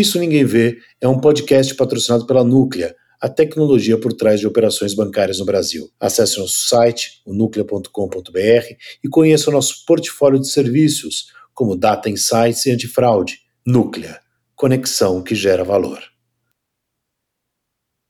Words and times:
Isso 0.00 0.18
Ninguém 0.18 0.46
Vê 0.46 0.78
é 0.98 1.06
um 1.06 1.20
podcast 1.20 1.74
patrocinado 1.74 2.26
pela 2.26 2.42
Núclea, 2.42 2.96
a 3.20 3.28
tecnologia 3.28 4.00
por 4.00 4.14
trás 4.14 4.40
de 4.40 4.46
operações 4.46 4.94
bancárias 4.94 5.38
no 5.38 5.44
Brasil. 5.44 5.90
Acesse 6.00 6.38
nosso 6.38 6.68
site, 6.68 7.20
nuclea.com.br, 7.26 8.74
e 9.04 9.08
conheça 9.10 9.50
o 9.50 9.52
nosso 9.52 9.84
portfólio 9.84 10.40
de 10.40 10.50
serviços, 10.50 11.26
como 11.52 11.76
Data 11.76 12.08
Insights 12.08 12.64
e 12.64 12.70
Antifraude. 12.70 13.40
Núclea, 13.66 14.18
conexão 14.56 15.22
que 15.22 15.34
gera 15.34 15.62
valor. 15.62 16.02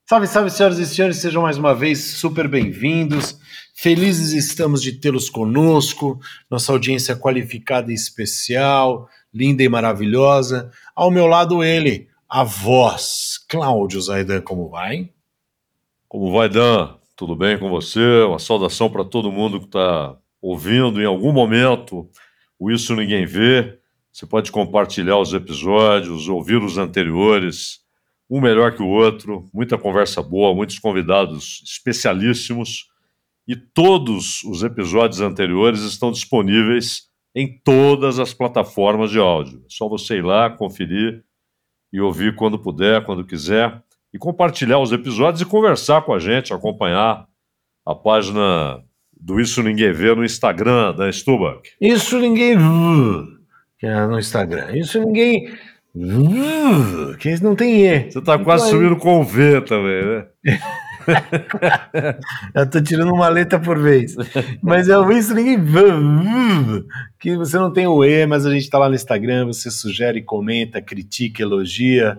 Salve, 0.08 0.28
salve, 0.28 0.50
senhoras 0.50 0.78
e 0.78 0.86
senhores, 0.86 1.16
sejam 1.16 1.42
mais 1.42 1.58
uma 1.58 1.74
vez 1.74 1.98
super 1.98 2.46
bem-vindos. 2.46 3.36
Felizes 3.74 4.32
estamos 4.32 4.82
de 4.82 4.92
tê-los 4.92 5.30
conosco, 5.30 6.20
nossa 6.50 6.70
audiência 6.70 7.16
qualificada 7.16 7.90
e 7.90 7.94
especial, 7.94 9.08
linda 9.32 9.62
e 9.62 9.68
maravilhosa. 9.68 10.70
Ao 10.94 11.10
meu 11.10 11.26
lado, 11.26 11.62
ele, 11.62 12.08
a 12.28 12.44
voz. 12.44 13.44
Cláudio 13.48 14.00
Zaidan, 14.00 14.40
como 14.40 14.68
vai? 14.68 15.10
Como 16.08 16.32
vai, 16.32 16.48
Dan? 16.48 16.96
Tudo 17.16 17.36
bem 17.36 17.58
com 17.58 17.68
você? 17.68 18.22
Uma 18.22 18.38
saudação 18.38 18.90
para 18.90 19.04
todo 19.04 19.30
mundo 19.30 19.60
que 19.60 19.66
está 19.66 20.16
ouvindo 20.40 21.00
em 21.00 21.04
algum 21.04 21.32
momento 21.32 22.08
o 22.58 22.70
Isso 22.70 22.94
Ninguém 22.94 23.26
Vê. 23.26 23.78
Você 24.12 24.26
pode 24.26 24.50
compartilhar 24.50 25.18
os 25.18 25.32
episódios, 25.32 26.28
ouvir 26.28 26.62
os 26.62 26.78
anteriores, 26.78 27.80
um 28.28 28.40
melhor 28.40 28.74
que 28.74 28.82
o 28.82 28.88
outro, 28.88 29.48
muita 29.52 29.76
conversa 29.76 30.22
boa, 30.22 30.54
muitos 30.54 30.78
convidados 30.78 31.62
especialíssimos. 31.64 32.88
E 33.46 33.56
todos 33.56 34.42
os 34.44 34.62
episódios 34.62 35.20
anteriores 35.20 35.80
estão 35.80 36.10
disponíveis 36.12 37.09
em 37.34 37.60
todas 37.64 38.18
as 38.18 38.34
plataformas 38.34 39.10
de 39.10 39.18
áudio. 39.18 39.62
É 39.64 39.68
só 39.68 39.88
você 39.88 40.16
ir 40.16 40.24
lá, 40.24 40.50
conferir 40.50 41.22
e 41.92 42.00
ouvir 42.00 42.34
quando 42.34 42.58
puder, 42.58 43.04
quando 43.04 43.24
quiser, 43.24 43.82
e 44.12 44.18
compartilhar 44.18 44.78
os 44.78 44.92
episódios 44.92 45.40
e 45.40 45.46
conversar 45.46 46.02
com 46.02 46.12
a 46.12 46.18
gente, 46.18 46.52
acompanhar 46.52 47.26
a 47.86 47.94
página 47.94 48.82
do 49.20 49.40
Isso 49.40 49.62
Ninguém 49.62 49.92
Vê 49.92 50.14
no 50.14 50.24
Instagram 50.24 50.94
da 50.94 51.08
Stubach. 51.08 51.62
Isso 51.80 52.18
Ninguém 52.18 52.56
Vê, 52.56 53.26
que 53.78 53.86
é 53.86 54.06
no 54.06 54.18
Instagram. 54.18 54.76
Isso 54.76 54.98
Ninguém 55.00 55.52
Vê, 55.94 57.16
que 57.18 57.42
não 57.42 57.54
tem 57.54 57.86
E. 57.86 58.10
Você 58.10 58.18
está 58.18 58.38
quase 58.38 58.68
então, 58.68 58.80
subindo 58.80 58.96
com 58.96 59.22
V 59.22 59.60
também, 59.62 60.04
né? 60.04 60.26
Eu 62.54 62.68
tô 62.68 62.80
tirando 62.80 63.12
uma 63.12 63.28
letra 63.28 63.58
por 63.58 63.78
vez. 63.78 64.14
Mas 64.62 64.88
eu 64.88 65.10
isso 65.12 65.34
ninguém 65.34 65.58
que 67.18 67.36
você 67.36 67.58
não 67.58 67.72
tem 67.72 67.86
o 67.86 68.04
E, 68.04 68.26
mas 68.26 68.46
a 68.46 68.52
gente 68.52 68.68
tá 68.68 68.78
lá 68.78 68.88
no 68.88 68.94
Instagram, 68.94 69.46
você 69.46 69.70
sugere, 69.70 70.22
comenta, 70.22 70.80
critica, 70.80 71.42
elogia, 71.42 72.18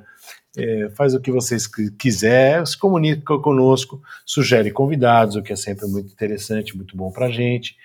é, 0.58 0.90
faz 0.96 1.14
o 1.14 1.20
que 1.20 1.32
vocês 1.32 1.68
quiser, 1.98 2.66
se 2.68 2.78
comunica 2.78 3.38
conosco, 3.40 4.02
sugere 4.26 4.72
convidados, 4.72 5.36
o 5.36 5.42
que 5.42 5.54
é 5.54 5.56
sempre 5.56 5.88
muito 5.88 6.12
interessante, 6.12 6.76
muito 6.76 6.96
bom 6.96 7.12
pra 7.12 7.30
gente. 7.30 7.76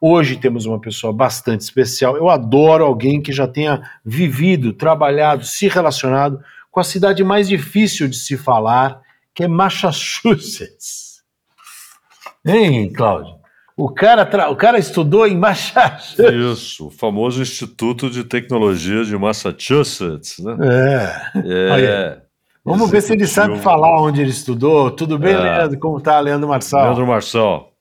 Hoje 0.00 0.36
temos 0.36 0.66
uma 0.66 0.80
pessoa 0.80 1.12
bastante 1.12 1.60
especial. 1.60 2.16
Eu 2.16 2.28
adoro 2.28 2.84
alguém 2.84 3.20
que 3.20 3.32
já 3.32 3.46
tenha 3.46 3.82
vivido, 4.04 4.72
trabalhado, 4.72 5.44
se 5.44 5.68
relacionado 5.68 6.40
com 6.70 6.80
a 6.80 6.84
cidade 6.84 7.22
mais 7.22 7.48
difícil 7.48 8.08
de 8.08 8.16
se 8.16 8.36
falar 8.36 9.01
que 9.34 9.44
é 9.44 9.48
Massachusetts. 9.48 11.22
Hein, 12.44 12.92
Cláudio? 12.92 13.40
O 13.76 13.88
cara, 13.88 14.26
tra... 14.26 14.50
o 14.50 14.56
cara 14.56 14.78
estudou 14.78 15.26
em 15.26 15.36
Massachusetts. 15.36 16.34
Isso, 16.34 16.86
o 16.88 16.90
famoso 16.90 17.40
Instituto 17.40 18.10
de 18.10 18.24
Tecnologia 18.24 19.04
de 19.04 19.16
Massachusetts, 19.16 20.38
né? 20.38 20.56
É. 21.34 21.80
é. 21.80 22.22
Vamos 22.64 22.90
ver 22.90 23.00
se 23.00 23.12
ele 23.12 23.26
sabe 23.26 23.58
falar 23.58 24.00
onde 24.00 24.20
ele 24.20 24.30
estudou. 24.30 24.90
Tudo 24.90 25.18
bem, 25.18 25.34
é. 25.34 25.38
Leandro? 25.38 25.78
Como 25.78 26.00
tá, 26.00 26.20
Leandro 26.20 26.48
Marçal? 26.48 26.84
Leandro 26.84 27.06
Marçal. 27.06 27.72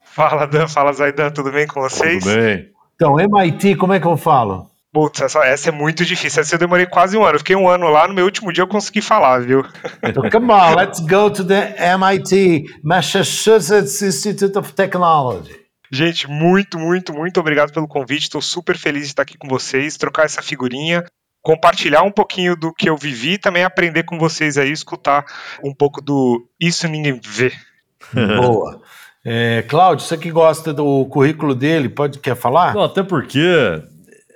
Fala, 0.00 0.46
Dan. 0.46 0.66
Fala, 0.66 0.92
Zaidan. 0.92 1.30
Tudo 1.30 1.52
bem 1.52 1.66
com 1.66 1.80
vocês? 1.80 2.24
Tudo 2.24 2.34
bem. 2.34 2.70
Então, 2.94 3.20
MIT, 3.20 3.76
como 3.76 3.92
é 3.92 4.00
que 4.00 4.06
eu 4.06 4.16
falo? 4.16 4.70
Putz, 4.94 5.22
essa, 5.22 5.44
essa, 5.44 5.70
é 5.70 5.72
muito 5.72 6.04
difícil. 6.04 6.40
Essa 6.40 6.54
eu 6.54 6.58
demorei 6.60 6.86
quase 6.86 7.18
um 7.18 7.24
ano. 7.24 7.34
Eu 7.34 7.40
fiquei 7.40 7.56
um 7.56 7.68
ano 7.68 7.88
lá, 7.88 8.06
no 8.06 8.14
meu 8.14 8.24
último 8.24 8.52
dia 8.52 8.62
eu 8.62 8.68
consegui 8.68 9.00
falar, 9.00 9.40
viu? 9.40 9.66
Então, 10.00 10.30
come 10.30 10.52
on, 10.52 10.76
let's 10.76 11.00
go 11.00 11.28
to 11.28 11.44
the 11.44 11.74
MIT, 11.96 12.66
Massachusetts 12.80 14.00
Institute 14.00 14.56
of 14.56 14.72
Technology. 14.72 15.52
Gente, 15.90 16.30
muito, 16.30 16.78
muito, 16.78 17.12
muito 17.12 17.40
obrigado 17.40 17.72
pelo 17.72 17.88
convite. 17.88 18.22
Estou 18.22 18.40
super 18.40 18.78
feliz 18.78 19.02
de 19.02 19.08
estar 19.08 19.22
aqui 19.22 19.36
com 19.36 19.48
vocês, 19.48 19.96
trocar 19.96 20.26
essa 20.26 20.40
figurinha, 20.40 21.04
compartilhar 21.42 22.04
um 22.04 22.12
pouquinho 22.12 22.54
do 22.54 22.72
que 22.72 22.88
eu 22.88 22.96
vivi 22.96 23.32
e 23.32 23.38
também 23.38 23.64
aprender 23.64 24.04
com 24.04 24.16
vocês 24.16 24.56
aí, 24.56 24.70
escutar 24.70 25.24
um 25.64 25.74
pouco 25.74 26.00
do 26.00 26.46
Isso 26.60 26.86
Ninguém 26.86 27.20
Vê. 27.20 27.52
Boa. 28.14 28.80
É, 29.24 29.64
Cláudio, 29.66 30.06
você 30.06 30.16
que 30.16 30.30
gosta 30.30 30.72
do 30.72 31.04
currículo 31.06 31.52
dele, 31.52 31.88
pode 31.88 32.20
quer 32.20 32.36
falar? 32.36 32.74
Não, 32.74 32.84
até 32.84 33.02
porque 33.02 33.82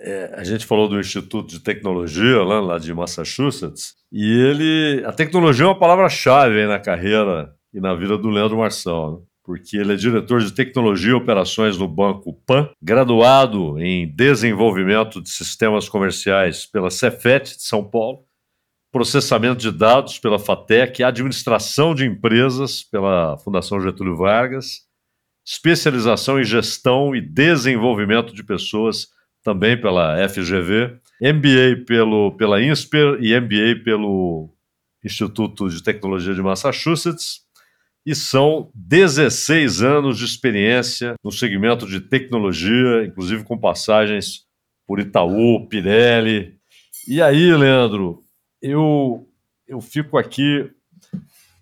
é, 0.08 0.34
a 0.36 0.42
gente 0.42 0.64
falou 0.64 0.88
do 0.88 0.98
Instituto 0.98 1.50
de 1.50 1.60
Tecnologia 1.60 2.42
lá, 2.42 2.60
lá 2.60 2.78
de 2.78 2.94
Massachusetts, 2.94 3.94
e 4.10 4.24
ele. 4.24 5.04
A 5.04 5.12
tecnologia 5.12 5.66
é 5.66 5.68
uma 5.68 5.78
palavra-chave 5.78 6.66
na 6.66 6.78
carreira 6.78 7.54
e 7.74 7.78
na 7.78 7.94
vida 7.94 8.16
do 8.16 8.30
Leandro 8.30 8.56
Marçal, 8.56 9.12
né? 9.12 9.18
porque 9.44 9.76
ele 9.76 9.92
é 9.92 9.96
diretor 9.96 10.40
de 10.40 10.52
tecnologia 10.52 11.10
e 11.10 11.14
operações 11.14 11.76
no 11.76 11.86
Banco 11.86 12.32
PAN, 12.46 12.70
graduado 12.82 13.78
em 13.78 14.10
desenvolvimento 14.14 15.20
de 15.20 15.28
sistemas 15.28 15.88
comerciais 15.90 16.64
pela 16.64 16.90
Cefet 16.90 17.56
de 17.56 17.62
São 17.62 17.84
Paulo, 17.84 18.24
processamento 18.90 19.60
de 19.60 19.70
dados 19.70 20.18
pela 20.18 20.38
FATEC, 20.38 21.02
administração 21.02 21.94
de 21.94 22.06
empresas 22.06 22.82
pela 22.82 23.36
Fundação 23.38 23.78
Getúlio 23.78 24.16
Vargas, 24.16 24.86
especialização 25.46 26.40
em 26.40 26.44
gestão 26.44 27.14
e 27.14 27.20
desenvolvimento 27.20 28.34
de 28.34 28.42
pessoas 28.42 29.08
também 29.48 29.80
pela 29.80 30.28
FGV, 30.28 30.98
MBA 31.22 31.86
pelo, 31.86 32.36
pela 32.36 32.62
INSPER 32.62 33.16
e 33.18 33.34
MBA 33.40 33.82
pelo 33.82 34.50
Instituto 35.02 35.70
de 35.70 35.82
Tecnologia 35.82 36.34
de 36.34 36.42
Massachusetts. 36.42 37.46
E 38.04 38.14
são 38.14 38.70
16 38.74 39.80
anos 39.80 40.18
de 40.18 40.26
experiência 40.26 41.14
no 41.24 41.32
segmento 41.32 41.86
de 41.86 41.98
tecnologia, 41.98 43.06
inclusive 43.06 43.42
com 43.42 43.56
passagens 43.56 44.44
por 44.86 45.00
Itaú, 45.00 45.66
Pirelli. 45.66 46.58
E 47.06 47.22
aí, 47.22 47.50
Leandro, 47.56 48.22
eu, 48.60 49.26
eu 49.66 49.80
fico 49.80 50.18
aqui 50.18 50.70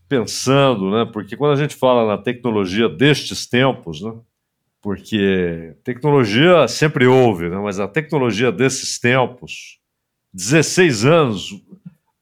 pensando, 0.09 0.91
né? 0.91 1.09
Porque 1.13 1.37
quando 1.37 1.53
a 1.53 1.63
gente 1.63 1.77
fala 1.77 2.05
na 2.05 2.21
tecnologia 2.21 2.89
destes 2.89 3.47
tempos, 3.47 4.03
né? 4.03 4.13
Porque 4.87 5.75
tecnologia 5.83 6.69
sempre 6.69 7.09
houve, 7.09 7.49
né? 7.49 7.57
mas 7.57 7.81
a 7.81 7.89
tecnologia 7.89 8.53
desses 8.53 9.01
tempos, 9.01 9.81
16 10.33 11.05
anos, 11.05 11.51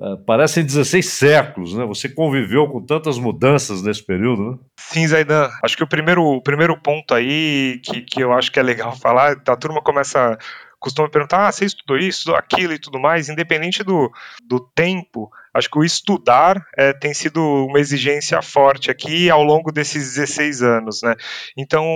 uh, 0.00 0.16
parecem 0.24 0.64
16 0.64 1.06
séculos, 1.06 1.74
né? 1.74 1.84
Você 1.84 2.08
conviveu 2.08 2.66
com 2.66 2.80
tantas 2.80 3.18
mudanças 3.18 3.82
nesse 3.82 4.02
período, 4.02 4.52
né? 4.52 4.58
Sim, 4.80 5.06
Zaidan. 5.06 5.50
Acho 5.62 5.76
que 5.76 5.84
o 5.84 5.86
primeiro, 5.86 6.22
o 6.22 6.40
primeiro 6.40 6.74
ponto 6.80 7.12
aí 7.12 7.82
que, 7.84 8.00
que 8.00 8.22
eu 8.22 8.32
acho 8.32 8.50
que 8.50 8.58
é 8.58 8.62
legal 8.62 8.96
falar, 8.96 9.36
a 9.46 9.56
turma 9.56 9.82
começa 9.82 10.38
costuma 10.80 11.10
perguntar, 11.10 11.46
ah, 11.46 11.52
você 11.52 11.66
estudou 11.66 11.98
isso, 11.98 12.20
estudou 12.20 12.36
aquilo 12.36 12.72
e 12.72 12.78
tudo 12.78 12.98
mais, 12.98 13.28
independente 13.28 13.84
do, 13.84 14.10
do 14.42 14.58
tempo, 14.74 15.30
acho 15.54 15.70
que 15.70 15.78
o 15.78 15.84
estudar 15.84 16.66
é, 16.76 16.92
tem 16.92 17.14
sido 17.14 17.40
uma 17.66 17.78
exigência 17.78 18.42
forte 18.42 18.90
aqui 18.90 19.30
ao 19.30 19.42
longo 19.44 19.70
desses 19.70 20.14
16 20.14 20.62
anos, 20.62 21.02
né? 21.02 21.14
Então, 21.56 21.86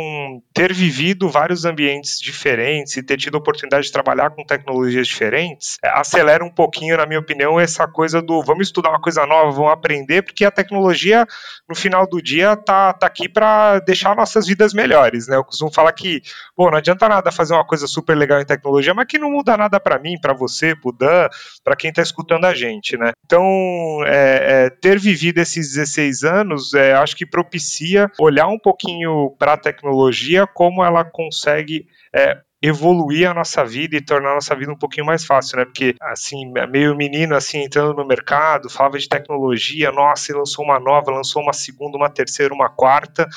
ter 0.55 0.72
vivido 0.72 1.28
vários 1.28 1.64
ambientes 1.64 2.20
diferentes 2.20 2.96
e 2.96 3.02
ter 3.02 3.16
tido 3.16 3.34
a 3.34 3.38
oportunidade 3.38 3.87
de 3.87 3.93
trabalhar 3.93 4.31
com 4.31 4.44
tecnologias 4.44 5.08
diferentes, 5.08 5.76
é, 5.82 5.88
acelera 5.88 6.44
um 6.44 6.50
pouquinho, 6.50 6.96
na 6.96 7.05
minha 7.05 7.19
opinião, 7.19 7.58
essa 7.58 7.88
coisa 7.88 8.22
do 8.22 8.40
vamos 8.43 8.69
estudar 8.69 8.90
uma 8.90 9.00
coisa 9.00 9.26
nova, 9.26 9.50
vamos 9.50 9.72
aprender, 9.72 10.22
porque 10.22 10.44
a 10.44 10.50
tecnologia, 10.52 11.26
no 11.69 11.75
final 11.75 12.06
do 12.08 12.22
dia, 12.22 12.56
tá, 12.56 12.93
tá 12.93 13.08
aqui 13.08 13.28
para 13.28 13.81
deixar 13.81 14.14
nossas 14.14 14.46
vidas 14.46 14.72
melhores, 14.72 15.26
né? 15.26 15.34
Eu 15.34 15.44
costumo 15.44 15.72
falar 15.72 15.93
que, 15.93 16.22
pô, 16.55 16.70
não 16.70 16.78
adianta 16.78 17.08
nada 17.08 17.32
fazer 17.32 17.55
uma 17.55 17.66
coisa 17.66 17.88
super 17.88 18.16
legal 18.16 18.40
em 18.40 18.46
tecnologia, 18.46 18.94
mas 18.94 19.06
que 19.06 19.19
não 19.19 19.32
muda 19.32 19.56
nada 19.56 19.81
para 19.81 19.99
mim, 19.99 20.16
para 20.20 20.32
você, 20.32 20.76
pro 20.76 20.93
Dan, 20.93 21.28
para 21.64 21.75
quem 21.75 21.90
está 21.90 22.02
escutando 22.02 22.44
a 22.44 22.55
gente, 22.55 22.96
né? 22.96 23.10
Então, 23.25 23.47
é, 24.06 24.66
é, 24.66 24.70
ter 24.70 24.98
vivido 24.98 25.38
esses 25.38 25.74
16 25.74 26.24
anos, 26.24 26.74
é, 26.74 26.94
acho 26.94 27.16
que 27.16 27.26
propicia 27.26 28.10
olhar 28.18 28.48
um 28.48 28.58
pouquinho 28.58 29.34
para 29.38 29.54
a 29.54 29.58
tecnologia, 29.58 30.46
como 30.46 30.84
ela 30.84 31.04
consegue 31.04 31.86
é, 32.12 32.38
evoluir 32.60 33.31
a 33.31 33.34
nossa 33.34 33.64
vida 33.64 33.96
e 33.96 34.00
tornar 34.00 34.32
a 34.32 34.34
nossa 34.34 34.55
vida 34.56 34.72
um 34.72 34.76
pouquinho 34.76 35.06
mais 35.06 35.25
fácil, 35.25 35.58
né? 35.58 35.64
Porque, 35.64 35.94
assim, 36.00 36.50
meio 36.69 36.96
menino, 36.96 37.37
assim, 37.37 37.62
entrando 37.62 37.94
no 37.94 38.06
mercado, 38.06 38.69
falava 38.69 38.99
de 38.99 39.08
tecnologia, 39.08 39.93
nossa, 39.93 40.32
e 40.32 40.34
lançou 40.34 40.64
uma 40.64 40.81
nova, 40.81 41.12
lançou 41.12 41.40
uma 41.43 41.52
segunda, 41.52 41.96
uma 41.96 42.10
terceira, 42.10 42.52
uma 42.52 42.69
quarta, 42.69 43.28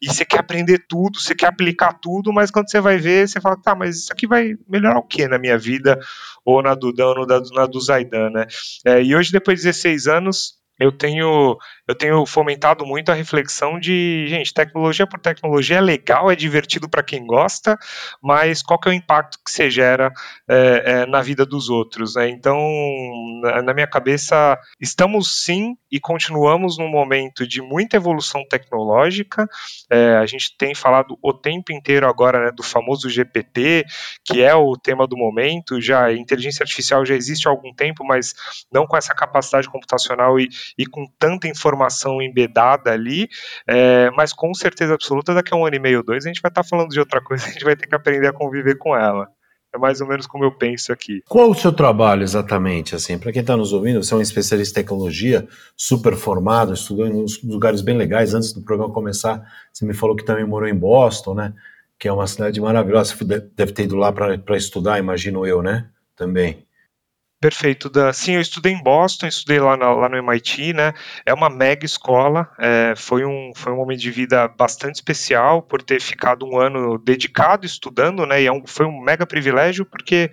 e 0.00 0.06
você 0.06 0.24
quer 0.24 0.40
aprender 0.40 0.84
tudo, 0.88 1.18
você 1.20 1.34
quer 1.34 1.46
aplicar 1.46 1.94
tudo, 1.94 2.32
mas 2.32 2.50
quando 2.50 2.70
você 2.70 2.80
vai 2.80 2.98
ver, 2.98 3.28
você 3.28 3.40
fala, 3.40 3.56
tá, 3.56 3.74
mas 3.74 3.96
isso 3.96 4.12
aqui 4.12 4.26
vai 4.26 4.54
melhorar 4.68 4.98
o 4.98 5.02
que 5.02 5.26
na 5.26 5.38
minha 5.38 5.58
vida, 5.58 5.98
ou 6.44 6.62
na 6.62 6.74
do 6.74 6.92
Dan, 6.92 7.14
ou 7.18 7.26
na 7.26 7.66
do 7.66 7.80
Zaidan, 7.80 8.30
né? 8.30 8.46
É, 8.84 9.02
e 9.02 9.14
hoje, 9.14 9.32
depois 9.32 9.58
de 9.58 9.66
16 9.66 10.06
anos, 10.06 10.57
eu 10.78 10.92
tenho 10.92 11.56
eu 11.88 11.94
tenho 11.94 12.26
fomentado 12.26 12.84
muito 12.84 13.10
a 13.10 13.14
reflexão 13.14 13.80
de, 13.80 14.26
gente, 14.28 14.52
tecnologia 14.52 15.06
por 15.06 15.18
tecnologia 15.18 15.78
é 15.78 15.80
legal, 15.80 16.30
é 16.30 16.36
divertido 16.36 16.86
para 16.86 17.02
quem 17.02 17.26
gosta, 17.26 17.78
mas 18.22 18.60
qual 18.60 18.78
que 18.78 18.90
é 18.90 18.92
o 18.92 18.94
impacto 18.94 19.38
que 19.42 19.50
você 19.50 19.70
gera 19.70 20.12
é, 20.46 20.82
é, 20.84 21.06
na 21.06 21.22
vida 21.22 21.46
dos 21.46 21.70
outros? 21.70 22.14
Né? 22.14 22.28
Então, 22.28 22.58
na, 23.64 23.72
minha 23.72 23.86
cabeça, 23.86 24.58
estamos 24.78 25.42
sim 25.44 25.78
e 25.90 25.98
continuamos 25.98 26.76
num 26.76 26.90
momento 26.90 27.46
de 27.46 27.62
muita 27.62 27.96
evolução 27.96 28.44
tecnológica. 28.46 29.48
É, 29.90 30.16
a 30.16 30.26
gente 30.26 30.54
tem 30.58 30.74
falado 30.74 31.18
o 31.22 31.32
tempo 31.32 31.72
inteiro 31.72 32.06
agora 32.06 32.44
né, 32.44 32.52
do 32.54 32.62
famoso 32.62 33.08
GPT, 33.08 33.86
que 34.22 34.42
é 34.42 34.54
o 34.54 34.76
tema 34.76 35.06
do 35.06 35.16
momento. 35.16 35.80
Já 35.80 36.04
a 36.04 36.12
inteligência 36.14 36.62
artificial 36.62 37.06
já 37.06 37.14
existe 37.14 37.48
há 37.48 37.50
algum 37.50 37.72
tempo, 37.72 38.04
mas 38.04 38.34
não 38.70 38.86
com 38.86 38.96
essa 38.96 39.14
capacidade 39.14 39.70
computacional 39.70 40.38
e, 40.38 40.50
e 40.76 40.86
com 40.86 41.06
tanta 41.18 41.48
informação 41.48 42.20
embedada 42.20 42.92
ali, 42.92 43.28
é, 43.66 44.10
mas 44.10 44.32
com 44.32 44.52
certeza 44.54 44.94
absoluta, 44.94 45.34
daqui 45.34 45.54
a 45.54 45.56
um 45.56 45.64
ano 45.64 45.76
e 45.76 45.80
meio, 45.80 46.02
dois, 46.02 46.24
a 46.24 46.28
gente 46.28 46.42
vai 46.42 46.50
estar 46.50 46.62
tá 46.62 46.68
falando 46.68 46.90
de 46.90 47.00
outra 47.00 47.20
coisa, 47.20 47.44
a 47.46 47.50
gente 47.50 47.64
vai 47.64 47.76
ter 47.76 47.86
que 47.86 47.94
aprender 47.94 48.28
a 48.28 48.32
conviver 48.32 48.76
com 48.76 48.96
ela. 48.96 49.28
É 49.74 49.76
mais 49.76 50.00
ou 50.00 50.08
menos 50.08 50.26
como 50.26 50.44
eu 50.44 50.52
penso 50.52 50.92
aqui. 50.92 51.22
Qual 51.28 51.50
o 51.50 51.54
seu 51.54 51.70
trabalho 51.70 52.22
exatamente? 52.22 52.94
Assim, 52.94 53.18
para 53.18 53.30
quem 53.30 53.42
está 53.42 53.54
nos 53.54 53.72
ouvindo, 53.74 54.02
você 54.02 54.14
é 54.14 54.16
um 54.16 54.20
especialista 54.22 54.80
em 54.80 54.82
tecnologia, 54.82 55.46
super 55.76 56.16
formado, 56.16 56.72
estudou 56.72 57.06
em 57.06 57.26
lugares 57.44 57.82
bem 57.82 57.94
legais. 57.94 58.32
Antes 58.32 58.52
do 58.54 58.62
programa 58.62 58.92
começar, 58.92 59.46
você 59.70 59.84
me 59.84 59.92
falou 59.92 60.16
que 60.16 60.24
também 60.24 60.46
morou 60.46 60.66
em 60.68 60.74
Boston, 60.74 61.34
né? 61.34 61.52
Que 61.98 62.08
é 62.08 62.12
uma 62.12 62.26
cidade 62.26 62.58
maravilhosa. 62.60 63.14
Deve 63.54 63.72
ter 63.72 63.82
ido 63.82 63.96
lá 63.96 64.10
para 64.10 64.56
estudar, 64.56 64.98
imagino 64.98 65.46
eu, 65.46 65.62
né? 65.62 65.90
Também. 66.16 66.66
Perfeito, 67.40 67.88
Dan. 67.88 68.12
Sim, 68.12 68.32
eu 68.32 68.40
estudei 68.40 68.72
em 68.72 68.82
Boston, 68.82 69.28
estudei 69.28 69.60
lá, 69.60 69.76
na, 69.76 69.92
lá 69.92 70.08
no 70.08 70.16
MIT, 70.16 70.72
né? 70.72 70.92
É 71.24 71.32
uma 71.32 71.48
mega 71.48 71.86
escola, 71.86 72.50
é, 72.58 72.94
foi, 72.96 73.24
um, 73.24 73.52
foi 73.54 73.72
um 73.72 73.76
momento 73.76 74.00
de 74.00 74.10
vida 74.10 74.48
bastante 74.48 74.96
especial 74.96 75.62
por 75.62 75.80
ter 75.80 76.00
ficado 76.00 76.44
um 76.44 76.58
ano 76.58 76.98
dedicado 76.98 77.64
estudando, 77.64 78.26
né? 78.26 78.42
E 78.42 78.46
é 78.46 78.52
um, 78.52 78.66
foi 78.66 78.86
um 78.86 79.00
mega 79.00 79.24
privilégio 79.24 79.86
porque 79.86 80.30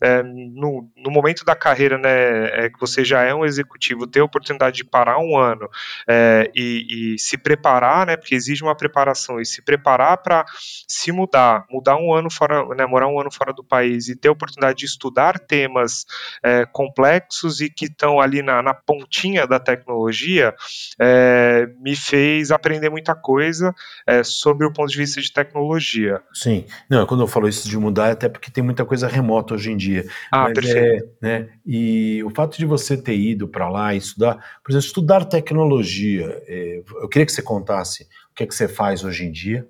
é, 0.00 0.22
no, 0.22 0.90
no, 0.96 1.10
momento 1.10 1.44
da 1.44 1.54
carreira, 1.54 1.96
né, 1.96 2.66
é, 2.66 2.70
que 2.70 2.78
você 2.78 3.04
já 3.04 3.22
é 3.22 3.34
um 3.34 3.44
executivo, 3.44 4.06
ter 4.06 4.20
a 4.20 4.24
oportunidade 4.24 4.76
de 4.76 4.84
parar 4.84 5.18
um 5.18 5.38
ano 5.38 5.68
é, 6.06 6.50
e, 6.54 7.14
e, 7.14 7.18
se 7.18 7.38
preparar, 7.38 8.06
né, 8.06 8.16
porque 8.16 8.34
exige 8.34 8.62
uma 8.62 8.74
preparação, 8.74 9.40
e 9.40 9.46
se 9.46 9.62
preparar 9.62 10.18
para 10.18 10.44
se 10.86 11.10
mudar, 11.12 11.64
mudar 11.70 11.96
um 11.96 12.12
ano 12.12 12.30
fora, 12.30 12.62
né, 12.74 12.84
morar 12.84 13.08
um 13.08 13.18
ano 13.18 13.32
fora 13.32 13.54
do 13.54 13.64
país 13.64 14.08
e 14.08 14.16
ter 14.16 14.28
a 14.28 14.32
oportunidade 14.32 14.78
de 14.78 14.84
estudar 14.84 15.38
temas 15.38 16.04
é, 16.42 16.66
complexos 16.66 17.60
e 17.60 17.70
que 17.70 17.86
estão 17.86 18.20
ali 18.20 18.42
na, 18.42 18.62
na, 18.62 18.74
pontinha 18.74 19.46
da 19.46 19.58
tecnologia, 19.58 20.54
é, 21.00 21.66
me 21.80 21.96
fez 21.96 22.50
aprender 22.50 22.90
muita 22.90 23.14
coisa 23.14 23.74
é, 24.06 24.22
sobre 24.22 24.66
o 24.66 24.72
ponto 24.72 24.90
de 24.90 24.98
vista 24.98 25.20
de 25.20 25.32
tecnologia. 25.32 26.20
Sim, 26.34 26.66
não, 26.90 27.06
quando 27.06 27.22
eu 27.22 27.26
falo 27.26 27.48
isso 27.48 27.66
de 27.68 27.78
mudar, 27.78 28.08
é 28.08 28.12
até 28.12 28.28
porque 28.28 28.50
tem 28.50 28.62
muita 28.62 28.84
coisa 28.84 29.08
remota 29.08 29.54
hoje 29.54 29.72
em 29.72 29.76
dia 29.76 29.85
dia. 29.86 30.06
Ah, 30.30 30.44
Mas 30.44 30.54
perfeito. 30.54 31.04
É, 31.22 31.26
né, 31.26 31.48
e 31.64 32.22
o 32.24 32.30
fato 32.30 32.58
de 32.58 32.66
você 32.66 32.96
ter 32.96 33.16
ido 33.16 33.48
para 33.48 33.68
lá 33.68 33.94
e 33.94 33.98
estudar, 33.98 34.36
por 34.62 34.70
exemplo, 34.70 34.86
estudar 34.86 35.24
tecnologia, 35.24 36.42
é, 36.46 36.82
eu 37.00 37.08
queria 37.08 37.26
que 37.26 37.32
você 37.32 37.42
contasse 37.42 38.04
o 38.30 38.34
que 38.34 38.42
é 38.42 38.46
que 38.46 38.54
você 38.54 38.68
faz 38.68 39.04
hoje 39.04 39.24
em 39.24 39.32
dia 39.32 39.66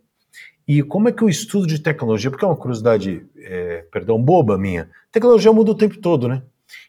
e 0.67 0.83
como 0.83 1.09
é 1.09 1.13
que 1.13 1.25
o 1.25 1.29
estudo 1.29 1.67
de 1.67 1.79
tecnologia, 1.79 2.31
porque 2.31 2.45
é 2.45 2.49
uma 2.49 2.57
curiosidade, 2.57 3.25
é, 3.37 3.85
perdão, 3.93 4.21
boba 4.21 4.59
minha, 4.59 4.91
tecnologia 5.13 5.53
muda 5.53 5.71
o 5.71 5.77
tempo 5.77 5.99
todo, 5.99 6.27
né? 6.29 6.43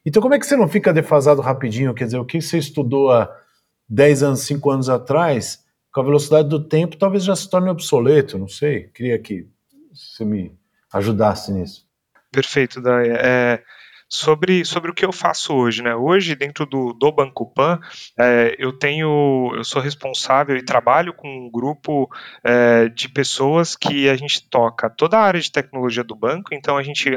Então 0.06 0.22
como 0.22 0.34
é 0.34 0.40
que 0.40 0.46
você 0.46 0.56
não 0.56 0.68
fica 0.68 0.92
defasado 0.92 1.42
rapidinho? 1.42 1.94
Quer 1.94 2.06
dizer, 2.06 2.18
o 2.18 2.26
que 2.26 2.42
você 2.42 2.58
estudou 2.58 3.12
há 3.12 3.32
10 3.88 4.24
anos, 4.24 4.40
5 4.42 4.70
anos 4.70 4.90
atrás, 4.90 5.64
com 5.94 6.02
a 6.02 6.04
velocidade 6.04 6.50
do 6.50 6.64
tempo, 6.64 6.98
talvez 6.98 7.24
já 7.24 7.36
se 7.36 7.50
torne 7.50 7.70
obsoleto, 7.70 8.38
não 8.38 8.48
sei. 8.48 8.90
Queria 8.90 9.18
que 9.20 9.48
você 9.94 10.26
me 10.26 10.56
ajudasse 10.92 11.52
nisso. 11.52 11.87
Perfeito, 12.38 12.80
Daya. 12.80 13.14
É, 13.16 13.64
sobre, 14.10 14.64
sobre 14.64 14.92
o 14.92 14.94
que 14.94 15.06
eu 15.06 15.12
faço 15.12 15.54
hoje, 15.54 15.82
né? 15.84 15.96
Hoje, 15.96 16.36
dentro 16.36 16.66
do, 16.66 16.94
do 16.94 17.12
Banco 17.12 17.52
Pan, 17.54 17.80
é, 18.18 18.56
eu 18.58 18.72
tenho, 18.72 19.52
eu 19.56 19.64
sou 19.64 19.82
responsável 19.82 20.56
e 20.56 20.64
trabalho 20.64 21.14
com 21.14 21.28
um 21.28 21.52
grupo 21.52 22.10
é, 22.44 22.88
de 22.90 23.10
pessoas 23.10 23.76
que 23.76 24.10
a 24.10 24.16
gente 24.16 24.48
toca 24.50 24.90
toda 24.90 25.18
a 25.18 25.22
área 25.22 25.42
de 25.42 25.52
tecnologia 25.52 26.04
do 26.04 26.16
banco, 26.16 26.54
então 26.54 26.78
a 26.78 26.84
gente, 26.84 27.12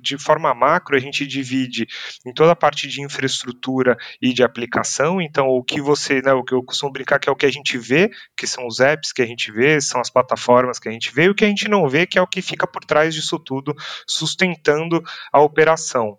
de 0.00 0.18
forma 0.18 0.52
macro, 0.54 0.96
a 0.96 1.00
gente 1.00 1.26
divide 1.26 1.86
em 2.26 2.32
toda 2.32 2.52
a 2.52 2.56
parte 2.56 2.88
de 2.88 3.02
infraestrutura 3.02 3.96
e 4.20 4.32
de 4.32 4.42
aplicação, 4.42 5.20
então 5.20 5.48
o 5.48 5.62
que 5.62 5.80
você, 5.80 6.20
né, 6.20 6.32
o 6.32 6.44
que 6.44 6.54
eu 6.54 6.62
costumo 6.62 6.92
brincar 6.92 7.18
que 7.18 7.28
é 7.28 7.32
o 7.32 7.36
que 7.36 7.46
a 7.46 7.52
gente 7.52 7.78
vê, 7.78 8.10
que 8.36 8.46
são 8.46 8.66
os 8.66 8.80
apps 8.80 9.12
que 9.12 9.22
a 9.22 9.26
gente 9.26 9.52
vê, 9.52 9.80
são 9.80 10.00
as 10.00 10.10
plataformas 10.10 10.78
que 10.78 10.88
a 10.88 10.92
gente 10.92 11.12
vê, 11.14 11.24
e 11.24 11.28
o 11.28 11.34
que 11.34 11.44
a 11.44 11.48
gente 11.48 11.68
não 11.68 11.88
vê, 11.88 12.06
que 12.06 12.18
é 12.18 12.22
o 12.22 12.26
que 12.26 12.42
fica 12.42 12.66
por 12.66 12.84
trás 12.84 13.14
disso 13.14 13.38
tudo, 13.38 13.74
sustentando 14.06 15.02
a 15.32 15.40
operação. 15.40 16.18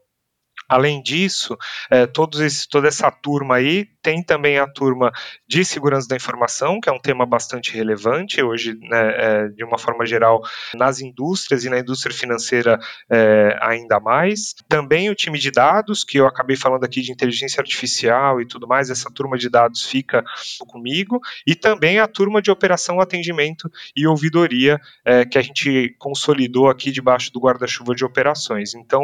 Além 0.73 1.03
disso, 1.03 1.55
é, 1.91 2.09
esse, 2.43 2.67
toda 2.67 2.87
essa 2.87 3.11
turma 3.11 3.57
aí 3.57 3.85
tem 4.01 4.23
também 4.23 4.57
a 4.57 4.67
turma 4.67 5.11
de 5.47 5.63
segurança 5.63 6.07
da 6.07 6.15
informação, 6.15 6.79
que 6.81 6.89
é 6.89 6.91
um 6.91 6.99
tema 6.99 7.27
bastante 7.27 7.71
relevante 7.71 8.41
hoje, 8.41 8.75
né, 8.81 9.13
é, 9.15 9.47
de 9.49 9.63
uma 9.63 9.77
forma 9.77 10.03
geral, 10.03 10.41
nas 10.73 10.99
indústrias 10.99 11.63
e 11.63 11.69
na 11.69 11.77
indústria 11.77 12.13
financeira 12.13 12.79
é, 13.07 13.55
ainda 13.61 13.99
mais. 13.99 14.55
Também 14.67 15.11
o 15.11 15.15
time 15.15 15.37
de 15.37 15.51
dados, 15.51 16.03
que 16.03 16.17
eu 16.17 16.25
acabei 16.25 16.55
falando 16.55 16.83
aqui 16.83 17.01
de 17.01 17.11
inteligência 17.11 17.61
artificial 17.61 18.41
e 18.41 18.47
tudo 18.47 18.67
mais, 18.67 18.89
essa 18.89 19.11
turma 19.11 19.37
de 19.37 19.49
dados 19.49 19.85
fica 19.85 20.23
comigo, 20.67 21.21
e 21.45 21.53
também 21.53 21.99
a 21.99 22.07
turma 22.07 22.41
de 22.41 22.49
operação, 22.49 22.99
atendimento 22.99 23.71
e 23.95 24.07
ouvidoria, 24.07 24.81
é, 25.05 25.23
que 25.23 25.37
a 25.37 25.41
gente 25.41 25.95
consolidou 25.99 26.67
aqui 26.67 26.91
debaixo 26.91 27.31
do 27.31 27.39
guarda-chuva 27.39 27.93
de 27.93 28.03
operações. 28.03 28.73
Então, 28.73 29.03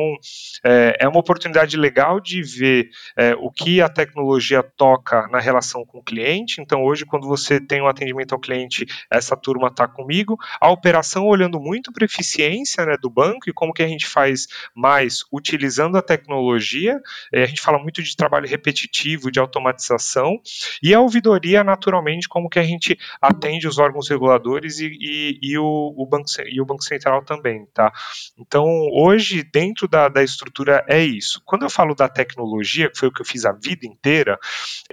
é, 0.63 0.97
é 1.01 1.07
uma 1.07 1.19
oportunidade 1.19 1.58
oportunidade 1.59 1.77
legal 1.77 2.19
de 2.19 2.41
ver 2.41 2.89
é, 3.15 3.35
o 3.35 3.51
que 3.51 3.81
a 3.81 3.89
tecnologia 3.89 4.63
toca 4.63 5.27
na 5.27 5.39
relação 5.39 5.85
com 5.85 5.99
o 5.99 6.03
cliente. 6.03 6.61
Então, 6.61 6.83
hoje, 6.83 7.05
quando 7.05 7.27
você 7.27 7.59
tem 7.59 7.81
um 7.81 7.87
atendimento 7.87 8.33
ao 8.33 8.39
cliente, 8.39 8.85
essa 9.11 9.35
turma 9.35 9.67
está 9.67 9.87
comigo. 9.87 10.37
A 10.59 10.69
operação 10.69 11.25
olhando 11.25 11.59
muito 11.59 11.91
para 11.91 12.03
a 12.03 12.05
eficiência 12.05 12.85
né, 12.85 12.95
do 13.01 13.09
banco 13.09 13.49
e 13.49 13.53
como 13.53 13.73
que 13.73 13.83
a 13.83 13.87
gente 13.87 14.07
faz 14.07 14.47
mais 14.73 15.23
utilizando 15.31 15.97
a 15.97 16.01
tecnologia. 16.01 16.99
É, 17.33 17.43
a 17.43 17.45
gente 17.45 17.61
fala 17.61 17.79
muito 17.79 18.01
de 18.01 18.15
trabalho 18.15 18.47
repetitivo, 18.47 19.31
de 19.31 19.39
automatização. 19.39 20.39
E 20.81 20.93
a 20.93 20.99
ouvidoria, 20.99 21.63
naturalmente, 21.63 22.27
como 22.27 22.49
que 22.49 22.59
a 22.59 22.63
gente 22.63 22.97
atende 23.21 23.67
os 23.67 23.77
órgãos 23.77 24.09
reguladores 24.09 24.79
e, 24.79 24.87
e, 24.99 25.39
e, 25.41 25.57
o, 25.57 25.93
o, 25.97 26.05
banco, 26.05 26.25
e 26.49 26.61
o 26.61 26.65
Banco 26.65 26.83
Central 26.83 27.23
também. 27.23 27.65
Tá? 27.73 27.91
Então, 28.37 28.65
hoje, 28.93 29.43
dentro 29.43 29.87
da, 29.87 30.07
da 30.07 30.23
estrutura, 30.23 30.85
é 30.87 31.03
isso 31.03 31.19
isso. 31.19 31.41
Quando 31.49 31.63
eu 31.63 31.69
falo 31.69 31.95
da 31.95 32.07
tecnologia, 32.07 32.91
que 32.91 32.99
foi 32.99 33.09
o 33.09 33.11
que 33.11 33.23
eu 33.23 33.25
fiz 33.25 33.43
a 33.43 33.51
vida 33.51 33.87
inteira, 33.87 34.37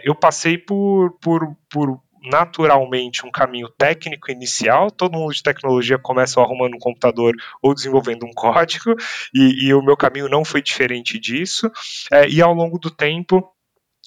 eu 0.02 0.14
passei 0.14 0.56
por, 0.56 1.10
por, 1.20 1.54
por 1.68 2.00
naturalmente 2.22 3.26
um 3.26 3.30
caminho 3.30 3.68
técnico 3.68 4.30
inicial. 4.30 4.90
Todo 4.90 5.18
mundo 5.18 5.34
de 5.34 5.42
tecnologia 5.42 5.98
começa 5.98 6.40
arrumando 6.40 6.74
um 6.74 6.78
computador 6.78 7.34
ou 7.60 7.74
desenvolvendo 7.74 8.24
um 8.24 8.32
código, 8.34 8.94
e, 9.34 9.66
e 9.66 9.74
o 9.74 9.82
meu 9.82 9.98
caminho 9.98 10.30
não 10.30 10.46
foi 10.46 10.62
diferente 10.62 11.18
disso. 11.18 11.70
É, 12.10 12.26
e 12.26 12.40
ao 12.40 12.54
longo 12.54 12.78
do 12.78 12.90
tempo, 12.90 13.46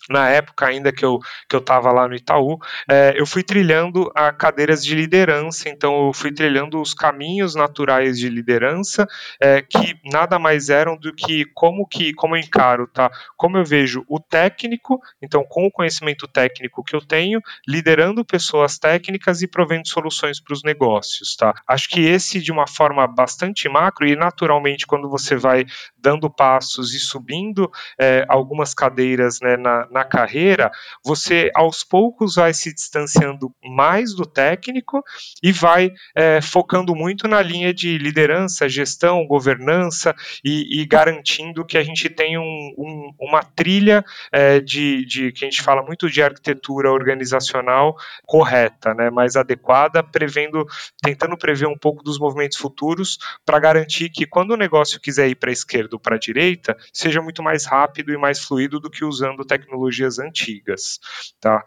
na 0.09 0.29
época 0.29 0.67
ainda 0.67 0.91
que 0.91 1.05
eu 1.05 1.19
que 1.47 1.55
eu 1.55 1.59
estava 1.59 1.91
lá 1.91 2.07
no 2.07 2.15
Itaú, 2.15 2.59
é, 2.89 3.13
eu 3.15 3.25
fui 3.25 3.43
trilhando 3.43 4.11
a 4.15 4.31
cadeiras 4.31 4.83
de 4.83 4.95
liderança, 4.95 5.69
então 5.69 6.07
eu 6.07 6.13
fui 6.13 6.31
trilhando 6.31 6.81
os 6.81 6.93
caminhos 6.93 7.55
naturais 7.55 8.17
de 8.17 8.29
liderança, 8.29 9.07
é, 9.39 9.61
que 9.61 9.99
nada 10.05 10.39
mais 10.39 10.69
eram 10.69 10.97
do 10.97 11.13
que 11.13 11.45
como 11.53 11.87
que 11.87 12.13
como 12.13 12.35
eu 12.35 12.39
encaro, 12.39 12.87
tá? 12.87 13.11
Como 13.37 13.57
eu 13.57 13.65
vejo 13.65 14.03
o 14.07 14.19
técnico, 14.19 14.99
então 15.21 15.43
com 15.43 15.65
o 15.65 15.71
conhecimento 15.71 16.27
técnico 16.27 16.83
que 16.83 16.95
eu 16.95 17.01
tenho, 17.01 17.41
liderando 17.67 18.25
pessoas 18.25 18.77
técnicas 18.77 19.41
e 19.41 19.47
provendo 19.47 19.87
soluções 19.87 20.39
para 20.39 20.53
os 20.53 20.63
negócios, 20.63 21.35
tá? 21.35 21.53
Acho 21.67 21.89
que 21.89 22.01
esse 22.01 22.39
de 22.39 22.51
uma 22.51 22.67
forma 22.67 23.05
bastante 23.07 23.67
macro 23.69 24.07
e 24.07 24.15
naturalmente 24.15 24.87
quando 24.87 25.09
você 25.09 25.35
vai 25.35 25.65
dando 25.97 26.29
passos 26.29 26.93
e 26.93 26.99
subindo 26.99 27.71
é, 27.99 28.25
algumas 28.27 28.73
cadeiras 28.73 29.39
né, 29.41 29.57
na, 29.57 29.87
na 29.89 29.98
na 29.99 30.05
carreira, 30.05 30.71
você 31.03 31.51
aos 31.53 31.83
poucos 31.83 32.35
vai 32.35 32.53
se 32.53 32.73
distanciando 32.73 33.53
mais 33.61 34.15
do 34.15 34.25
técnico 34.25 35.03
e 35.43 35.51
vai 35.51 35.91
é, 36.15 36.39
focando 36.41 36.95
muito 36.95 37.27
na 37.27 37.41
linha 37.41 37.73
de 37.73 37.97
liderança, 37.97 38.69
gestão, 38.69 39.27
governança 39.27 40.15
e, 40.43 40.81
e 40.81 40.85
garantindo 40.85 41.65
que 41.65 41.77
a 41.77 41.83
gente 41.83 42.09
tenha 42.09 42.39
um, 42.39 42.73
um, 42.77 43.13
uma 43.19 43.43
trilha 43.43 44.05
é, 44.31 44.61
de, 44.61 45.05
de 45.05 45.31
que 45.33 45.43
a 45.43 45.49
gente 45.49 45.61
fala 45.61 45.83
muito 45.83 46.09
de 46.09 46.21
arquitetura 46.21 46.91
organizacional 46.91 47.97
correta, 48.25 48.93
né, 48.93 49.09
mais 49.09 49.35
adequada, 49.35 50.01
prevendo, 50.01 50.65
tentando 51.01 51.37
prever 51.37 51.67
um 51.67 51.77
pouco 51.77 52.03
dos 52.03 52.17
movimentos 52.17 52.57
futuros 52.57 53.17
para 53.45 53.59
garantir 53.59 54.09
que 54.09 54.25
quando 54.25 54.51
o 54.51 54.57
negócio 54.57 54.99
quiser 55.01 55.27
ir 55.27 55.35
para 55.35 55.49
a 55.49 55.53
esquerda 55.53 55.89
ou 55.93 55.99
para 55.99 56.15
a 56.15 56.19
direita, 56.19 56.77
seja 56.93 57.21
muito 57.21 57.43
mais 57.43 57.65
rápido 57.65 58.13
e 58.13 58.17
mais 58.17 58.39
fluido 58.39 58.79
do 58.79 58.89
que 58.89 59.03
usando 59.03 59.43
tecnologias 59.89 60.19
antigas. 60.19 60.99
Tá? 61.39 61.63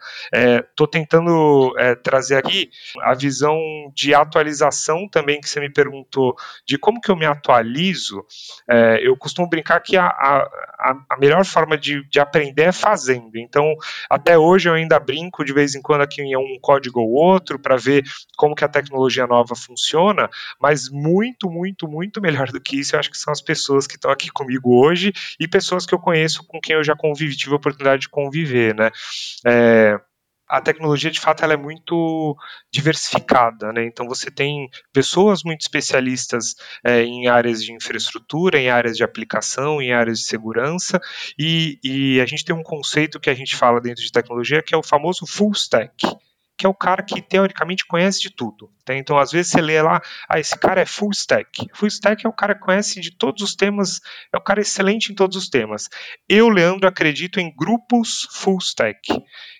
Estou 0.70 0.86
é, 0.86 0.90
tentando 0.90 1.74
é, 1.78 1.94
trazer 1.94 2.36
aqui 2.36 2.70
a 3.00 3.14
visão 3.14 3.58
de 3.94 4.14
atualização 4.14 5.08
também 5.08 5.40
que 5.40 5.48
você 5.48 5.60
me 5.60 5.70
perguntou 5.70 6.34
de 6.66 6.78
como 6.78 7.00
que 7.00 7.10
eu 7.10 7.16
me 7.16 7.26
atualizo. 7.26 8.24
É, 8.68 9.00
eu 9.02 9.16
costumo 9.16 9.48
brincar 9.48 9.80
que 9.80 9.96
a, 9.96 10.06
a, 10.06 10.96
a 11.10 11.16
melhor 11.18 11.44
forma 11.44 11.76
de, 11.76 12.06
de 12.08 12.20
aprender 12.20 12.64
é 12.64 12.72
fazendo. 12.72 13.36
Então, 13.36 13.74
até 14.08 14.38
hoje 14.38 14.68
eu 14.68 14.74
ainda 14.74 14.98
brinco 14.98 15.44
de 15.44 15.52
vez 15.52 15.74
em 15.74 15.82
quando 15.82 16.02
aqui 16.02 16.22
em 16.22 16.36
um 16.36 16.58
código 16.60 17.00
ou 17.00 17.10
outro 17.10 17.58
para 17.58 17.76
ver 17.76 18.04
como 18.36 18.54
que 18.54 18.64
a 18.64 18.68
tecnologia 18.68 19.26
nova 19.26 19.54
funciona, 19.54 20.28
mas 20.60 20.88
muito, 20.88 21.50
muito, 21.50 21.88
muito 21.88 22.20
melhor 22.20 22.48
do 22.48 22.60
que 22.60 22.78
isso, 22.78 22.94
eu 22.94 23.00
acho 23.00 23.10
que 23.10 23.18
são 23.18 23.32
as 23.32 23.40
pessoas 23.40 23.86
que 23.86 23.94
estão 23.94 24.10
aqui 24.10 24.30
comigo 24.30 24.80
hoje 24.84 25.12
e 25.38 25.48
pessoas 25.48 25.86
que 25.86 25.94
eu 25.94 25.98
conheço 25.98 26.44
com 26.46 26.60
quem 26.60 26.76
eu 26.76 26.84
já 26.84 26.94
convivi, 26.94 27.36
tive 27.36 27.52
a 27.52 27.56
oportunidade 27.56 28.01
de 28.02 28.08
conviver, 28.08 28.74
né? 28.74 28.90
É, 29.46 29.98
a 30.52 30.60
tecnologia 30.60 31.10
de 31.10 31.18
fato 31.18 31.42
ela 31.42 31.54
é 31.54 31.56
muito 31.56 32.36
diversificada, 32.70 33.72
né? 33.72 33.86
Então 33.86 34.06
você 34.06 34.30
tem 34.30 34.68
pessoas 34.92 35.42
muito 35.42 35.62
especialistas 35.62 36.54
é, 36.84 37.02
em 37.02 37.26
áreas 37.26 37.64
de 37.64 37.72
infraestrutura, 37.72 38.58
em 38.58 38.68
áreas 38.68 38.96
de 38.96 39.02
aplicação, 39.02 39.80
em 39.80 39.94
áreas 39.94 40.18
de 40.18 40.26
segurança, 40.26 41.00
e, 41.38 41.78
e 41.82 42.20
a 42.20 42.26
gente 42.26 42.44
tem 42.44 42.54
um 42.54 42.62
conceito 42.62 43.18
que 43.18 43.30
a 43.30 43.34
gente 43.34 43.56
fala 43.56 43.80
dentro 43.80 44.02
de 44.02 44.12
tecnologia 44.12 44.62
que 44.62 44.74
é 44.74 44.76
o 44.76 44.82
famoso 44.82 45.26
full 45.26 45.52
stack 45.52 46.06
que 46.62 46.66
é 46.66 46.68
o 46.68 46.74
cara 46.74 47.02
que 47.02 47.20
teoricamente 47.20 47.84
conhece 47.84 48.20
de 48.20 48.30
tudo. 48.30 48.70
Tá? 48.84 48.94
Então, 48.94 49.18
às 49.18 49.32
vezes 49.32 49.50
você 49.50 49.60
lê 49.60 49.82
lá, 49.82 50.00
ah, 50.28 50.38
esse 50.38 50.56
cara 50.56 50.80
é 50.80 50.86
full 50.86 51.10
stack. 51.10 51.66
Full 51.74 51.88
stack 51.88 52.24
é 52.24 52.28
o 52.28 52.32
cara 52.32 52.54
que 52.54 52.60
conhece 52.60 53.00
de 53.00 53.10
todos 53.10 53.42
os 53.42 53.56
temas, 53.56 54.00
é 54.32 54.38
o 54.38 54.40
cara 54.40 54.60
excelente 54.60 55.10
em 55.10 55.14
todos 55.16 55.36
os 55.36 55.48
temas. 55.48 55.88
Eu, 56.28 56.48
Leandro, 56.48 56.86
acredito 56.86 57.40
em 57.40 57.52
grupos 57.52 58.28
full 58.30 58.58
stack. 58.58 59.00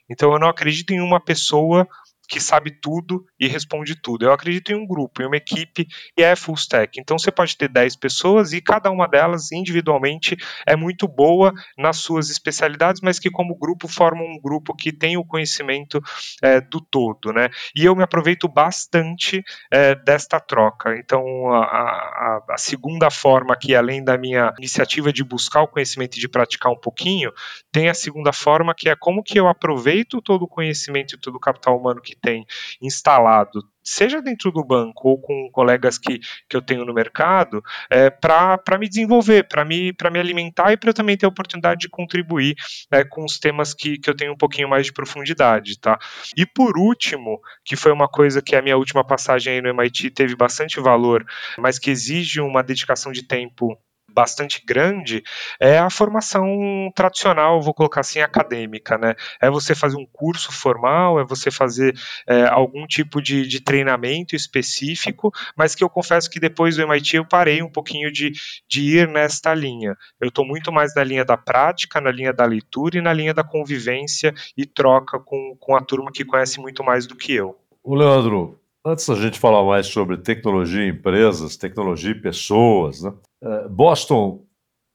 Então, 0.09 0.33
eu 0.33 0.39
não 0.39 0.49
acredito 0.49 0.93
em 0.93 1.01
uma 1.01 1.19
pessoa 1.21 1.89
que 2.29 2.41
sabe 2.41 2.71
tudo 2.71 3.25
e 3.39 3.47
responde 3.47 3.95
tudo. 3.95 4.25
Eu 4.25 4.33
acredito 4.33 4.73
em 4.73 4.75
um 4.75 4.87
grupo, 4.87 5.23
em 5.23 5.27
uma 5.27 5.37
equipe 5.37 5.87
e 6.17 6.23
é 6.23 6.35
full 6.35 6.55
stack. 6.55 6.99
Então 6.99 7.19
você 7.19 7.31
pode 7.31 7.57
ter 7.57 7.69
10 7.69 7.97
pessoas 7.97 8.53
e 8.53 8.61
cada 8.61 8.91
uma 8.91 9.07
delas 9.07 9.53
individualmente 9.53 10.37
é 10.67 10.77
muito 10.77 11.07
boa 11.07 11.53
nas 11.77 11.99
suas 11.99 12.31
especialidades, 12.31 13.01
mas 13.03 13.19
que 13.19 13.31
como 13.31 13.59
grupo 13.59 13.89
formam 13.89 14.25
um 14.25 14.41
grupo 14.41 14.75
que 14.75 14.93
tem 14.93 15.17
o 15.17 15.25
conhecimento 15.25 16.01
é, 16.43 16.61
do 16.61 16.81
todo, 16.81 17.33
né? 17.33 17.51
E 17.77 17.85
eu 17.85 17.95
me 17.95 18.03
aproveito 18.03 18.49
bastante 18.49 19.45
é, 19.71 19.95
desta 19.95 20.41
troca. 20.41 20.97
Então 20.97 21.53
a, 21.53 21.65
a, 21.65 22.45
a, 22.51 22.59
segunda 22.59 23.11
forma 23.11 23.57
que 23.57 23.75
além 23.75 24.03
da 24.03 24.17
minha 24.17 24.53
iniciativa 24.59 25.13
de 25.13 25.25
buscar 25.25 25.63
o 25.63 25.69
conhecimento 25.69 26.17
e 26.17 26.21
de 26.21 26.29
praticar 26.29 26.73
um 26.73 26.79
pouquinho, 26.79 27.33
tem 27.71 27.89
a 27.89 27.95
segunda 27.95 28.33
forma 28.33 28.75
que 28.75 28.89
é 28.89 28.97
como 28.97 29.23
que 29.23 29.39
eu 29.39 29.49
aproveito 29.49 30.23
todo 30.23 30.43
o 30.43 30.49
conhecimento 30.49 31.15
e 31.15 31.19
todo 31.19 31.37
o 31.37 31.41
capital 31.41 31.79
humano 31.79 32.01
que 32.01 32.17
tem 32.23 32.47
instalado 32.81 33.61
seja 33.83 34.23
dentro 34.23 34.51
do 34.53 34.65
banco 34.65 35.09
ou 35.09 35.21
com 35.21 35.51
colegas 35.51 35.99
que, 35.99 36.21
que 36.49 36.57
eu 36.57 36.63
tenho 36.63 36.85
no 36.85 36.95
mercado, 36.95 37.63
é, 37.91 38.11
para 38.11 38.79
me 38.79 38.89
desenvolver, 38.89 39.49
para 39.49 39.65
me, 39.65 39.93
me 40.13 40.19
alimentar 40.19 40.73
e 40.73 40.77
para 40.77 40.91
eu 40.91 40.95
também 40.95 41.17
ter 41.17 41.27
a 41.27 41.29
oportunidade 41.29 41.81
de 41.81 41.89
contribuir 41.89 42.55
é, 42.91 43.05
com 43.05 43.25
os 43.25 43.39
temas 43.39 43.75
que, 43.75 43.99
que 43.99 44.09
eu 44.09 44.17
tenho 44.17 44.33
um 44.33 44.37
pouquinho 44.37 44.69
mais 44.69 44.87
de 44.87 44.93
profundidade. 44.93 45.79
Tá? 45.79 45.99
E 46.37 46.47
por 46.47 46.79
último, 46.79 47.41
que 47.65 47.77
foi 47.77 47.93
uma 47.93 48.09
coisa 48.09 48.41
que 48.41 48.55
a 48.55 48.63
minha 48.63 48.77
última 48.77 49.05
passagem 49.05 49.55
aí 49.55 49.61
no 49.61 49.69
MIT 49.69 50.11
teve 50.11 50.37
bastante 50.37 50.81
valor, 50.81 51.25
mas 51.59 51.79
que 51.79 51.91
exige 51.91 52.41
uma 52.41 52.63
dedicação 52.63 53.13
de 53.13 53.23
tempo 53.27 53.77
bastante 54.13 54.63
grande 54.65 55.23
é 55.59 55.79
a 55.79 55.91
formação 55.91 56.47
tradicional, 56.95 57.61
vou 57.61 57.75
colocar 57.75 58.01
assim, 58.01 58.21
acadêmica, 58.21 58.99
né? 58.99 59.15
É 59.41 59.51
você 59.51 59.75
fazer 59.75 59.97
um 59.97 60.07
curso 60.07 60.53
formal, 60.53 61.21
é 61.21 61.25
você 61.25 61.51
fazer 61.51 61.95
é, 62.27 62.45
algum 62.45 62.87
tipo 62.87 63.21
de, 63.21 63.47
de, 63.47 63.61
treinamento 63.61 64.37
específico, 64.37 65.33
mas 65.57 65.75
que 65.75 65.83
eu 65.83 65.89
confesso 65.89 66.31
que 66.31 66.41
depois 66.41 66.77
do 66.77 66.83
MIT 66.83 67.17
eu 67.17 67.25
parei 67.25 67.63
um 67.63 67.71
pouquinho 67.71 68.13
de, 68.13 68.33
de 68.69 68.99
ir 68.99 69.09
nesta 69.09 69.55
linha. 69.55 69.97
Eu 70.21 70.29
estou 70.29 70.47
muito 70.47 70.73
mais 70.73 70.95
na 70.95 71.05
linha 71.05 71.25
da 71.25 71.37
prática, 71.37 72.01
na 72.01 72.11
linha 72.11 72.33
da 72.33 72.45
leitura 72.45 72.99
e 72.99 73.03
na 73.03 73.13
linha 73.13 73.35
da 73.35 73.45
convivência 73.45 74.35
e 74.57 74.67
troca 74.67 75.19
com, 75.19 75.57
com 75.59 75.77
a 75.77 75.81
turma 75.81 76.11
que 76.13 76.25
conhece 76.25 76.61
muito 76.61 76.85
mais 76.85 77.07
do 77.07 77.17
que 77.17 77.33
eu. 77.33 77.57
O 77.83 77.95
Leandro, 77.95 78.62
Antes 78.85 79.07
da 79.07 79.15
gente 79.15 79.39
falar 79.39 79.65
mais 79.65 79.87
sobre 79.87 80.17
tecnologia 80.17 80.85
em 80.85 80.91
empresas, 80.91 81.57
tecnologia 81.57 82.11
e 82.11 82.21
pessoas, 82.21 83.03
né? 83.03 83.13
É, 83.43 83.69
Boston 83.69 84.45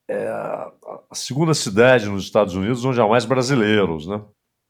é 0.09 0.27
a 0.27 0.71
segunda 1.13 1.53
cidade 1.53 2.09
nos 2.09 2.23
Estados 2.23 2.53
Unidos 2.53 2.83
onde 2.83 2.99
há 2.99 3.07
mais 3.07 3.25
brasileiros, 3.25 4.07
né? 4.07 4.21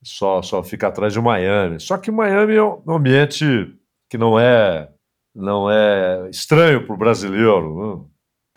Só, 0.04 0.42
só 0.42 0.64
fica 0.64 0.88
atrás 0.88 1.14
de 1.14 1.20
Miami. 1.20 1.80
Só 1.80 1.98
que 1.98 2.12
Miami 2.12 2.56
é 2.56 2.64
um 2.64 2.82
ambiente 2.88 3.76
que 4.10 4.18
não 4.18 4.40
é 4.40 4.90
não 5.36 5.70
é 5.70 6.30
estranho 6.30 6.86
para 6.86 6.96
o 6.96 6.98
brasileiro. 6.98 7.76
Né? 7.76 8.06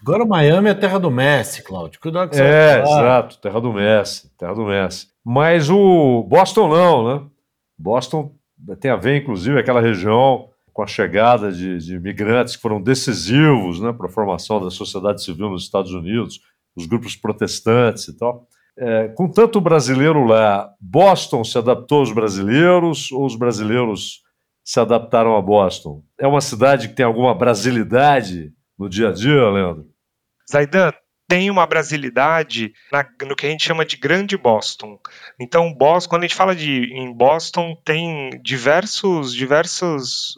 Agora 0.01 0.25
Miami 0.25 0.71
é 0.71 0.75
terra 0.75 0.99
do 0.99 1.11
Messi, 1.11 1.63
Cláudio. 1.63 2.01
Cuidado 2.01 2.31
que 2.31 2.37
você 2.37 2.43
É, 2.43 2.83
exato, 2.83 3.39
terra 3.39 3.61
do 3.61 3.73
Messi, 3.73 4.31
terra 4.37 4.55
do 4.55 4.65
Messi. 4.65 5.09
Mas 5.25 5.69
o 5.69 6.23
Boston 6.23 6.69
não, 6.69 7.09
né? 7.09 7.27
Boston 7.79 8.35
tem 8.79 8.91
a 8.91 8.97
ver, 8.97 9.17
inclusive, 9.17 9.59
aquela 9.59 9.81
região 9.81 10.50
com 10.73 10.83
a 10.83 10.87
chegada 10.87 11.53
de, 11.53 11.79
de 11.79 11.99
que 11.99 12.57
foram 12.61 12.81
decisivos 12.81 13.81
né, 13.81 13.93
para 13.93 14.07
a 14.07 14.11
formação 14.11 14.63
da 14.63 14.71
sociedade 14.71 15.23
civil 15.23 15.51
nos 15.51 15.65
Estados 15.65 15.93
Unidos, 15.93 16.41
os 16.77 16.87
grupos 16.87 17.17
protestantes 17.17 18.09
e 18.09 18.17
tal. 18.17 18.47
É, 18.77 19.09
com 19.09 19.29
tanto 19.29 19.61
brasileiro 19.61 20.25
lá, 20.25 20.73
Boston 20.81 21.45
se 21.45 21.59
adaptou 21.59 22.01
aos 22.01 22.13
brasileiros 22.13 23.11
ou 23.13 23.27
os 23.27 23.37
brasileiros 23.37 24.23
se 24.65 24.79
adaptaram 24.79 25.37
a 25.37 25.43
Boston? 25.43 26.03
É 26.19 26.27
uma 26.27 26.41
cidade 26.41 26.89
que 26.89 26.95
tem 26.95 27.05
alguma 27.05 27.35
brasilidade 27.35 28.53
no 28.79 28.89
dia 28.89 29.09
a 29.09 29.13
dia, 29.13 29.51
Leandro? 29.51 29.87
Zaidan, 30.51 30.93
tem 31.31 31.49
uma 31.49 31.65
brasilidade 31.65 32.75
na, 32.91 33.07
no 33.23 33.37
que 33.37 33.47
a 33.47 33.49
gente 33.49 33.65
chama 33.65 33.85
de 33.85 33.97
Grande 33.97 34.37
Boston. 34.37 34.99
Então, 35.39 35.73
Boston, 35.73 36.11
quando 36.11 36.25
a 36.25 36.27
gente 36.27 36.37
fala 36.37 36.57
de 36.57 36.93
em 36.93 37.13
Boston, 37.13 37.81
tem 37.85 38.31
diversos, 38.43 39.33
diversos, 39.33 40.35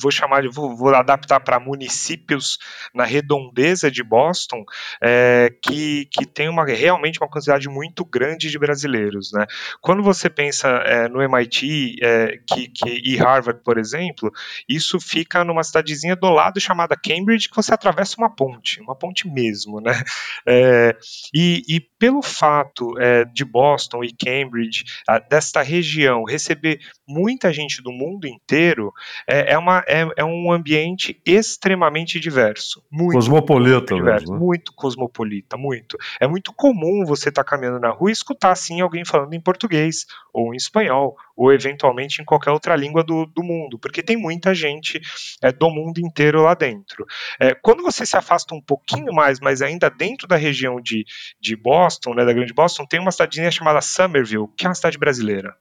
vou 0.00 0.12
chamar 0.12 0.42
de, 0.42 0.48
vou, 0.48 0.76
vou 0.76 0.94
adaptar 0.94 1.40
para 1.40 1.58
municípios 1.58 2.60
na 2.94 3.04
redondeza 3.04 3.90
de 3.90 4.04
Boston, 4.04 4.64
é, 5.02 5.52
que, 5.60 6.06
que 6.12 6.24
tem 6.24 6.48
uma, 6.48 6.64
realmente 6.64 7.18
uma 7.20 7.28
quantidade 7.28 7.68
muito 7.68 8.04
grande 8.04 8.48
de 8.48 8.56
brasileiros, 8.56 9.32
né? 9.32 9.46
Quando 9.80 10.00
você 10.00 10.30
pensa 10.30 10.68
é, 10.68 11.08
no 11.08 11.20
MIT 11.20 11.96
é, 12.00 12.38
que, 12.46 12.68
que, 12.68 13.00
e 13.04 13.16
Harvard, 13.16 13.60
por 13.64 13.78
exemplo, 13.78 14.32
isso 14.68 15.00
fica 15.00 15.42
numa 15.42 15.64
cidadezinha 15.64 16.14
do 16.14 16.30
lado 16.30 16.60
chamada 16.60 16.96
Cambridge, 16.96 17.48
que 17.48 17.56
você 17.56 17.74
atravessa 17.74 18.14
uma 18.16 18.30
ponte, 18.30 18.80
uma 18.80 18.94
ponte 18.94 19.26
mesmo, 19.26 19.80
né? 19.80 20.04
É, 20.46 20.96
e, 21.32 21.62
e, 21.68 21.80
pelo 21.80 22.22
fato 22.22 22.98
é, 22.98 23.24
de 23.24 23.44
Boston 23.44 24.04
e 24.04 24.12
Cambridge, 24.12 24.84
a, 25.08 25.18
desta 25.18 25.62
região, 25.62 26.24
receber 26.24 26.78
muita 27.06 27.52
gente 27.52 27.82
do 27.82 27.92
mundo 27.92 28.26
inteiro, 28.26 28.92
é, 29.28 29.52
é 29.52 29.58
uma, 29.58 29.84
é, 29.86 30.06
é, 30.16 30.24
um 30.24 30.52
ambiente 30.52 31.20
extremamente 31.24 32.18
diverso. 32.18 32.82
Muito, 32.90 33.14
cosmopolita, 33.14 33.94
muito, 33.94 33.94
diverso, 33.94 34.24
mesmo, 34.24 34.34
né? 34.34 34.40
muito 34.40 34.72
cosmopolita, 34.74 35.56
muito. 35.56 35.96
É 36.20 36.26
muito 36.26 36.52
comum 36.52 37.04
você 37.04 37.28
estar 37.28 37.44
tá 37.44 37.50
caminhando 37.50 37.80
na 37.80 37.90
rua 37.90 38.10
e 38.10 38.12
escutar 38.12 38.50
assim 38.50 38.80
alguém 38.80 39.04
falando 39.04 39.32
em 39.34 39.40
português, 39.40 40.06
ou 40.32 40.52
em 40.52 40.56
espanhol, 40.56 41.16
ou 41.36 41.52
eventualmente 41.52 42.20
em 42.20 42.24
qualquer 42.24 42.50
outra 42.50 42.74
língua 42.76 43.02
do, 43.02 43.26
do 43.26 43.42
mundo, 43.42 43.78
porque 43.78 44.02
tem 44.02 44.16
muita 44.16 44.54
gente 44.54 45.00
é, 45.42 45.52
do 45.52 45.70
mundo 45.70 45.98
inteiro 45.98 46.42
lá 46.42 46.54
dentro. 46.54 47.06
É, 47.40 47.54
quando 47.54 47.82
você 47.82 48.04
se 48.04 48.16
afasta 48.16 48.54
um 48.54 48.60
pouquinho 48.60 49.12
mais, 49.12 49.38
mas 49.40 49.62
ainda 49.62 49.90
dentro 49.90 50.25
da 50.26 50.36
região 50.36 50.80
de, 50.80 51.04
de 51.40 51.56
Boston, 51.56 52.14
né, 52.14 52.24
da 52.24 52.32
Grande 52.32 52.52
Boston, 52.52 52.86
tem 52.86 53.00
uma 53.00 53.10
cidadezinha 53.10 53.50
chamada 53.50 53.80
Somerville, 53.80 54.48
que 54.56 54.66
é 54.66 54.68
uma 54.68 54.74
cidade 54.74 54.98
brasileira. 54.98 55.54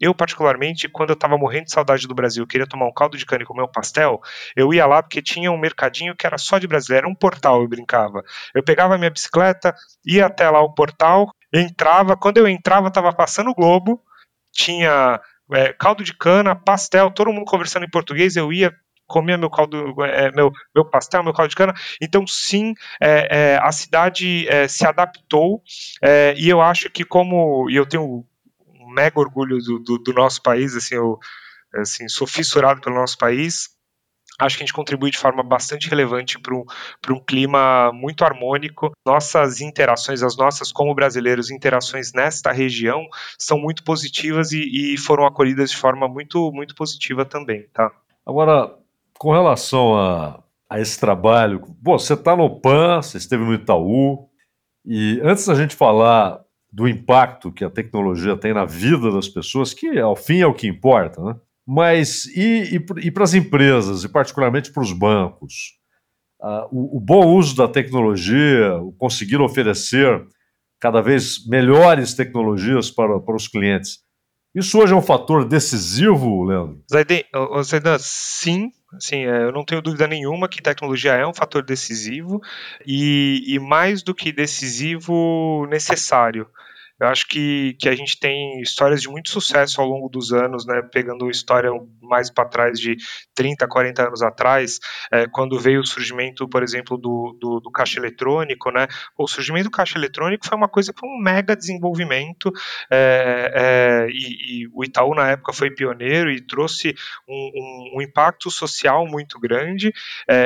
Eu, 0.00 0.14
particularmente, 0.14 0.88
quando 0.88 1.10
eu 1.10 1.14
estava 1.14 1.36
morrendo 1.36 1.64
de 1.64 1.72
saudade 1.72 2.06
do 2.06 2.14
Brasil, 2.14 2.46
queria 2.46 2.68
tomar 2.68 2.86
um 2.86 2.92
caldo 2.92 3.16
de 3.16 3.26
cana 3.26 3.42
e 3.42 3.46
comer 3.46 3.64
um 3.64 3.70
pastel, 3.70 4.20
eu 4.54 4.72
ia 4.72 4.86
lá 4.86 5.02
porque 5.02 5.20
tinha 5.20 5.50
um 5.50 5.58
mercadinho 5.58 6.14
que 6.14 6.24
era 6.24 6.38
só 6.38 6.58
de 6.58 6.68
brasileiro, 6.68 7.06
era 7.06 7.12
um 7.12 7.16
portal, 7.16 7.62
eu 7.62 7.68
brincava. 7.68 8.22
Eu 8.54 8.62
pegava 8.62 8.96
minha 8.96 9.10
bicicleta, 9.10 9.74
ia 10.06 10.26
até 10.26 10.48
lá 10.48 10.60
o 10.60 10.72
portal, 10.72 11.32
entrava, 11.52 12.16
quando 12.16 12.38
eu 12.38 12.46
entrava, 12.46 12.88
estava 12.88 13.12
passando 13.12 13.50
o 13.50 13.54
Globo, 13.54 14.00
tinha 14.52 15.20
é, 15.52 15.72
caldo 15.72 16.04
de 16.04 16.16
cana, 16.16 16.54
pastel, 16.54 17.10
todo 17.10 17.32
mundo 17.32 17.44
conversando 17.44 17.84
em 17.84 17.90
português, 17.90 18.36
eu 18.36 18.52
ia 18.52 18.72
comia 19.08 19.36
meu 19.36 19.50
caldo, 19.50 19.94
é, 20.04 20.30
meu, 20.30 20.52
meu 20.74 20.84
pastel, 20.84 21.24
meu 21.24 21.32
caldo 21.32 21.50
de 21.50 21.56
cana. 21.56 21.74
Então, 22.00 22.26
sim, 22.26 22.74
é, 23.00 23.54
é, 23.54 23.58
a 23.60 23.72
cidade 23.72 24.46
é, 24.48 24.68
se 24.68 24.86
adaptou 24.86 25.62
é, 26.00 26.34
e 26.36 26.48
eu 26.48 26.60
acho 26.60 26.88
que 26.90 27.04
como 27.04 27.68
e 27.68 27.74
eu 27.74 27.86
tenho 27.86 28.02
um 28.04 28.94
mega 28.94 29.18
orgulho 29.18 29.58
do, 29.58 29.78
do, 29.80 29.98
do 29.98 30.12
nosso 30.12 30.42
país, 30.42 30.76
assim, 30.76 30.94
eu 30.94 31.18
assim, 31.74 32.08
sou 32.08 32.26
fissurado 32.26 32.80
pelo 32.80 32.94
nosso 32.94 33.18
país 33.18 33.76
acho 34.38 34.56
que 34.56 34.62
a 34.62 34.66
gente 34.66 34.74
contribui 34.74 35.10
de 35.10 35.18
forma 35.18 35.42
bastante 35.42 35.88
relevante 35.88 36.38
para 36.38 36.54
um, 36.54 36.64
um 37.10 37.20
clima 37.20 37.90
muito 37.92 38.24
harmônico. 38.24 38.92
Nossas 39.04 39.60
interações, 39.60 40.22
as 40.22 40.36
nossas, 40.36 40.70
como 40.70 40.94
brasileiros, 40.94 41.50
interações 41.50 42.12
nesta 42.12 42.52
região 42.52 43.06
são 43.36 43.58
muito 43.58 43.82
positivas 43.82 44.52
e, 44.52 44.94
e 44.94 44.96
foram 44.96 45.26
acolhidas 45.26 45.70
de 45.70 45.76
forma 45.76 46.08
muito, 46.08 46.52
muito 46.52 46.74
positiva 46.74 47.24
também, 47.24 47.66
tá? 47.72 47.90
Agora, 48.24 48.76
com 49.18 49.32
relação 49.32 49.96
a, 49.96 50.42
a 50.70 50.80
esse 50.80 50.98
trabalho, 50.98 51.62
você 51.82 52.14
está 52.14 52.36
no 52.36 52.60
PAN, 52.60 53.02
você 53.02 53.18
esteve 53.18 53.44
no 53.44 53.54
Itaú, 53.54 54.28
e 54.84 55.20
antes 55.22 55.46
da 55.46 55.54
gente 55.54 55.74
falar 55.74 56.40
do 56.72 56.86
impacto 56.86 57.52
que 57.52 57.64
a 57.64 57.70
tecnologia 57.70 58.36
tem 58.36 58.54
na 58.54 58.64
vida 58.64 59.10
das 59.10 59.28
pessoas, 59.28 59.74
que 59.74 59.98
ao 59.98 60.14
fim 60.14 60.40
é 60.40 60.46
o 60.46 60.54
que 60.54 60.68
importa, 60.68 61.22
né? 61.22 61.34
Mas 61.66 62.24
e, 62.26 62.76
e, 62.76 63.06
e 63.06 63.10
para 63.10 63.24
as 63.24 63.34
empresas, 63.34 64.04
e 64.04 64.08
particularmente 64.08 64.72
para 64.72 64.82
os 64.82 64.92
bancos? 64.92 65.76
Uh, 66.40 66.68
o, 66.70 66.96
o, 66.98 67.00
bom 67.00 67.26
uso 67.34 67.56
da 67.56 67.66
tecnologia, 67.66 68.76
o 68.76 68.92
conseguir 68.92 69.38
oferecer 69.38 70.24
cada 70.80 71.02
vez 71.02 71.46
melhores 71.48 72.14
tecnologias 72.14 72.90
para, 72.90 73.18
para 73.18 73.34
os 73.34 73.48
clientes, 73.48 73.98
isso 74.54 74.78
hoje 74.78 74.92
é 74.92 74.96
um 74.96 75.02
fator 75.02 75.44
decisivo, 75.44 76.44
Leandro? 76.44 76.82
Zaidan, 77.62 77.98
sim, 77.98 78.70
sim, 78.98 79.26
é, 79.26 79.44
eu 79.44 79.52
não 79.52 79.64
tenho 79.64 79.82
dúvida 79.82 80.06
nenhuma 80.06 80.48
que 80.48 80.62
tecnologia 80.62 81.12
é 81.12 81.26
um 81.26 81.34
fator 81.34 81.62
decisivo 81.62 82.40
e, 82.86 83.42
e 83.46 83.58
mais 83.58 84.02
do 84.02 84.14
que 84.14 84.32
decisivo, 84.32 85.66
necessário. 85.68 86.48
Eu 87.00 87.06
acho 87.08 87.28
que, 87.28 87.76
que 87.78 87.88
a 87.88 87.94
gente 87.94 88.18
tem 88.18 88.60
histórias 88.60 89.00
de 89.00 89.08
muito 89.08 89.30
sucesso 89.30 89.80
ao 89.80 89.86
longo 89.86 90.08
dos 90.08 90.32
anos, 90.32 90.66
né? 90.66 90.82
Pegando 90.92 91.30
história 91.30 91.70
mais 92.02 92.30
para 92.30 92.48
trás 92.48 92.78
de 92.78 92.96
30, 93.34 93.68
40 93.68 94.08
anos 94.08 94.22
atrás, 94.22 94.80
é, 95.12 95.26
quando 95.28 95.58
veio 95.58 95.80
o 95.80 95.86
surgimento, 95.86 96.48
por 96.48 96.62
exemplo, 96.62 96.96
do, 96.96 97.36
do, 97.40 97.60
do, 97.60 97.70
caixa 97.70 98.00
eletrônico, 98.00 98.70
né? 98.70 98.88
O 99.16 99.28
surgimento 99.28 99.64
do 99.64 99.70
caixa 99.70 99.96
eletrônico 99.96 100.46
foi 100.46 100.56
uma 100.56 100.68
coisa 100.68 100.92
foi 100.98 101.08
um 101.08 101.18
mega 101.22 101.54
desenvolvimento 101.54 102.50
é, 102.90 103.52
é, 103.54 104.08
e, 104.10 104.62
e, 104.62 104.68
o 104.72 104.82
Itaú 104.82 105.14
na 105.14 105.30
época 105.30 105.52
foi 105.52 105.70
pioneiro 105.70 106.30
e 106.30 106.40
trouxe 106.40 106.94
um, 107.28 107.50
um, 107.54 107.98
um 107.98 108.02
impacto 108.02 108.50
social 108.50 109.06
muito 109.06 109.38
grande. 109.38 109.92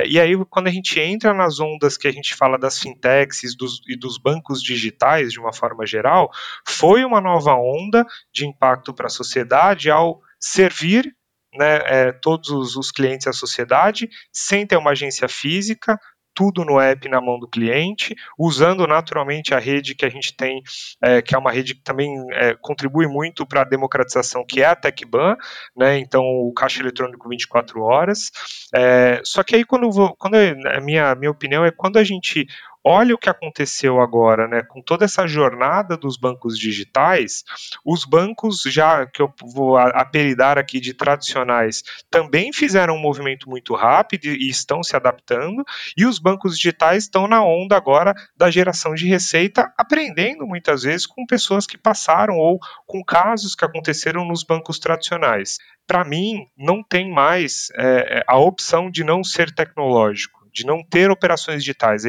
E 0.06 0.18
aí, 0.20 0.36
quando 0.50 0.66
a 0.66 0.70
gente 0.70 0.98
entra 1.00 1.32
nas 1.32 1.60
ondas 1.60 1.96
que 1.96 2.08
a 2.08 2.12
gente 2.12 2.34
fala 2.34 2.58
das 2.58 2.78
fintechs 2.78 3.56
dos, 3.56 3.80
e 3.88 3.96
dos 3.96 4.18
bancos 4.18 4.62
digitais 4.62 5.32
de 5.32 5.40
uma 5.40 5.52
forma 5.52 5.86
geral, 5.86 6.30
foi 6.66 7.04
uma 7.04 7.20
nova 7.20 7.54
onda 7.54 8.06
de 8.32 8.46
impacto 8.46 8.92
para 8.94 9.06
a 9.06 9.10
sociedade 9.10 9.90
ao 9.90 10.20
servir 10.38 11.14
né, 11.54 11.80
é, 11.84 12.12
todos 12.12 12.76
os, 12.76 12.90
clientes 12.90 13.26
da 13.26 13.32
sociedade 13.32 14.08
sem 14.32 14.66
ter 14.66 14.76
uma 14.76 14.92
agência 14.92 15.28
física, 15.28 15.98
tudo 16.34 16.64
no 16.64 16.80
app 16.80 17.06
na 17.10 17.20
mão 17.20 17.38
do 17.38 17.46
cliente, 17.46 18.14
usando 18.38 18.86
naturalmente 18.86 19.54
a 19.54 19.58
rede 19.58 19.94
que 19.94 20.06
a 20.06 20.08
gente 20.08 20.34
tem, 20.34 20.62
é, 21.02 21.20
que 21.20 21.34
é 21.34 21.38
uma 21.38 21.52
rede 21.52 21.74
que 21.74 21.82
também 21.82 22.08
é, 22.32 22.54
contribui 22.54 23.06
muito 23.06 23.46
para 23.46 23.60
a 23.60 23.64
democratização, 23.64 24.44
que 24.46 24.62
é 24.62 24.66
a 24.66 24.74
TecBan, 24.74 25.36
né, 25.76 25.98
então 25.98 26.22
o 26.22 26.52
caixa 26.54 26.80
eletrônico 26.80 27.28
24 27.28 27.82
horas. 27.82 28.30
É, 28.74 29.20
só 29.24 29.42
que 29.42 29.56
aí, 29.56 29.64
quando, 29.64 29.90
quando 30.16 30.36
a 30.36 30.80
minha, 30.80 31.14
minha 31.14 31.30
opinião 31.30 31.66
é 31.66 31.70
quando 31.70 31.98
a 31.98 32.04
gente 32.04 32.46
olha 32.84 33.14
o 33.14 33.18
que 33.18 33.28
aconteceu 33.28 34.00
agora, 34.00 34.48
né? 34.48 34.62
Com 34.62 34.82
toda 34.82 35.04
essa 35.04 35.26
jornada 35.26 35.96
dos 35.96 36.16
bancos 36.16 36.58
digitais, 36.58 37.44
os 37.84 38.04
bancos 38.04 38.62
já 38.66 39.06
que 39.06 39.22
eu 39.22 39.32
vou 39.54 39.76
apelidar 39.76 40.58
aqui 40.58 40.80
de 40.80 40.94
tradicionais 40.94 41.82
também 42.10 42.52
fizeram 42.52 42.94
um 42.94 43.00
movimento 43.00 43.48
muito 43.48 43.74
rápido 43.74 44.26
e 44.26 44.48
estão 44.48 44.82
se 44.82 44.96
adaptando, 44.96 45.64
e 45.96 46.04
os 46.04 46.18
bancos 46.18 46.56
digitais 46.56 47.04
estão 47.04 47.26
na 47.28 47.44
onda 47.44 47.76
agora 47.76 48.14
da 48.36 48.50
geração 48.50 48.94
de 48.94 49.06
receita, 49.06 49.72
aprendendo 49.76 50.46
muitas 50.46 50.82
vezes 50.82 51.06
com 51.06 51.26
pessoas 51.26 51.66
que 51.66 51.78
passaram 51.78 52.36
ou 52.36 52.58
com 52.86 53.02
casos 53.04 53.54
que 53.54 53.64
aconteceram 53.64 54.24
nos 54.24 54.42
bancos 54.42 54.78
tradicionais. 54.78 55.58
Para 55.86 56.04
mim, 56.04 56.46
não 56.56 56.82
tem 56.82 57.10
mais 57.10 57.68
é, 57.76 58.24
a 58.26 58.38
opção 58.38 58.90
de 58.90 59.04
não 59.04 59.22
ser 59.22 59.52
tecnológico 59.54 60.41
de 60.52 60.66
não 60.66 60.82
ter 60.82 61.10
operações 61.10 61.60
digitais. 61.62 62.04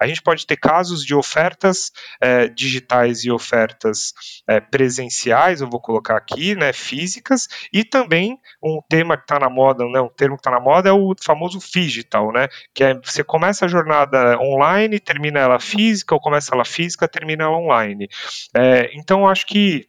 A 0.00 0.06
gente 0.06 0.22
pode 0.22 0.46
ter 0.46 0.56
casos 0.56 1.04
de 1.04 1.14
ofertas 1.14 1.90
é, 2.20 2.48
digitais 2.48 3.24
e 3.24 3.30
ofertas 3.30 4.12
é, 4.46 4.60
presenciais, 4.60 5.60
eu 5.60 5.68
vou 5.68 5.80
colocar 5.80 6.16
aqui, 6.16 6.54
né, 6.54 6.72
físicas, 6.72 7.48
e 7.72 7.84
também 7.84 8.38
um 8.62 8.80
tema 8.88 9.16
que 9.16 9.24
está 9.24 9.38
na 9.38 9.50
moda, 9.50 9.84
né, 9.84 10.00
um 10.00 10.08
termo 10.08 10.36
que 10.36 10.40
está 10.40 10.50
na 10.50 10.60
moda 10.60 10.88
é 10.88 10.92
o 10.92 11.14
famoso 11.22 11.58
digital, 11.58 12.32
né, 12.32 12.48
que 12.74 12.84
é 12.84 12.94
você 12.94 13.24
começa 13.24 13.64
a 13.64 13.68
jornada 13.68 14.38
online, 14.38 15.00
termina 15.00 15.40
ela 15.40 15.60
física, 15.60 16.14
ou 16.14 16.20
começa 16.20 16.54
ela 16.54 16.64
física, 16.64 17.08
termina 17.08 17.44
ela 17.44 17.56
online. 17.56 18.08
É, 18.54 18.90
então, 18.94 19.28
acho 19.28 19.46
que 19.46 19.88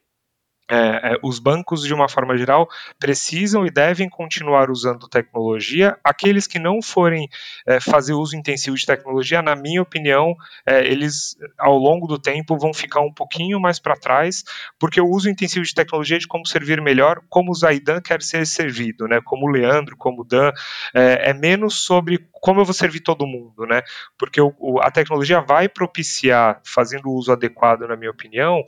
é, 0.70 1.14
é, 1.14 1.18
os 1.22 1.40
bancos, 1.40 1.82
de 1.82 1.92
uma 1.92 2.08
forma 2.08 2.38
geral, 2.38 2.68
precisam 2.98 3.66
e 3.66 3.70
devem 3.70 4.08
continuar 4.08 4.70
usando 4.70 5.08
tecnologia. 5.08 5.98
Aqueles 6.04 6.46
que 6.46 6.60
não 6.60 6.80
forem 6.80 7.28
é, 7.66 7.80
fazer 7.80 8.14
uso 8.14 8.36
intensivo 8.36 8.76
de 8.76 8.86
tecnologia, 8.86 9.42
na 9.42 9.56
minha 9.56 9.82
opinião, 9.82 10.36
é, 10.64 10.86
eles, 10.86 11.36
ao 11.58 11.76
longo 11.76 12.06
do 12.06 12.18
tempo, 12.18 12.56
vão 12.56 12.72
ficar 12.72 13.00
um 13.00 13.12
pouquinho 13.12 13.58
mais 13.58 13.80
para 13.80 13.96
trás, 13.96 14.44
porque 14.78 15.00
o 15.00 15.08
uso 15.08 15.28
intensivo 15.28 15.64
de 15.64 15.74
tecnologia 15.74 16.18
de 16.18 16.28
como 16.28 16.46
servir 16.46 16.80
melhor, 16.80 17.20
como 17.28 17.50
o 17.50 17.54
Zaidan 17.54 18.00
quer 18.00 18.22
ser 18.22 18.46
servido, 18.46 19.08
né? 19.08 19.20
como 19.24 19.46
o 19.46 19.50
Leandro, 19.50 19.96
como 19.96 20.22
o 20.22 20.24
Dan, 20.24 20.52
é, 20.94 21.30
é 21.30 21.34
menos 21.34 21.80
sobre 21.84 22.28
como 22.40 22.60
eu 22.60 22.64
vou 22.64 22.72
servir 22.72 23.00
todo 23.00 23.26
mundo, 23.26 23.66
né? 23.66 23.82
Porque 24.18 24.40
o, 24.40 24.54
o, 24.58 24.80
a 24.80 24.90
tecnologia 24.90 25.42
vai 25.42 25.68
propiciar, 25.68 26.60
fazendo 26.64 27.10
o 27.10 27.14
uso 27.14 27.30
adequado, 27.30 27.82
na 27.82 27.96
minha 27.96 28.10
opinião, 28.10 28.62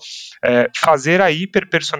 é, 0.44 0.70
fazer 0.76 1.22
a 1.22 1.30
hiperpersonalização 1.30 1.91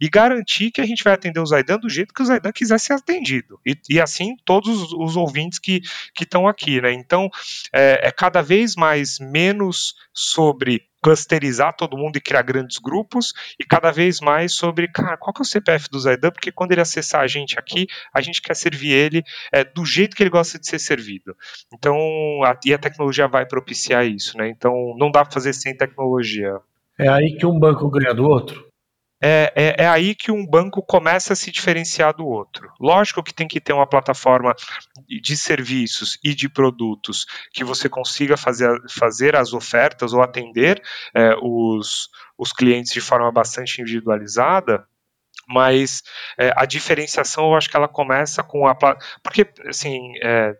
e 0.00 0.08
garantir 0.08 0.70
que 0.70 0.80
a 0.80 0.86
gente 0.86 1.04
vai 1.04 1.12
atender 1.12 1.40
o 1.40 1.46
Zaidan 1.46 1.78
do 1.78 1.88
jeito 1.88 2.14
que 2.14 2.22
o 2.22 2.26
Zaidan 2.26 2.52
quiser 2.52 2.78
ser 2.78 2.94
atendido. 2.94 3.60
E, 3.66 3.76
e 3.88 4.00
assim 4.00 4.36
todos 4.44 4.82
os, 4.82 4.92
os 4.92 5.16
ouvintes 5.16 5.58
que 5.58 5.82
estão 6.20 6.46
aqui, 6.46 6.80
né? 6.80 6.92
Então, 6.92 7.28
é, 7.72 8.08
é 8.08 8.10
cada 8.12 8.42
vez 8.42 8.74
mais 8.76 9.18
menos 9.18 9.94
sobre 10.12 10.90
clusterizar 11.02 11.74
todo 11.74 11.96
mundo 11.96 12.16
e 12.16 12.20
criar 12.20 12.42
grandes 12.42 12.78
grupos 12.78 13.32
e 13.58 13.64
cada 13.64 13.90
vez 13.90 14.20
mais 14.20 14.52
sobre, 14.52 14.88
cara, 14.88 15.16
qual 15.16 15.32
que 15.32 15.40
é 15.40 15.44
o 15.44 15.46
CPF 15.46 15.88
do 15.90 15.98
Zaidan, 15.98 16.30
porque 16.30 16.52
quando 16.52 16.72
ele 16.72 16.80
acessar 16.80 17.22
a 17.22 17.26
gente 17.26 17.58
aqui, 17.58 17.86
a 18.12 18.20
gente 18.20 18.42
quer 18.42 18.54
servir 18.54 18.92
ele 18.92 19.22
é, 19.52 19.64
do 19.64 19.84
jeito 19.84 20.14
que 20.14 20.22
ele 20.22 20.30
gosta 20.30 20.58
de 20.58 20.66
ser 20.66 20.78
servido. 20.78 21.34
Então, 21.72 21.96
a, 22.44 22.58
e 22.64 22.74
a 22.74 22.78
tecnologia 22.78 23.26
vai 23.26 23.46
propiciar 23.46 24.06
isso, 24.06 24.36
né? 24.36 24.48
Então, 24.48 24.94
não 24.98 25.10
dá 25.10 25.24
para 25.24 25.32
fazer 25.32 25.52
sem 25.52 25.76
tecnologia. 25.76 26.58
É 26.98 27.08
aí 27.08 27.36
que 27.36 27.46
um 27.46 27.58
banco 27.58 27.88
ganha 27.88 28.14
do 28.14 28.24
outro? 28.24 28.69
É, 29.22 29.52
é, 29.54 29.84
é, 29.84 29.86
aí 29.86 30.14
que 30.14 30.32
um 30.32 30.46
banco 30.46 30.82
começa 30.82 31.34
a 31.34 31.36
se 31.36 31.50
diferenciar 31.50 32.16
do 32.16 32.26
outro. 32.26 32.72
Lógico 32.80 33.22
que 33.22 33.34
tem 33.34 33.46
que 33.46 33.60
ter 33.60 33.74
uma 33.74 33.86
plataforma 33.86 34.54
de 35.06 35.36
serviços 35.36 36.18
e 36.24 36.34
de 36.34 36.48
produtos 36.48 37.26
que 37.52 37.62
você 37.62 37.86
consiga 37.86 38.36
fazer, 38.38 38.70
fazer 38.88 39.36
as 39.36 39.52
ofertas 39.52 40.14
ou 40.14 40.22
atender 40.22 40.82
é, 41.14 41.34
os, 41.42 42.08
os 42.38 42.50
clientes 42.50 42.92
de 42.92 43.00
forma 43.00 43.30
bastante 43.30 43.82
individualizada, 43.82 44.86
mas 45.46 46.02
é, 46.38 46.54
a 46.56 46.64
diferenciação 46.64 47.44
eu 47.44 47.54
acho 47.54 47.68
que 47.68 47.76
ela 47.76 47.88
começa 47.88 48.42
com 48.42 48.66
a. 48.66 48.74
Porque, 49.22 49.52
assim, 49.66 50.12
é, 50.22 50.56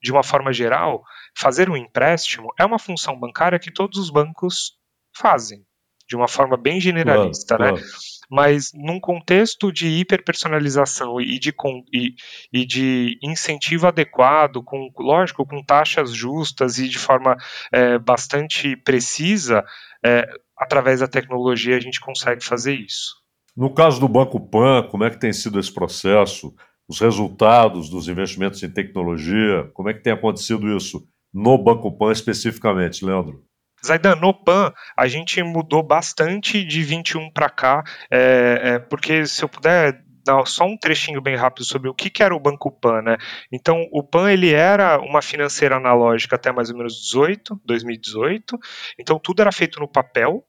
de 0.00 0.12
uma 0.12 0.22
forma 0.22 0.52
geral, 0.52 1.02
fazer 1.34 1.68
um 1.68 1.76
empréstimo 1.76 2.54
é 2.56 2.64
uma 2.64 2.78
função 2.78 3.18
bancária 3.18 3.58
que 3.58 3.72
todos 3.72 3.98
os 3.98 4.10
bancos 4.10 4.78
fazem 5.12 5.65
de 6.08 6.14
uma 6.14 6.28
forma 6.28 6.56
bem 6.56 6.80
generalista, 6.80 7.56
claro, 7.56 7.76
né? 7.76 7.80
Claro. 7.80 7.96
Mas 8.28 8.72
num 8.74 8.98
contexto 8.98 9.72
de 9.72 9.86
hiperpersonalização 9.86 11.20
e 11.20 11.38
de, 11.38 11.54
e, 11.92 12.14
e, 12.52 12.66
de 12.66 13.18
incentivo 13.22 13.86
adequado, 13.86 14.62
com, 14.62 14.90
lógico, 14.98 15.46
com 15.46 15.62
taxas 15.62 16.12
justas 16.12 16.78
e 16.78 16.88
de 16.88 16.98
forma 16.98 17.36
é, 17.72 17.98
bastante 17.98 18.76
precisa, 18.76 19.64
é, 20.04 20.28
através 20.58 21.00
da 21.00 21.08
tecnologia 21.08 21.76
a 21.76 21.80
gente 21.80 22.00
consegue 22.00 22.44
fazer 22.44 22.74
isso. 22.74 23.14
No 23.56 23.72
caso 23.72 24.00
do 24.00 24.08
Banco 24.08 24.40
Pan, 24.40 24.86
como 24.90 25.04
é 25.04 25.10
que 25.10 25.18
tem 25.18 25.32
sido 25.32 25.58
esse 25.58 25.72
processo? 25.72 26.54
Os 26.88 27.00
resultados 27.00 27.88
dos 27.88 28.06
investimentos 28.08 28.62
em 28.62 28.70
tecnologia, 28.70 29.70
como 29.72 29.88
é 29.88 29.94
que 29.94 30.02
tem 30.02 30.12
acontecido 30.12 30.76
isso 30.76 31.08
no 31.32 31.56
Banco 31.56 31.96
Pan 31.96 32.12
especificamente, 32.12 33.04
Leandro? 33.04 33.44
Zaidan, 33.84 34.16
no 34.16 34.32
PAN, 34.32 34.72
a 34.96 35.06
gente 35.06 35.42
mudou 35.42 35.82
bastante 35.82 36.64
de 36.64 36.82
21 36.82 37.30
para 37.30 37.48
cá, 37.48 37.84
é, 38.10 38.60
é, 38.62 38.78
porque 38.78 39.26
se 39.26 39.42
eu 39.42 39.48
puder 39.48 40.02
dar 40.26 40.44
só 40.44 40.64
um 40.64 40.76
trechinho 40.76 41.22
bem 41.22 41.36
rápido 41.36 41.64
sobre 41.64 41.88
o 41.88 41.94
que, 41.94 42.10
que 42.10 42.22
era 42.22 42.34
o 42.34 42.40
Banco 42.40 42.70
Pan, 42.70 43.00
né? 43.00 43.16
Então, 43.50 43.86
o 43.92 44.02
Pan 44.02 44.30
ele 44.30 44.52
era 44.52 44.98
uma 44.98 45.22
financeira 45.22 45.76
analógica 45.76 46.34
até 46.34 46.50
mais 46.50 46.68
ou 46.68 46.76
menos 46.76 47.00
18, 47.00 47.60
2018. 47.64 48.58
Então, 48.98 49.20
tudo 49.20 49.40
era 49.40 49.52
feito 49.52 49.78
no 49.78 49.86
papel. 49.86 50.44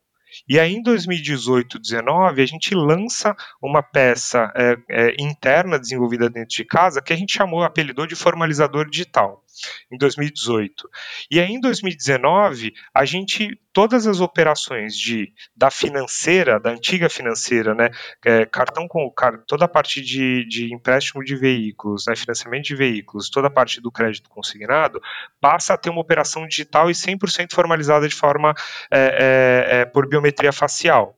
E 0.49 0.59
aí, 0.59 0.73
em 0.73 0.81
2018, 0.81 1.79
19, 1.79 2.41
a 2.41 2.45
gente 2.45 2.75
lança 2.75 3.35
uma 3.61 3.81
peça 3.83 4.51
é, 4.55 4.75
é, 4.89 5.15
interna 5.19 5.79
desenvolvida 5.79 6.29
dentro 6.29 6.55
de 6.55 6.65
casa 6.65 7.01
que 7.01 7.13
a 7.13 7.15
gente 7.15 7.33
chamou, 7.33 7.63
apelidou 7.63 8.07
de 8.07 8.15
formalizador 8.15 8.89
digital 8.89 9.43
em 9.91 9.97
2018. 9.97 10.89
E 11.31 11.39
aí 11.39 11.51
em 11.51 11.59
2019, 11.59 12.73
a 12.93 13.05
gente 13.05 13.59
todas 13.77 14.07
as 14.07 14.19
operações 14.21 14.97
de 14.97 15.31
da 15.55 15.69
financeira, 15.69 16.59
da 16.59 16.71
antiga 16.71 17.07
financeira, 17.07 17.75
né, 17.75 17.91
é, 18.25 18.43
cartão 18.43 18.87
com 18.87 19.13
toda 19.45 19.65
a 19.65 19.67
parte 19.67 20.01
de, 20.01 20.47
de 20.47 20.73
empréstimo 20.73 21.23
de 21.23 21.35
veículos, 21.35 22.05
né, 22.07 22.15
financiamento 22.15 22.65
de 22.65 22.75
veículos, 22.75 23.29
toda 23.29 23.47
a 23.47 23.51
parte 23.51 23.79
do 23.79 23.91
crédito 23.91 24.29
consignado, 24.29 24.99
passa 25.39 25.75
a 25.75 25.77
ter 25.77 25.91
uma 25.91 26.01
operação 26.01 26.47
digital 26.47 26.89
e 26.89 26.93
100% 26.93 27.53
formalizada 27.53 28.07
de 28.07 28.15
forma 28.15 28.55
é, 28.91 29.69
é, 29.69 29.81
é, 29.81 29.85
por 29.85 30.07
biometria 30.07 30.51
facial. 30.51 31.16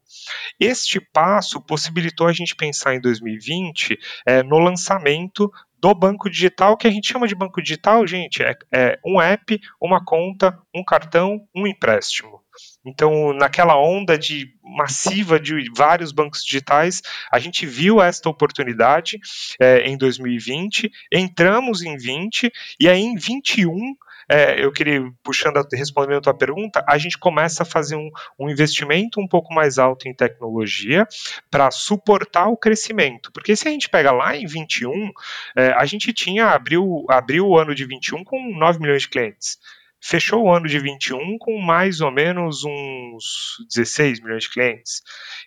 Este 0.60 1.00
passo 1.00 1.62
possibilitou 1.62 2.28
a 2.28 2.34
gente 2.34 2.56
pensar 2.56 2.96
em 2.96 3.02
2020 3.02 3.98
é, 4.26 4.44
no 4.44 4.60
lançamento 4.60 5.52
do 5.82 5.94
banco 5.96 6.30
digital, 6.30 6.76
que 6.76 6.88
a 6.88 6.92
gente 6.92 7.08
chama 7.08 7.28
de 7.28 7.36
banco 7.36 7.62
digital, 7.62 8.06
gente, 8.06 8.44
é, 8.44 8.58
é 8.72 9.00
um 9.06 9.22
app, 9.22 9.60
uma 9.82 10.04
conta, 10.04 10.60
um 10.76 10.84
cartão, 10.84 11.40
um 11.56 11.66
empréstimo. 11.66 12.42
Então, 12.86 13.34
naquela 13.34 13.78
onda 13.78 14.18
de 14.18 14.54
massiva 14.62 15.40
de 15.40 15.72
vários 15.76 16.12
bancos 16.12 16.44
digitais, 16.44 17.02
a 17.32 17.40
gente 17.40 17.66
viu 17.66 18.02
esta 18.02 18.30
oportunidade 18.30 19.20
é, 19.60 19.88
em 19.88 19.98
2020, 19.98 20.92
entramos 21.12 21.82
em 21.82 21.98
20 21.98 22.52
e 22.80 22.90
aí 22.90 23.02
em 23.02 23.16
21 23.16 23.96
é, 24.30 24.64
eu 24.64 24.72
queria, 24.72 25.02
puxando, 25.24 25.60
respondendo 25.74 26.18
a 26.18 26.22
tua 26.22 26.34
pergunta, 26.34 26.84
a 26.88 26.98
gente 26.98 27.18
começa 27.18 27.64
a 27.64 27.66
fazer 27.66 27.96
um, 27.96 28.10
um 28.40 28.50
investimento 28.50 29.20
um 29.20 29.28
pouco 29.28 29.54
mais 29.54 29.80
alto 29.80 30.08
em 30.08 30.14
tecnologia 30.14 31.08
para 31.50 31.72
suportar 31.72 32.48
o 32.48 32.58
crescimento. 32.58 33.32
Porque 33.34 33.56
se 33.56 33.68
a 33.68 33.72
gente 33.72 33.90
pega 33.90 34.12
lá 34.12 34.36
em 34.36 34.46
21, 34.46 35.12
é, 35.56 35.72
a 35.72 35.86
gente 35.86 36.14
tinha, 36.14 36.48
abriu, 36.48 37.06
abriu 37.10 37.48
o 37.48 37.58
ano 37.58 37.74
de 37.74 37.86
21 37.86 38.24
com 38.24 38.56
9 38.56 38.80
milhões 38.80 39.02
de 39.02 39.10
clientes 39.10 39.58
fechou 40.02 40.44
o 40.44 40.52
ano 40.52 40.68
de 40.68 40.80
21 40.80 41.38
com 41.38 41.60
mais 41.60 42.02
ou 42.02 42.12
menos 42.12 42.64
uns 42.64 43.58
16 43.74 44.22
milhões 44.22 44.44
de 44.44 44.50
clientes. 44.50 45.02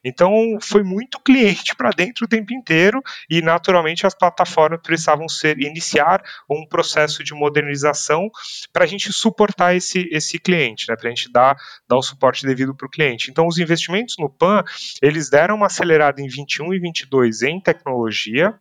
Então 0.04 0.58
foi 0.60 0.82
muito 0.82 1.20
cliente 1.20 1.74
para 1.74 1.90
dentro 1.90 2.24
o 2.24 2.28
tempo 2.28 2.52
inteiro 2.52 3.02
e 3.28 3.40
naturalmente 3.40 4.06
as 4.06 4.14
plataformas 4.14 4.80
precisavam 4.82 5.28
ser 5.28 5.58
iniciar 5.60 6.22
um 6.48 6.66
processo 6.66 7.24
de 7.24 7.34
modernização 7.34 8.30
para 8.72 8.84
a 8.84 8.86
gente 8.86 9.12
suportar 9.12 9.74
esse, 9.74 10.08
esse 10.10 10.38
cliente, 10.38 10.86
né, 10.88 10.96
para 10.96 11.08
a 11.08 11.10
gente 11.10 11.30
dar, 11.30 11.56
dar 11.88 11.96
o 11.96 12.02
suporte 12.02 12.46
devido 12.46 12.74
para 12.74 12.86
o 12.86 12.90
cliente. 12.90 13.30
Então 13.30 13.46
os 13.46 13.58
investimentos 13.58 14.16
no 14.18 14.28
PAN 14.28 14.62
eles 15.00 15.30
deram 15.30 15.56
uma 15.56 15.66
acelerada 15.66 16.20
em 16.20 16.28
21 16.28 16.74
e 16.74 16.78
22 16.78 17.42
em 17.42 17.60
tecnologia 17.60 18.58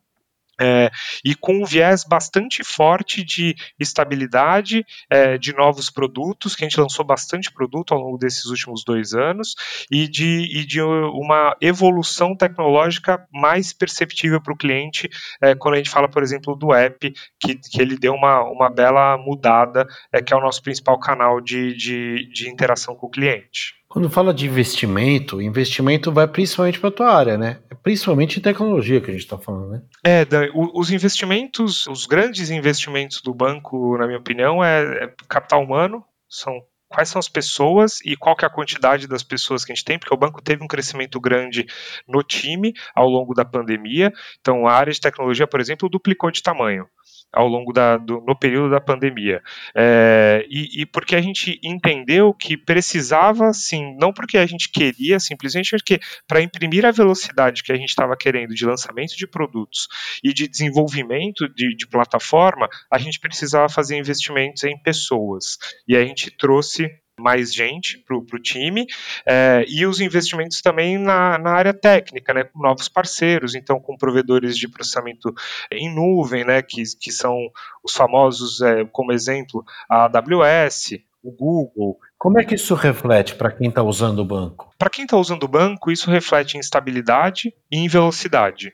é, 0.61 0.91
e 1.25 1.33
com 1.33 1.63
um 1.63 1.65
viés 1.65 2.03
bastante 2.03 2.63
forte 2.63 3.23
de 3.23 3.55
estabilidade 3.79 4.85
é, 5.09 5.35
de 5.35 5.53
novos 5.53 5.89
produtos, 5.89 6.55
que 6.55 6.63
a 6.63 6.69
gente 6.69 6.79
lançou 6.79 7.03
bastante 7.03 7.51
produto 7.51 7.95
ao 7.95 7.99
longo 7.99 8.17
desses 8.17 8.45
últimos 8.45 8.83
dois 8.83 9.13
anos, 9.13 9.55
e 9.89 10.07
de, 10.07 10.47
e 10.51 10.63
de 10.63 10.79
uma 10.79 11.57
evolução 11.59 12.35
tecnológica 12.35 13.27
mais 13.33 13.73
perceptível 13.73 14.39
para 14.39 14.53
o 14.53 14.57
cliente, 14.57 15.09
é, 15.41 15.55
quando 15.55 15.73
a 15.73 15.77
gente 15.77 15.89
fala, 15.89 16.07
por 16.07 16.21
exemplo, 16.21 16.55
do 16.55 16.71
app, 16.73 17.11
que, 17.39 17.55
que 17.55 17.81
ele 17.81 17.97
deu 17.97 18.13
uma, 18.13 18.43
uma 18.43 18.69
bela 18.69 19.17
mudada, 19.17 19.87
é, 20.13 20.21
que 20.21 20.31
é 20.31 20.37
o 20.37 20.41
nosso 20.41 20.61
principal 20.61 20.99
canal 20.99 21.41
de, 21.41 21.75
de, 21.75 22.29
de 22.31 22.49
interação 22.49 22.95
com 22.95 23.07
o 23.07 23.11
cliente. 23.11 23.80
Quando 23.91 24.09
fala 24.09 24.33
de 24.33 24.45
investimento, 24.45 25.41
investimento 25.41 26.13
vai 26.13 26.25
principalmente 26.25 26.79
para 26.79 26.87
a 26.87 26.93
tua 26.93 27.13
área, 27.13 27.37
né? 27.37 27.59
Principalmente 27.83 28.39
em 28.39 28.41
tecnologia 28.41 29.01
que 29.01 29.09
a 29.09 29.13
gente 29.13 29.23
está 29.23 29.37
falando, 29.37 29.69
né? 29.69 29.81
É, 30.01 30.25
os 30.53 30.91
investimentos, 30.91 31.87
os 31.87 32.05
grandes 32.05 32.49
investimentos 32.49 33.21
do 33.21 33.33
banco, 33.33 33.97
na 33.97 34.07
minha 34.07 34.17
opinião, 34.17 34.63
é, 34.63 35.03
é 35.03 35.13
capital 35.27 35.61
humano, 35.61 36.05
são 36.29 36.53
quais 36.87 37.09
são 37.09 37.19
as 37.19 37.27
pessoas 37.27 37.99
e 38.05 38.15
qual 38.15 38.33
que 38.33 38.45
é 38.45 38.47
a 38.47 38.51
quantidade 38.51 39.09
das 39.09 39.23
pessoas 39.23 39.65
que 39.65 39.73
a 39.73 39.75
gente 39.75 39.83
tem, 39.83 39.99
porque 39.99 40.13
o 40.13 40.17
banco 40.17 40.41
teve 40.41 40.63
um 40.63 40.67
crescimento 40.67 41.19
grande 41.19 41.65
no 42.07 42.23
time 42.23 42.73
ao 42.95 43.09
longo 43.09 43.33
da 43.33 43.43
pandemia. 43.43 44.13
Então, 44.39 44.67
a 44.67 44.71
área 44.71 44.93
de 44.93 45.01
tecnologia, 45.01 45.45
por 45.45 45.59
exemplo, 45.59 45.89
duplicou 45.89 46.31
de 46.31 46.41
tamanho 46.41 46.87
ao 47.33 47.47
longo 47.47 47.71
da, 47.71 47.97
do, 47.97 48.21
no 48.21 48.37
período 48.37 48.71
da 48.71 48.81
pandemia. 48.81 49.41
É, 49.75 50.45
e, 50.49 50.81
e, 50.81 50.85
porque 50.85 51.15
a 51.15 51.21
gente 51.21 51.59
entendeu 51.63 52.33
que 52.33 52.57
precisava, 52.57 53.53
sim, 53.53 53.95
não 53.97 54.11
porque 54.11 54.37
a 54.37 54.45
gente 54.45 54.69
queria, 54.69 55.19
simplesmente 55.19 55.71
porque 55.71 55.99
para 56.27 56.41
imprimir 56.41 56.85
a 56.85 56.91
velocidade 56.91 57.63
que 57.63 57.71
a 57.71 57.75
gente 57.75 57.89
estava 57.89 58.15
querendo 58.17 58.53
de 58.53 58.65
lançamento 58.65 59.15
de 59.15 59.27
produtos 59.27 59.87
e 60.23 60.33
de 60.33 60.47
desenvolvimento 60.47 61.47
de, 61.49 61.75
de 61.75 61.87
plataforma, 61.87 62.67
a 62.91 62.97
gente 62.97 63.19
precisava 63.19 63.69
fazer 63.69 63.97
investimentos 63.97 64.63
em 64.63 64.77
pessoas. 64.77 65.57
E 65.87 65.95
a 65.95 66.03
gente 66.03 66.29
trouxe 66.31 66.89
mais 67.21 67.53
gente 67.53 67.97
para 67.99 68.17
o 68.17 68.41
time, 68.41 68.85
é, 69.25 69.63
e 69.67 69.85
os 69.85 69.99
investimentos 70.01 70.61
também 70.61 70.97
na, 70.97 71.37
na, 71.37 71.51
área 71.51 71.73
técnica, 71.73 72.33
né, 72.33 72.43
com 72.43 72.61
novos 72.61 72.89
parceiros, 72.89 73.55
então 73.55 73.79
com 73.79 73.97
provedores 73.97 74.57
de 74.57 74.67
processamento 74.67 75.33
em 75.71 75.93
nuvem, 75.93 76.43
né, 76.43 76.61
que, 76.61 76.83
que 76.99 77.11
são 77.11 77.37
os 77.83 77.93
famosos, 77.93 78.61
é, 78.61 78.85
como 78.85 79.11
exemplo, 79.11 79.63
a 79.89 80.05
AWS, 80.05 80.99
o 81.23 81.31
Google. 81.31 81.97
Como 82.17 82.39
é 82.39 82.43
que 82.43 82.55
isso 82.55 82.73
reflete 82.75 83.35
para 83.35 83.51
quem 83.51 83.69
está 83.69 83.83
usando 83.83 84.19
o 84.19 84.25
banco? 84.25 84.71
Para 84.77 84.89
quem 84.89 85.05
está 85.05 85.17
usando 85.17 85.43
o 85.43 85.47
banco, 85.47 85.91
isso 85.91 86.09
reflete 86.09 86.57
em 86.57 86.59
estabilidade 86.59 87.53
e 87.71 87.77
em 87.77 87.87
velocidade. 87.87 88.73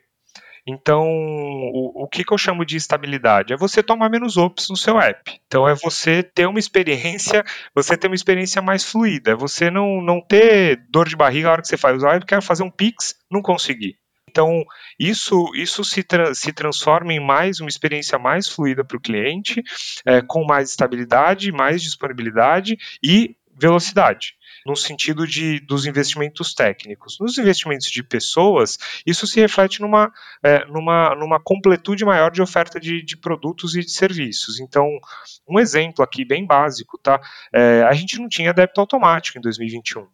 Então, 0.68 1.08
o, 1.08 2.04
o 2.04 2.08
que, 2.10 2.26
que 2.26 2.34
eu 2.34 2.38
chamo 2.38 2.66
de 2.66 2.76
estabilidade? 2.76 3.54
É 3.54 3.58
você 3.58 3.82
tomar 3.82 4.10
menos 4.10 4.36
ops 4.36 4.68
no 4.70 4.76
seu 4.76 5.00
app. 5.00 5.40
Então, 5.48 5.66
é 5.66 5.74
você 5.74 6.22
ter 6.22 6.46
uma 6.46 6.60
experiência, 6.60 7.46
você 7.74 7.96
ter 7.96 8.08
uma 8.08 8.16
experiência 8.16 8.62
mais 8.62 8.84
fluida. 8.84 9.32
É 9.32 9.36
você 9.36 9.72
não, 9.72 10.02
não 10.02 10.20
ter 10.20 10.86
dor 10.90 11.08
de 11.08 11.16
barriga 11.16 11.48
na 11.48 11.54
hora 11.54 11.62
que 11.62 11.70
você 11.70 11.78
faz. 11.78 12.04
Ah, 12.04 12.16
eu 12.16 12.26
quero 12.26 12.42
fazer 12.42 12.64
um 12.64 12.70
Pix, 12.70 13.16
não 13.32 13.42
consegui. 13.42 13.96
Então, 14.30 14.66
isso, 15.00 15.50
isso 15.56 15.86
se, 15.86 16.04
tra 16.04 16.36
se 16.36 16.52
transforma 16.52 17.14
em 17.14 17.26
mais 17.26 17.62
uma 17.62 17.70
experiência 17.70 18.20
mais 18.20 18.50
fluida 18.50 18.84
para 18.84 18.98
o 18.98 19.02
cliente, 19.02 19.64
é, 20.06 20.22
com 20.22 20.44
mais 20.46 20.70
estabilidade, 20.70 21.52
mais 21.52 21.82
disponibilidade 21.82 22.78
e 23.02 23.38
velocidade 23.58 24.37
no 24.68 24.76
sentido 24.76 25.26
de, 25.26 25.62
dos 25.62 25.86
investimentos 25.86 26.54
técnicos. 26.54 27.18
Nos 27.22 27.38
investimentos 27.38 27.90
de 27.90 28.04
pessoas, 28.04 28.78
isso 29.06 29.26
se 29.26 29.40
reflete 29.40 29.80
numa, 29.80 30.12
é, 30.44 30.66
numa, 30.66 31.16
numa 31.16 31.40
completude 31.40 32.04
maior 32.04 32.30
de 32.30 32.42
oferta 32.42 32.78
de, 32.78 33.02
de, 33.02 33.16
produtos 33.16 33.78
e 33.78 33.80
de 33.80 33.90
serviços. 33.90 34.60
Então, 34.60 34.86
um 35.48 35.58
exemplo 35.58 36.04
aqui 36.04 36.26
bem 36.26 36.46
básico, 36.46 36.98
tá? 36.98 37.18
É, 37.54 37.84
a 37.84 37.94
gente 37.94 38.20
não 38.20 38.28
tinha 38.28 38.54
débito 38.54 38.82
automático 38.82 39.38
em 39.38 39.42
2021. 39.42 40.06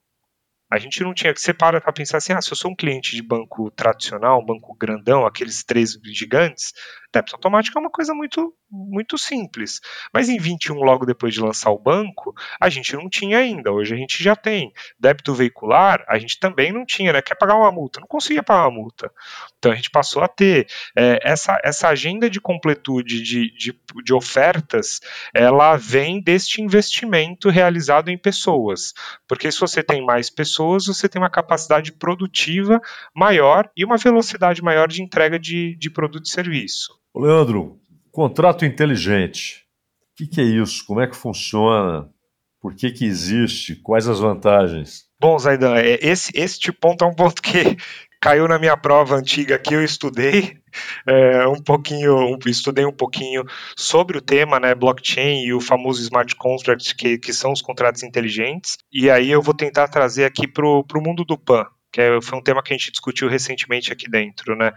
A 0.71 0.77
gente 0.77 1.01
não 1.01 1.15
tinha 1.15 1.33
que 1.33 1.41
separar 1.41 1.81
para 1.81 1.91
pensar 1.91 2.17
assim, 2.17 2.33
ah, 2.33 2.41
se 2.41 2.51
eu 2.51 2.57
sou 2.57 2.71
um 2.71 2.75
cliente 2.75 3.15
de 3.15 3.23
banco 3.23 3.71
tradicional, 3.71 4.39
um 4.39 4.45
banco 4.45 4.75
grandão, 4.75 5.25
aqueles 5.25 5.63
três 5.63 5.97
gigantes, 6.03 6.73
débito 7.13 7.35
automático 7.35 7.77
é 7.77 7.81
uma 7.81 7.91
coisa 7.91 8.13
muito, 8.13 8.53
muito 8.69 9.17
simples. 9.19 9.79
Mas 10.11 10.29
em 10.29 10.37
21, 10.39 10.75
logo 10.75 11.05
depois 11.05 11.33
de 11.33 11.39
lançar 11.39 11.69
o 11.69 11.77
banco, 11.77 12.33
a 12.59 12.69
gente 12.69 12.93
não 12.95 13.07
tinha 13.07 13.37
ainda. 13.37 13.71
Hoje 13.71 13.93
a 13.93 13.97
gente 13.97 14.21
já 14.21 14.35
tem. 14.35 14.73
Débito 14.99 15.33
veicular, 15.35 16.03
a 16.07 16.17
gente 16.17 16.39
também 16.39 16.73
não 16.73 16.83
tinha, 16.83 17.13
né? 17.13 17.21
Quer 17.21 17.35
pagar 17.35 17.55
uma 17.55 17.71
multa? 17.71 17.99
Não 17.99 18.07
conseguia 18.07 18.41
pagar 18.41 18.63
uma 18.63 18.81
multa. 18.81 19.11
Então 19.59 19.71
a 19.71 19.75
gente 19.75 19.91
passou 19.91 20.23
a 20.23 20.27
ter. 20.27 20.67
É, 20.97 21.19
essa, 21.21 21.59
essa 21.63 21.87
agenda 21.89 22.27
de 22.29 22.41
completude 22.41 23.21
de, 23.21 23.55
de, 23.55 23.79
de 24.03 24.13
ofertas, 24.13 24.99
ela 25.33 25.77
vem 25.77 26.19
deste 26.19 26.61
investimento 26.61 27.49
realizado 27.49 28.09
em 28.09 28.17
pessoas. 28.17 28.93
Porque 29.27 29.51
se 29.51 29.59
você 29.59 29.83
tem 29.83 30.03
mais 30.03 30.31
pessoas, 30.31 30.87
você 30.87 31.07
tem 31.07 31.21
uma 31.21 31.29
capacidade 31.29 31.91
produtiva 31.91 32.81
maior 33.15 33.69
e 33.77 33.85
uma 33.85 33.97
velocidade 33.97 34.63
maior 34.63 34.87
de 34.87 35.03
entrega 35.03 35.37
de, 35.37 35.75
de 35.75 35.89
produto 35.91 36.25
e 36.25 36.29
serviço. 36.29 37.02
Leandro, 37.15 37.79
contrato 38.11 38.65
inteligente. 38.65 39.65
O 40.13 40.15
que, 40.15 40.27
que, 40.27 40.41
é 40.41 40.43
isso? 40.43 40.83
Como 40.85 40.99
é 40.99 41.07
que 41.07 41.15
funciona? 41.15 42.09
Por 42.59 42.75
que, 42.75 42.91
que 42.91 43.05
existe? 43.05 43.75
Quais 43.75 44.07
as 44.07 44.19
vantagens? 44.19 45.05
Bom, 45.19 45.37
Zaidan, 45.37 45.75
é, 45.75 45.99
esse, 46.01 46.31
este 46.33 46.71
ponto 46.71 47.03
é 47.03 47.07
um 47.07 47.13
ponto 47.13 47.41
que 47.41 47.77
caiu 48.19 48.47
na 48.47 48.57
minha 48.57 48.75
prova 48.75 49.15
antiga 49.15 49.59
que 49.59 49.75
eu 49.75 49.83
estudei 49.83 50.57
é, 51.07 51.47
um 51.47 51.61
pouquinho, 51.61 52.37
estudei 52.47 52.85
um 52.85 52.91
pouquinho 52.91 53.43
sobre 53.75 54.17
o 54.17 54.21
tema, 54.21 54.59
né, 54.59 54.73
blockchain 54.73 55.43
e 55.45 55.53
o 55.53 55.61
famoso 55.61 56.01
smart 56.01 56.35
contract, 56.35 56.95
que, 56.95 57.17
que 57.17 57.33
são 57.33 57.51
os 57.51 57.61
contratos 57.61 58.01
inteligentes, 58.01 58.77
e 58.91 59.09
aí 59.09 59.29
eu 59.29 59.41
vou 59.41 59.53
tentar 59.53 59.87
trazer 59.87 60.25
aqui 60.25 60.47
para 60.47 60.65
o 60.65 60.85
mundo 61.01 61.23
do 61.25 61.37
PAN, 61.37 61.65
que 61.93 62.01
é, 62.01 62.19
foi 62.19 62.39
um 62.39 62.41
tema 62.41 62.63
que 62.63 62.73
a 62.73 62.77
gente 62.77 62.91
discutiu 62.91 63.29
recentemente 63.29 63.93
aqui 63.93 64.09
dentro, 64.09 64.55
né? 64.55 64.71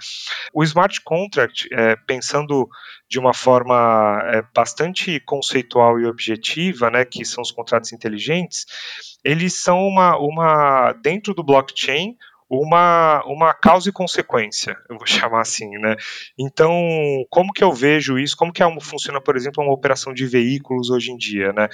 O 0.52 0.62
smart 0.62 1.00
contract, 1.00 1.66
é, 1.72 1.96
pensando 1.96 2.68
de 3.09 3.18
uma 3.18 3.33
forma 3.33 4.20
é, 4.26 4.42
bastante 4.55 5.18
conceitual 5.20 5.98
e 5.98 6.07
objetiva, 6.07 6.90
né, 6.90 7.07
que 7.07 7.24
são 7.24 7.40
os 7.40 7.50
contratos 7.50 7.92
inteligentes, 7.92 8.66
eles 9.24 9.55
são 9.55 9.79
uma, 9.79 10.18
uma 10.18 10.92
dentro 11.02 11.33
do 11.33 11.42
blockchain 11.42 12.14
uma, 12.48 13.22
uma 13.26 13.52
causa 13.52 13.88
e 13.88 13.92
consequência, 13.92 14.76
eu 14.88 14.96
vou 14.96 15.06
chamar 15.06 15.40
assim, 15.40 15.68
né? 15.78 15.96
Então, 16.38 16.72
como 17.28 17.52
que 17.52 17.64
eu 17.64 17.72
vejo 17.72 18.18
isso? 18.18 18.37
Como 18.37 18.52
que 18.52 18.62
é 18.62 18.80
funciona, 18.80 19.20
por 19.20 19.37
exemplo, 19.37 19.62
uma 19.62 19.72
operação 19.72 20.12
de 20.12 20.26
veículos 20.26 20.90
hoje 20.90 21.11
em 21.11 21.16
dia, 21.16 21.52
né? 21.52 21.68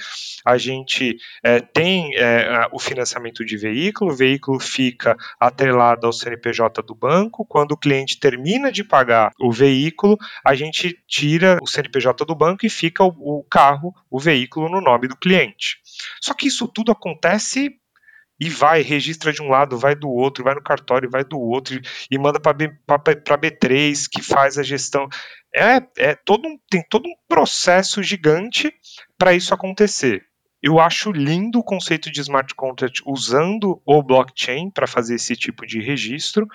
A 0.45 0.57
gente 0.57 1.17
é, 1.43 1.59
tem 1.59 2.15
é, 2.15 2.67
o 2.71 2.79
financiamento 2.79 3.45
de 3.45 3.57
veículo, 3.57 4.11
o 4.11 4.15
veículo 4.15 4.59
fica 4.59 5.15
atrelado 5.39 6.07
ao 6.07 6.13
CNPJ 6.13 6.81
do 6.81 6.95
banco, 6.95 7.45
quando 7.45 7.73
o 7.73 7.77
cliente 7.77 8.19
termina 8.19 8.71
de 8.71 8.83
pagar 8.83 9.31
o 9.39 9.51
veículo, 9.51 10.17
a 10.45 10.55
gente 10.55 10.97
tira 11.07 11.57
o 11.61 11.67
CNPJ 11.67 12.25
do 12.25 12.35
banco 12.35 12.65
e 12.65 12.69
fica 12.69 13.03
o, 13.03 13.39
o 13.39 13.43
carro, 13.43 13.93
o 14.09 14.19
veículo 14.19 14.69
no 14.69 14.81
nome 14.81 15.07
do 15.07 15.17
cliente. 15.17 15.77
Só 16.21 16.33
que 16.33 16.47
isso 16.47 16.67
tudo 16.67 16.91
acontece 16.91 17.77
e 18.39 18.49
vai, 18.49 18.81
registra 18.81 19.31
de 19.31 19.41
um 19.41 19.49
lado, 19.49 19.77
vai 19.77 19.95
do 19.95 20.09
outro, 20.09 20.43
vai 20.43 20.55
no 20.55 20.61
cartório, 20.61 21.09
vai 21.09 21.23
do 21.23 21.39
outro, 21.39 21.79
e 22.09 22.17
manda 22.17 22.39
para 22.39 22.57
B3, 23.37 24.07
que 24.11 24.21
faz 24.21 24.57
a 24.57 24.63
gestão. 24.63 25.07
É, 25.55 25.81
é 25.97 26.15
todo 26.15 26.47
um, 26.47 26.57
tem 26.69 26.83
todo 26.89 27.07
um 27.07 27.15
processo 27.27 28.01
gigante 28.01 28.73
para 29.17 29.33
isso 29.33 29.53
acontecer. 29.53 30.25
Eu 30.61 30.79
acho 30.79 31.11
lindo 31.11 31.59
o 31.59 31.63
conceito 31.63 32.09
de 32.09 32.21
smart 32.21 32.55
contract 32.55 33.01
usando 33.05 33.81
o 33.85 34.01
blockchain 34.01 34.71
para 34.71 34.87
fazer 34.87 35.15
esse 35.15 35.35
tipo 35.35 35.65
de 35.65 35.81
registro, 35.81 36.47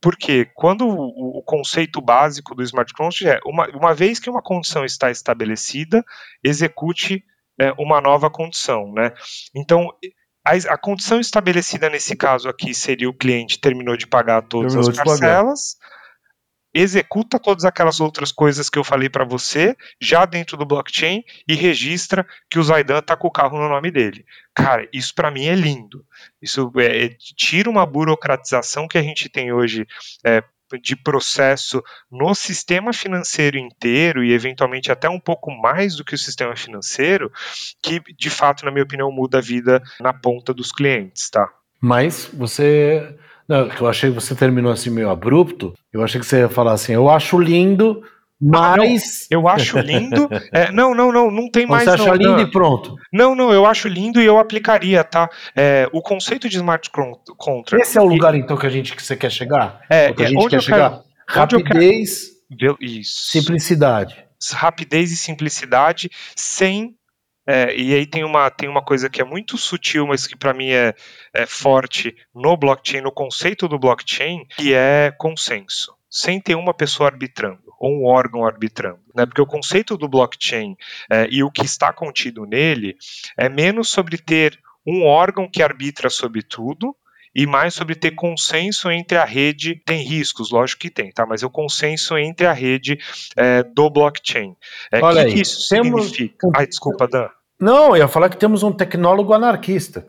porque 0.00 0.46
quando 0.52 0.86
o, 0.86 1.38
o, 1.38 1.42
conceito 1.42 2.00
básico 2.00 2.56
do 2.56 2.62
smart 2.64 2.92
contract 2.92 3.24
é 3.24 3.40
uma, 3.48 3.68
uma 3.68 3.94
vez 3.94 4.18
que 4.18 4.28
uma 4.28 4.42
condição 4.42 4.84
está 4.84 5.12
estabelecida, 5.12 6.04
execute 6.42 7.24
é, 7.56 7.72
uma 7.78 8.00
nova 8.00 8.28
condição, 8.28 8.92
né? 8.92 9.12
Então 9.54 9.88
a, 10.44 10.74
a, 10.74 10.78
condição 10.78 11.20
estabelecida 11.20 11.88
nesse 11.88 12.16
caso 12.16 12.48
aqui 12.48 12.74
seria 12.74 13.08
o 13.08 13.14
cliente 13.14 13.60
terminou 13.60 13.96
de 13.96 14.06
pagar 14.06 14.42
todas 14.42 14.72
terminou 14.72 14.90
as 14.90 14.96
parcelas, 14.96 15.76
executa 16.74 17.38
todas 17.38 17.64
aquelas 17.64 18.00
outras 18.00 18.32
coisas 18.32 18.70
que 18.70 18.78
eu 18.78 18.84
falei 18.84 19.08
para 19.08 19.24
você, 19.24 19.76
já 20.00 20.24
dentro 20.24 20.56
do 20.56 20.64
blockchain, 20.64 21.22
e 21.46 21.54
registra 21.54 22.26
que 22.50 22.58
o 22.58 22.62
Zaidan 22.62 22.98
está 22.98 23.16
com 23.16 23.28
o 23.28 23.32
carro 23.32 23.58
no 23.58 23.68
nome 23.68 23.90
dele. 23.90 24.24
Cara, 24.54 24.88
isso 24.92 25.14
para 25.14 25.30
mim 25.30 25.46
é 25.46 25.54
lindo. 25.54 26.04
Isso 26.40 26.72
é, 26.76 27.04
é, 27.04 27.16
tira 27.36 27.68
uma 27.68 27.84
burocratização 27.84 28.88
que 28.88 28.96
a 28.96 29.02
gente 29.02 29.28
tem 29.28 29.52
hoje 29.52 29.86
é, 30.24 30.42
de 30.78 30.96
processo 30.96 31.82
no 32.10 32.34
sistema 32.34 32.92
financeiro 32.92 33.58
inteiro 33.58 34.24
e 34.24 34.32
eventualmente 34.32 34.90
até 34.90 35.08
um 35.08 35.20
pouco 35.20 35.50
mais 35.50 35.96
do 35.96 36.04
que 36.04 36.14
o 36.14 36.18
sistema 36.18 36.56
financeiro, 36.56 37.30
que 37.82 38.00
de 38.16 38.30
fato, 38.30 38.64
na 38.64 38.70
minha 38.70 38.84
opinião, 38.84 39.10
muda 39.10 39.38
a 39.38 39.42
vida 39.42 39.82
na 40.00 40.12
ponta 40.12 40.52
dos 40.54 40.72
clientes, 40.72 41.30
tá? 41.30 41.48
Mas 41.80 42.30
você. 42.32 43.16
Não, 43.48 43.68
eu 43.68 43.88
achei 43.88 44.08
que 44.08 44.14
você 44.14 44.34
terminou 44.34 44.70
assim 44.70 44.88
meio 44.88 45.10
abrupto. 45.10 45.74
Eu 45.92 46.02
achei 46.02 46.20
que 46.20 46.26
você 46.26 46.38
ia 46.38 46.48
falar 46.48 46.72
assim: 46.72 46.92
eu 46.92 47.10
acho 47.10 47.38
lindo, 47.38 48.02
mas. 48.42 49.22
Ah, 49.22 49.26
eu 49.30 49.48
acho 49.48 49.78
lindo. 49.78 50.28
É, 50.52 50.70
não, 50.72 50.94
não, 50.94 51.12
não, 51.12 51.30
não 51.30 51.50
tem 51.50 51.66
mais. 51.66 51.84
Você 51.84 51.90
acha 51.90 52.06
não, 52.06 52.14
lindo 52.14 52.32
não. 52.32 52.40
e 52.40 52.50
pronto. 52.50 52.96
Não, 53.12 53.34
não, 53.34 53.52
eu 53.52 53.64
acho 53.64 53.88
lindo 53.88 54.20
e 54.20 54.24
eu 54.24 54.38
aplicaria, 54.38 55.04
tá? 55.04 55.30
É, 55.54 55.88
o 55.92 56.02
conceito 56.02 56.48
de 56.48 56.56
smart 56.56 56.90
contract. 56.90 57.76
Esse 57.80 57.96
é 57.96 58.00
o 58.00 58.04
lugar, 58.04 58.34
então, 58.34 58.56
que 58.56 58.66
a 58.66 58.70
gente 58.70 58.94
que 58.94 59.02
você 59.02 59.16
quer 59.16 59.30
chegar? 59.30 59.80
É, 59.88 60.12
que 60.12 60.22
a 60.22 60.26
é, 60.26 60.28
gente 60.28 60.48
quer 60.48 60.62
chegar? 60.62 61.02
Quero, 61.28 61.58
Rapidez, 61.58 62.30
quero... 62.58 62.76
Simplicidade. 63.04 64.24
Rapidez 64.52 65.12
e 65.12 65.16
simplicidade 65.16 66.10
sem 66.34 66.94
é, 67.46 67.74
e 67.74 67.94
aí 67.94 68.06
tem 68.06 68.24
uma, 68.24 68.50
tem 68.50 68.68
uma 68.68 68.82
coisa 68.82 69.08
que 69.08 69.20
é 69.20 69.24
muito 69.24 69.56
sutil, 69.56 70.06
mas 70.06 70.26
que 70.26 70.36
para 70.36 70.54
mim 70.54 70.70
é, 70.70 70.94
é 71.34 71.46
forte 71.46 72.14
no 72.34 72.56
blockchain, 72.56 73.00
no 73.00 73.12
conceito 73.12 73.66
do 73.66 73.78
blockchain, 73.78 74.44
que 74.56 74.74
é 74.74 75.12
consenso 75.16 75.92
sem 76.12 76.38
ter 76.38 76.54
uma 76.54 76.74
pessoa 76.74 77.08
arbitrando 77.08 77.71
ou 77.82 77.90
um 77.90 78.04
órgão 78.04 78.46
arbitrando, 78.46 79.00
né? 79.12 79.26
Porque 79.26 79.42
o 79.42 79.46
conceito 79.46 79.96
do 79.96 80.08
blockchain 80.08 80.76
é, 81.10 81.26
e 81.28 81.42
o 81.42 81.50
que 81.50 81.64
está 81.64 81.92
contido 81.92 82.46
nele 82.46 82.96
é 83.36 83.48
menos 83.48 83.90
sobre 83.90 84.16
ter 84.16 84.56
um 84.86 85.04
órgão 85.04 85.50
que 85.50 85.60
arbitra 85.60 86.08
sobre 86.08 86.42
tudo 86.42 86.94
e 87.34 87.44
mais 87.44 87.74
sobre 87.74 87.96
ter 87.96 88.12
consenso 88.12 88.88
entre 88.88 89.18
a 89.18 89.24
rede. 89.24 89.82
Tem 89.84 90.00
riscos, 90.00 90.52
lógico 90.52 90.82
que 90.82 90.90
tem, 90.90 91.10
tá? 91.10 91.26
Mas 91.26 91.42
é 91.42 91.46
o 91.46 91.50
consenso 91.50 92.16
entre 92.16 92.46
a 92.46 92.52
rede 92.52 93.00
é, 93.36 93.64
do 93.64 93.90
blockchain. 93.90 94.54
É, 94.92 95.00
Olha 95.00 95.22
que 95.22 95.26
aí, 95.26 95.34
que 95.34 95.40
isso 95.40 95.68
temos... 95.68 96.04
significa? 96.04 96.48
Ai, 96.54 96.68
desculpa, 96.68 97.08
Dan. 97.08 97.28
Não, 97.62 97.90
eu 97.90 97.98
ia 97.98 98.08
falar 98.08 98.28
que 98.28 98.36
temos 98.36 98.64
um 98.64 98.72
tecnólogo 98.72 99.32
anarquista. 99.32 100.04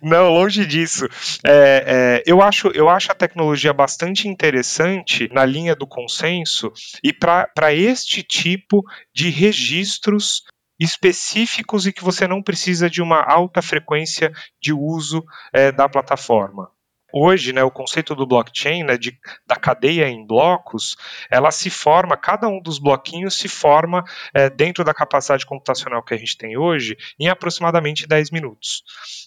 Não, 0.00 0.32
longe 0.32 0.64
disso. 0.64 1.06
É, 1.44 1.84
é, 1.86 2.22
eu, 2.24 2.40
acho, 2.40 2.68
eu 2.68 2.88
acho 2.88 3.12
a 3.12 3.14
tecnologia 3.14 3.74
bastante 3.74 4.26
interessante 4.26 5.28
na 5.30 5.44
linha 5.44 5.76
do 5.76 5.86
consenso 5.86 6.72
e 7.02 7.12
para 7.12 7.74
este 7.74 8.22
tipo 8.22 8.82
de 9.12 9.28
registros 9.28 10.44
específicos 10.80 11.86
e 11.86 11.92
que 11.92 12.02
você 12.02 12.26
não 12.26 12.42
precisa 12.42 12.88
de 12.88 13.02
uma 13.02 13.22
alta 13.22 13.60
frequência 13.60 14.32
de 14.58 14.72
uso 14.72 15.22
é, 15.52 15.70
da 15.70 15.86
plataforma 15.86 16.70
hoje, 17.14 17.52
né, 17.52 17.62
o 17.62 17.70
conceito 17.70 18.14
do 18.14 18.26
blockchain, 18.26 18.82
né, 18.82 18.98
de, 18.98 19.16
da 19.46 19.54
cadeia 19.54 20.08
em 20.08 20.26
blocos, 20.26 20.96
ela 21.30 21.52
se 21.52 21.70
forma, 21.70 22.16
cada 22.16 22.48
um 22.48 22.60
dos 22.60 22.80
bloquinhos 22.80 23.38
se 23.38 23.46
forma 23.46 24.02
é, 24.34 24.50
dentro 24.50 24.82
da 24.82 24.92
capacidade 24.92 25.46
computacional 25.46 26.02
que 26.02 26.12
a 26.12 26.16
gente 26.16 26.36
tem 26.36 26.58
hoje 26.58 26.96
em 27.18 27.28
aproximadamente 27.28 28.08
10 28.08 28.32
minutos. 28.32 28.82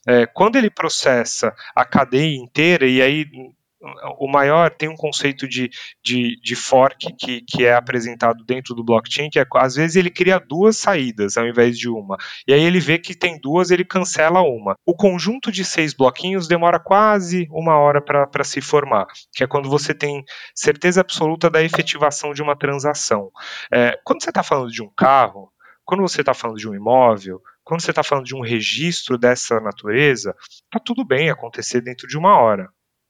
É, 0.05 0.25
quando 0.25 0.57
ele 0.57 0.69
processa 0.69 1.55
a 1.73 1.85
cadeia 1.85 2.35
inteira, 2.35 2.85
e 2.85 3.01
aí 3.01 3.25
o 4.19 4.27
maior 4.27 4.69
tem 4.71 4.89
um 4.89 4.95
conceito 4.95 5.47
de, 5.47 5.69
de, 6.03 6.39
de 6.41 6.55
fork 6.55 7.13
que, 7.17 7.41
que 7.41 7.65
é 7.65 7.73
apresentado 7.73 8.43
dentro 8.43 8.73
do 8.73 8.83
blockchain, 8.83 9.29
que 9.29 9.39
é, 9.39 9.45
às 9.55 9.75
vezes 9.75 9.95
ele 9.95 10.09
cria 10.09 10.39
duas 10.39 10.77
saídas 10.77 11.37
ao 11.37 11.47
invés 11.47 11.77
de 11.77 11.87
uma. 11.89 12.17
E 12.47 12.53
aí 12.53 12.61
ele 12.61 12.79
vê 12.79 12.97
que 12.97 13.15
tem 13.15 13.39
duas, 13.39 13.69
ele 13.69 13.85
cancela 13.85 14.41
uma. 14.41 14.75
O 14.85 14.95
conjunto 14.95 15.51
de 15.51 15.63
seis 15.63 15.93
bloquinhos 15.93 16.47
demora 16.47 16.79
quase 16.79 17.47
uma 17.51 17.77
hora 17.77 18.01
para 18.01 18.43
se 18.43 18.61
formar, 18.61 19.05
que 19.33 19.43
é 19.43 19.47
quando 19.47 19.69
você 19.69 19.93
tem 19.93 20.23
certeza 20.55 21.01
absoluta 21.01 21.49
da 21.49 21.61
efetivação 21.61 22.33
de 22.33 22.41
uma 22.41 22.55
transação. 22.55 23.31
É, 23.71 23.97
quando 24.03 24.23
você 24.23 24.29
está 24.29 24.43
falando 24.43 24.71
de 24.71 24.81
um 24.81 24.91
carro, 24.95 25.51
quando 25.85 26.01
você 26.01 26.21
está 26.21 26.33
falando 26.33 26.57
de 26.57 26.67
um 26.67 26.75
imóvel, 26.75 27.41
quando 27.63 27.81
você 27.81 27.91
está 27.91 28.03
falando 28.03 28.25
de 28.25 28.35
um 28.35 28.41
registro 28.41 29.17
dessa 29.17 29.59
natureza, 29.59 30.35
tá 30.69 30.79
tudo 30.83 31.05
bem 31.05 31.29
acontecer 31.29 31.81
dentro 31.81 32.07
de 32.07 32.17
uma 32.17 32.37
hora. 32.37 32.69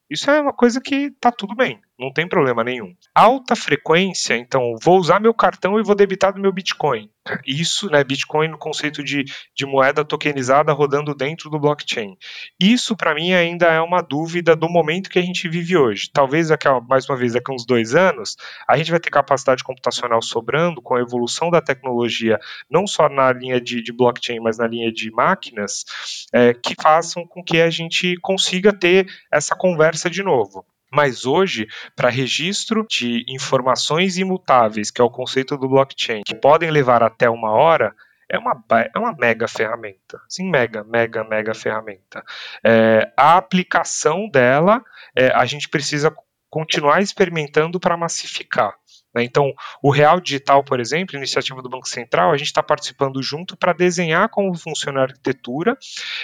Isso 0.10 0.30
é 0.32 0.42
uma 0.42 0.54
coisa 0.54 0.82
que 0.82 1.12
tá 1.12 1.32
tudo 1.32 1.56
bem, 1.56 1.82
não 2.00 2.12
tem 2.12 2.28
problema 2.28 2.64
nenhum. 2.64 2.96
Alta 3.14 3.56
frequência, 3.56 4.36
então, 4.36 4.76
vou 4.82 5.00
usar 5.00 5.20
meu 5.20 5.34
cartão 5.34 5.80
e 5.80 5.84
vou 5.84 5.96
debitar 5.96 6.34
do 6.34 6.40
meu 6.40 6.52
Bitcoin. 6.52 7.10
Isso, 7.46 7.90
né, 7.90 8.04
Bitcoin 8.04 8.50
no 8.50 8.58
conceito 8.58 9.04
de, 9.04 9.26
de 9.56 9.66
moeda 9.66 10.06
tokenizada 10.06 10.72
rodando 10.72 11.14
dentro 11.16 11.50
do 11.50 11.60
blockchain. 11.60 12.16
Isso, 12.60 12.96
para 12.96 13.16
mim, 13.16 13.34
ainda 13.34 13.68
é 13.68 13.82
uma 13.82 14.02
dúvida 14.02 14.56
do 14.56 14.70
momento 14.70 15.10
que 15.10 15.20
a 15.20 15.22
gente 15.22 15.50
vive 15.50 15.76
hoje. 15.76 16.10
Talvez, 16.14 16.50
daqui 16.50 16.68
a, 16.68 16.80
mais 16.80 17.10
uma 17.10 17.18
vez, 17.18 17.34
daqui 17.34 17.52
a 17.52 17.56
uns 17.56 17.66
dois 17.66 17.96
anos, 17.96 18.38
a 18.68 18.78
gente 18.78 18.92
vai 18.92 19.00
ter 19.00 19.10
capacidade 19.10 19.64
computacional 19.64 20.22
sobrando 20.22 20.82
com 20.82 20.96
a 20.96 21.02
evolução 21.02 21.50
da 21.50 21.62
tecnologia, 21.62 22.40
não 22.70 22.86
só 22.86 23.10
na 23.10 23.32
linha 23.34 23.60
de, 23.60 23.82
de 23.82 23.92
blockchain, 23.92 24.40
mas 24.40 24.58
na 24.58 24.68
linha 24.68 24.92
de 24.92 25.12
máquinas, 25.12 25.84
é, 26.32 26.54
que 26.54 26.76
façam 26.80 27.26
com 27.26 27.44
que 27.44 27.60
a 27.60 27.70
gente 27.70 28.16
consiga 28.22 28.72
ter 28.72 29.08
essa 29.32 29.56
conversa 29.56 30.10
de 30.10 30.24
novo. 30.24 30.66
Mas 30.98 31.28
hoje, 31.28 31.68
para 31.96 32.10
registro 32.10 32.84
de 32.90 33.24
informações 33.28 34.18
imutáveis, 34.18 34.90
que 34.90 35.00
é 35.00 35.04
o 35.04 35.12
conceito 35.12 35.56
do 35.56 35.70
blockchain, 35.70 36.24
que 36.26 36.34
podem 36.34 36.72
levar 36.72 37.04
até 37.04 37.30
uma 37.30 37.52
hora, 37.52 37.94
é 38.28 38.36
uma, 38.40 38.60
é 38.72 38.98
uma 38.98 39.14
mega 39.16 39.48
ferramenta. 39.48 40.20
Sim, 40.28 40.50
mega, 40.50 40.84
mega, 40.84 41.24
mega 41.24 41.54
ferramenta. 41.54 42.26
É, 42.64 43.14
a 43.16 43.38
aplicação 43.38 44.28
dela, 44.28 44.84
é, 45.16 45.28
a 45.28 45.46
gente 45.46 45.70
precisa 45.70 46.12
continuar 46.50 47.00
experimentando 47.00 47.80
para 47.80 47.96
massificar. 47.96 48.74
Né? 49.18 49.24
Então, 49.24 49.52
o 49.82 49.90
Real 49.90 50.22
Digital, 50.22 50.64
por 50.64 50.80
exemplo, 50.80 51.18
iniciativa 51.18 51.62
do 51.62 51.70
Banco 51.70 51.90
Central, 51.90 52.32
a 52.32 52.38
gente 52.38 52.48
está 52.48 52.62
participando 52.62 53.22
junto 53.22 53.58
para 53.58 53.74
desenhar 53.74 54.30
como 54.30 54.56
funciona 54.56 55.00
a 55.00 55.04
arquitetura, 55.04 55.76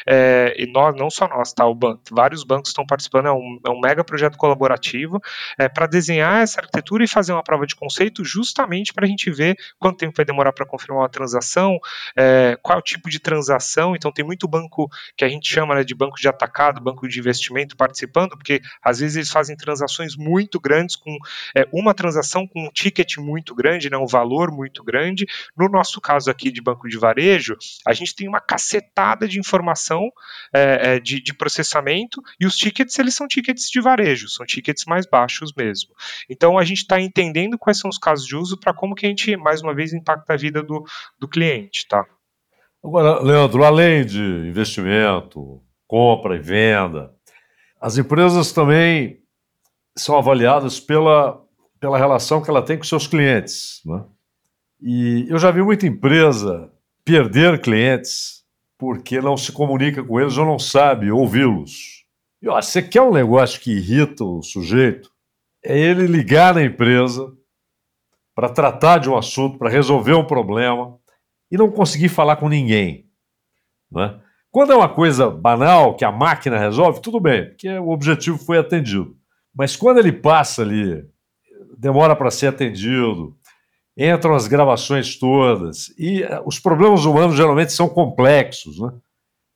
é, 0.07 0.53
e 0.57 0.71
nós, 0.71 0.95
não 0.95 1.09
só 1.09 1.27
nós, 1.27 1.51
tá? 1.51 1.65
O 1.65 1.73
banco, 1.73 2.01
vários 2.11 2.43
bancos 2.43 2.69
estão 2.69 2.85
participando, 2.85 3.27
é 3.27 3.31
um, 3.31 3.59
é 3.65 3.69
um 3.69 3.79
mega 3.79 4.03
projeto 4.03 4.37
colaborativo 4.37 5.19
é, 5.57 5.67
para 5.67 5.87
desenhar 5.87 6.43
essa 6.43 6.61
arquitetura 6.61 7.03
e 7.03 7.07
fazer 7.07 7.33
uma 7.33 7.43
prova 7.43 7.65
de 7.65 7.75
conceito 7.75 8.23
justamente 8.23 8.93
para 8.93 9.05
a 9.05 9.07
gente 9.07 9.31
ver 9.31 9.57
quanto 9.79 9.97
tempo 9.97 10.13
vai 10.15 10.25
demorar 10.25 10.53
para 10.53 10.65
confirmar 10.65 11.01
uma 11.01 11.09
transação, 11.09 11.79
qual 12.61 12.77
é 12.77 12.79
o 12.79 12.83
tipo 12.83 13.09
de 13.09 13.19
transação. 13.19 13.95
Então, 13.95 14.11
tem 14.11 14.23
muito 14.23 14.47
banco 14.47 14.89
que 15.17 15.25
a 15.25 15.29
gente 15.29 15.51
chama 15.51 15.75
né, 15.75 15.83
de 15.83 15.95
banco 15.95 16.17
de 16.19 16.27
atacado, 16.27 16.81
banco 16.81 17.07
de 17.07 17.19
investimento 17.19 17.75
participando, 17.75 18.31
porque 18.31 18.61
às 18.83 18.99
vezes 18.99 19.15
eles 19.15 19.31
fazem 19.31 19.55
transações 19.55 20.15
muito 20.15 20.59
grandes 20.59 20.95
com 20.95 21.17
uma 21.71 21.93
transação 21.93 22.45
com 22.47 22.67
um 22.67 22.69
ticket 22.83 23.17
muito 23.17 23.55
grande, 23.55 23.89
né, 23.89 23.97
um 23.97 24.05
valor 24.05 24.51
muito 24.51 24.83
grande. 24.83 25.25
No 25.55 25.69
nosso 25.69 26.01
caso 26.01 26.29
aqui 26.29 26.51
de 26.51 26.61
banco 26.61 26.89
de 26.89 26.97
varejo, 26.97 27.55
a 27.87 27.93
gente 27.93 28.15
tem 28.15 28.27
uma 28.27 28.41
cacetada 28.41 29.27
de 29.27 29.39
informação 29.39 30.09
é, 30.53 30.95
é, 30.95 30.99
de, 30.99 31.21
de, 31.21 31.33
processamento 31.33 32.21
e 32.39 32.45
os 32.45 32.55
tickets 32.55 32.97
eles 32.99 33.15
são 33.15 33.27
tickets 33.27 33.69
de 33.69 33.79
varejo, 33.79 34.27
são 34.27 34.45
tickets 34.45 34.85
mais 34.85 35.05
baixos 35.05 35.53
mesmo. 35.55 35.91
Então 36.29 36.57
a 36.57 36.63
gente 36.63 36.79
está 36.79 36.99
entendendo 36.99 37.57
quais 37.57 37.79
são 37.79 37.89
os 37.89 37.97
casos 37.97 38.25
de 38.25 38.35
uso 38.35 38.57
para 38.57 38.73
como 38.73 38.95
que 38.95 39.05
a 39.05 39.09
gente 39.09 39.35
mais 39.37 39.61
uma 39.61 39.73
vez 39.73 39.93
impacta 39.93 40.33
a 40.33 40.37
vida 40.37 40.61
do, 40.61 40.83
do 41.17 41.27
cliente, 41.27 41.87
tá? 41.87 42.05
Agora, 42.83 43.21
Leandro, 43.21 43.63
além 43.63 44.05
de 44.05 44.19
investimento, 44.19 45.61
compra 45.87 46.35
e 46.35 46.39
venda, 46.39 47.13
as 47.79 47.97
empresas 47.97 48.51
também 48.51 49.21
são 49.95 50.17
avaliadas 50.17 50.79
pela 50.79 51.42
pela 51.83 51.97
relação 51.97 52.41
que 52.41 52.49
ela 52.49 52.61
tem 52.61 52.77
com 52.77 52.85
seus 52.85 53.07
clientes. 53.07 53.81
Né? 53.85 54.05
E 54.81 55.25
eu 55.27 55.37
já 55.37 55.51
vi 55.51 55.61
muita 55.61 55.85
empresa 55.85 56.71
perder 57.03 57.59
clientes 57.59 58.45
porque 58.77 59.19
não 59.19 59.35
se 59.35 59.51
comunica 59.51 60.01
com 60.01 60.17
eles 60.17 60.37
ou 60.37 60.45
não 60.45 60.57
sabe 60.57 61.11
ouvi-los. 61.11 62.05
E 62.41 62.47
ó, 62.47 62.61
você 62.61 62.81
quer 62.81 63.01
um 63.01 63.11
negócio 63.11 63.59
que 63.59 63.73
irrita 63.73 64.23
o 64.23 64.41
sujeito? 64.41 65.11
É 65.61 65.77
ele 65.77 66.07
ligar 66.07 66.55
na 66.55 66.63
empresa 66.63 67.29
para 68.33 68.47
tratar 68.47 68.99
de 68.99 69.09
um 69.09 69.17
assunto, 69.17 69.57
para 69.57 69.69
resolver 69.69 70.13
um 70.13 70.25
problema 70.25 70.97
e 71.51 71.57
não 71.57 71.69
conseguir 71.69 72.07
falar 72.07 72.37
com 72.37 72.47
ninguém. 72.47 73.09
Né? 73.91 74.21
Quando 74.49 74.71
é 74.71 74.75
uma 74.77 74.87
coisa 74.87 75.29
banal 75.29 75.97
que 75.97 76.05
a 76.05 76.11
máquina 76.13 76.57
resolve, 76.57 77.01
tudo 77.01 77.19
bem, 77.19 77.49
porque 77.49 77.67
o 77.77 77.89
objetivo 77.89 78.37
foi 78.37 78.57
atendido. 78.57 79.17
Mas 79.53 79.75
quando 79.75 79.97
ele 79.97 80.13
passa 80.13 80.61
ali 80.61 81.11
demora 81.83 82.15
para 82.15 82.31
ser 82.31 82.47
atendido, 82.47 83.35
entram 83.97 84.33
as 84.33 84.47
gravações 84.47 85.19
todas, 85.19 85.93
e 85.99 86.23
eh, 86.23 86.41
os 86.45 86.57
problemas 86.57 87.03
humanos 87.03 87.35
geralmente 87.35 87.73
são 87.73 87.89
complexos, 87.89 88.79
né? 88.79 88.89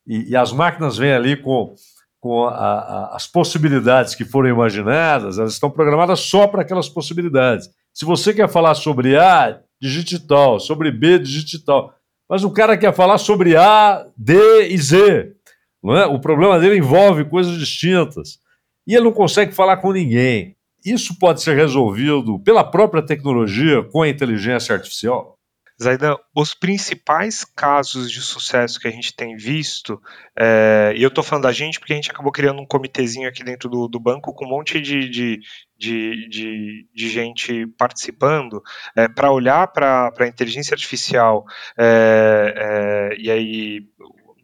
E, 0.06 0.32
e 0.32 0.36
as 0.36 0.52
máquinas 0.52 0.98
vêm 0.98 1.14
ali 1.14 1.38
com, 1.38 1.74
com 2.20 2.44
a, 2.44 2.52
a, 2.52 3.16
as 3.16 3.26
possibilidades 3.28 4.14
que 4.14 4.26
foram 4.26 4.50
imaginadas, 4.50 5.40
elas 5.40 5.54
estão 5.54 5.72
programadas 5.72 6.20
só 6.20 6.48
para 6.48 6.64
aquelas 6.64 6.90
possibilidades. 6.90 7.70
Se 7.94 8.04
você 8.04 8.34
quer 8.34 8.50
falar 8.50 8.76
sobre 8.76 9.18
A, 9.18 9.62
digital, 9.82 10.60
sobre 10.60 10.92
B, 10.92 11.20
digital, 11.20 11.94
mas 12.30 12.44
o 12.44 12.52
cara 12.52 12.78
quer 12.78 12.94
falar 12.94 13.20
sobre 13.20 13.56
A, 13.56 14.06
D 14.18 14.68
e 14.68 14.78
Z, 14.78 15.34
não 15.82 15.96
é? 15.96 16.06
o 16.06 16.20
problema 16.20 16.60
dele 16.60 16.78
envolve 16.78 17.24
coisas 17.24 17.58
distintas, 17.58 18.38
e 18.86 18.94
ele 18.96 19.06
não 19.06 19.14
consegue 19.14 19.54
falar 19.54 19.78
com 19.78 19.94
ninguém. 19.94 20.57
Isso 20.88 21.18
pode 21.20 21.42
ser 21.42 21.56
resolvido 21.56 22.40
pela 22.40 22.64
própria 22.64 23.06
tecnologia 23.06 23.84
com 23.92 24.04
a 24.04 24.08
inteligência 24.08 24.74
artificial? 24.74 25.36
Zaidan, 25.82 26.16
os 26.36 26.56
principais 26.56 27.46
casos 27.46 28.10
de 28.10 28.20
sucesso 28.22 28.80
que 28.80 28.88
a 28.88 28.92
gente 28.92 29.16
tem 29.16 29.36
visto, 29.36 30.02
é, 30.36 30.94
e 30.96 31.04
eu 31.04 31.10
estou 31.10 31.24
falando 31.24 31.44
da 31.44 31.52
gente 31.52 31.78
porque 31.80 31.94
a 31.94 31.96
gente 31.96 32.10
acabou 32.10 32.32
criando 32.32 32.60
um 32.62 32.66
comitêzinho 32.66 33.28
aqui 33.28 33.44
dentro 33.44 33.70
do, 33.70 33.88
do 33.88 34.00
banco 34.00 34.34
com 34.34 34.46
um 34.46 34.50
monte 34.50 34.82
de, 34.82 35.08
de, 35.08 35.40
de, 35.78 36.30
de, 36.30 36.88
de 36.92 37.10
gente 37.10 37.68
participando 37.78 38.64
é, 38.96 39.08
para 39.08 39.32
olhar 39.32 39.68
para 39.68 40.12
a 40.18 40.28
inteligência 40.28 40.74
artificial 40.74 41.46
é, 41.78 43.12
é, 43.14 43.22
e 43.22 43.30
aí 43.30 43.82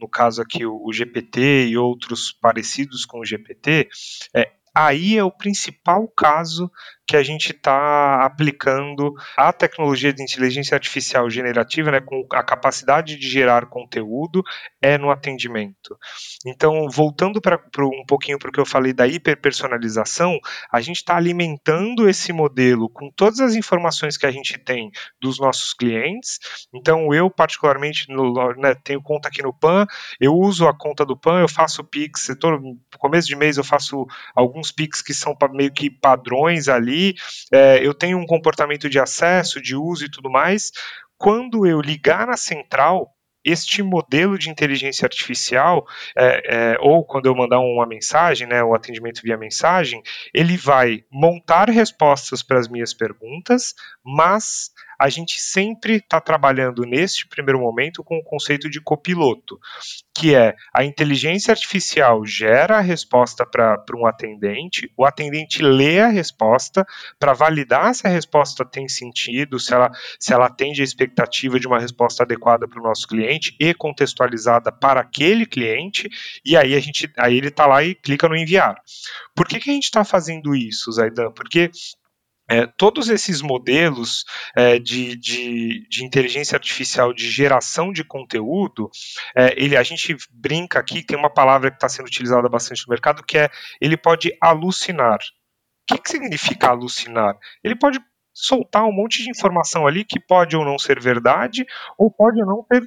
no 0.03 0.10
caso 0.10 0.41
aqui 0.41 0.65
o, 0.65 0.91
GPT 0.91 1.67
e 1.67 1.77
outros 1.77 2.34
parecidos 2.34 3.06
com 3.06 3.21
o 3.21 3.25
GPT, 3.25 3.88
é, 4.36 4.51
aí 4.73 5.17
é 5.17 5.23
o 5.23 5.31
principal 5.31 6.07
caso 6.07 6.71
que 7.13 7.17
a 7.17 7.21
gente 7.21 7.52
está 7.52 8.26
aplicando 8.26 9.13
a 9.38 9.54
tecnologia 9.54 10.12
de 10.12 10.23
inteligência 10.23 10.73
artificial 10.73 11.30
generativa, 11.30 11.91
né, 11.91 12.02
com 12.02 12.26
a 12.34 12.41
capacidade 12.41 13.17
de 13.17 13.30
gerar 13.30 13.67
conteúdo, 13.67 14.41
é 14.82 14.97
no 14.97 15.12
atendimento. 15.12 15.95
Então, 16.43 16.89
voltando 16.89 17.39
para 17.39 17.60
um 17.82 18.04
pouquinho 18.08 18.39
para 18.39 18.49
o 18.49 18.52
que 18.52 18.60
eu 18.60 18.65
falei 18.65 18.93
da 18.93 19.06
hiperpersonalização, 19.06 20.39
a 20.71 20.82
gente 20.82 20.95
está 20.95 21.15
alimentando 21.15 22.10
esse 22.10 22.34
modelo 22.34 22.89
com 22.89 23.12
todas 23.12 23.39
as 23.39 23.54
informações 23.54 24.17
que 24.17 24.26
a 24.26 24.32
gente 24.32 24.58
tem 24.58 24.89
dos 25.21 25.39
nossos 25.39 25.71
clientes. 25.71 26.39
Então, 26.73 27.13
eu, 27.13 27.30
particularmente, 27.30 28.08
no, 28.10 28.54
né, 28.56 28.73
tenho 28.84 29.04
conta 29.04 29.28
aqui 29.28 29.43
no 29.43 29.54
PAN, 29.54 29.86
eu 30.19 30.34
uso 30.34 30.67
a 30.67 30.76
conta 30.76 31.06
do 31.06 31.15
PAN, 31.15 31.41
eu 31.41 31.47
faço 31.47 31.84
Pix, 31.84 32.36
todo, 32.39 32.60
começo 32.97 33.28
de 33.28 33.36
mês 33.36 33.58
eu 33.58 33.63
faço 33.63 34.08
alguns 34.36 34.71
Pix 34.71 34.99
que 35.04 35.13
são 35.13 35.38
meio 35.52 35.71
que 35.71 35.91
padrões 35.91 36.67
ali 36.67 37.02
é, 37.51 37.85
eu 37.85 37.93
tenho 37.93 38.17
um 38.17 38.25
comportamento 38.25 38.89
de 38.89 38.99
acesso, 38.99 39.61
de 39.61 39.75
uso 39.75 40.05
e 40.05 40.11
tudo 40.11 40.29
mais. 40.29 40.71
Quando 41.17 41.65
eu 41.65 41.81
ligar 41.81 42.27
na 42.27 42.37
central, 42.37 43.13
este 43.45 43.83
modelo 43.83 44.37
de 44.37 44.49
inteligência 44.49 45.05
artificial, 45.05 45.85
é, 46.17 46.73
é, 46.73 46.77
ou 46.79 47.05
quando 47.05 47.25
eu 47.25 47.35
mandar 47.35 47.59
uma 47.59 47.85
mensagem, 47.85 48.47
né, 48.47 48.63
o 48.63 48.73
atendimento 48.73 49.21
via 49.21 49.37
mensagem, 49.37 50.01
ele 50.33 50.55
vai 50.55 51.03
montar 51.11 51.69
respostas 51.69 52.41
para 52.41 52.59
as 52.59 52.67
minhas 52.67 52.93
perguntas, 52.93 53.73
mas 54.03 54.71
a 55.03 55.09
gente 55.09 55.41
sempre 55.41 55.95
está 55.97 56.21
trabalhando 56.21 56.85
neste 56.85 57.27
primeiro 57.27 57.59
momento 57.59 58.01
com 58.05 58.17
o 58.17 58.23
conceito 58.23 58.69
de 58.69 58.79
copiloto, 58.79 59.59
que 60.15 60.33
é 60.33 60.55
a 60.73 60.85
inteligência 60.85 61.51
artificial 61.51 62.25
gera 62.25 62.77
a 62.77 62.81
resposta 62.81 63.45
para 63.45 63.83
um 63.97 64.05
atendente, 64.05 64.89
o 64.95 65.05
atendente 65.05 65.61
lê 65.61 65.99
a 65.99 66.07
resposta 66.07 66.87
para 67.19 67.33
validar 67.33 67.93
se 67.93 68.07
a 68.07 68.09
resposta 68.09 68.63
tem 68.63 68.87
sentido, 68.87 69.59
se 69.59 69.73
ela, 69.73 69.91
se 70.17 70.33
ela 70.33 70.45
atende 70.45 70.79
a 70.79 70.85
expectativa 70.85 71.59
de 71.59 71.67
uma 71.67 71.79
resposta 71.79 72.23
adequada 72.23 72.65
para 72.65 72.79
o 72.79 72.83
nosso 72.83 73.05
cliente 73.05 73.53
e 73.59 73.73
contextualizada 73.73 74.71
para 74.71 75.01
aquele 75.01 75.45
cliente, 75.45 76.09
e 76.45 76.55
aí 76.55 76.75
a 76.75 76.79
gente 76.79 77.11
aí 77.17 77.35
ele 77.35 77.49
está 77.49 77.65
lá 77.65 77.83
e 77.83 77.93
clica 77.93 78.29
no 78.29 78.37
enviar. 78.37 78.81
Por 79.35 79.49
que, 79.49 79.59
que 79.59 79.69
a 79.69 79.73
gente 79.73 79.83
está 79.83 80.05
fazendo 80.05 80.55
isso, 80.55 80.89
Zaidan? 80.93 81.29
Porque 81.33 81.69
é, 82.49 82.67
todos 82.77 83.10
esses 83.10 83.41
modelos 83.41 84.25
é, 84.56 84.77
de, 84.77 85.15
de, 85.15 85.88
de, 85.88 86.03
inteligência 86.03 86.56
artificial 86.56 87.13
de 87.13 87.29
geração 87.29 87.91
de 87.91 88.03
conteúdo, 88.03 88.89
é, 89.36 89.53
ele, 89.62 89.77
a 89.77 89.84
gente 89.84 90.15
brinca 90.32 90.79
aqui, 90.79 91.03
tem 91.03 91.17
uma 91.17 91.34
palavra 91.34 91.69
que 91.69 91.77
está 91.77 91.88
sendo 91.88 92.08
utilizada 92.08 92.49
bastante 92.49 92.86
no 92.86 92.91
mercado, 92.91 93.23
que 93.23 93.38
é 93.38 93.49
ele 93.79 93.95
pode 93.95 94.36
alucinar. 94.41 95.19
O 95.19 95.95
que, 95.95 96.01
que 96.01 96.10
significa 96.10 96.69
alucinar? 96.69 97.36
Ele 97.63 97.75
pode 97.75 97.99
soltar 98.34 98.84
um 98.84 98.91
monte 98.91 99.23
de 99.23 99.29
informação 99.29 99.86
ali 99.86 100.03
que 100.03 100.19
pode 100.19 100.56
ou 100.56 100.65
não 100.65 100.77
ser 100.77 100.99
verdade, 100.99 101.65
ou 101.97 102.12
pode 102.12 102.41
ou 102.41 102.47
não 102.47 102.63
ter 102.63 102.82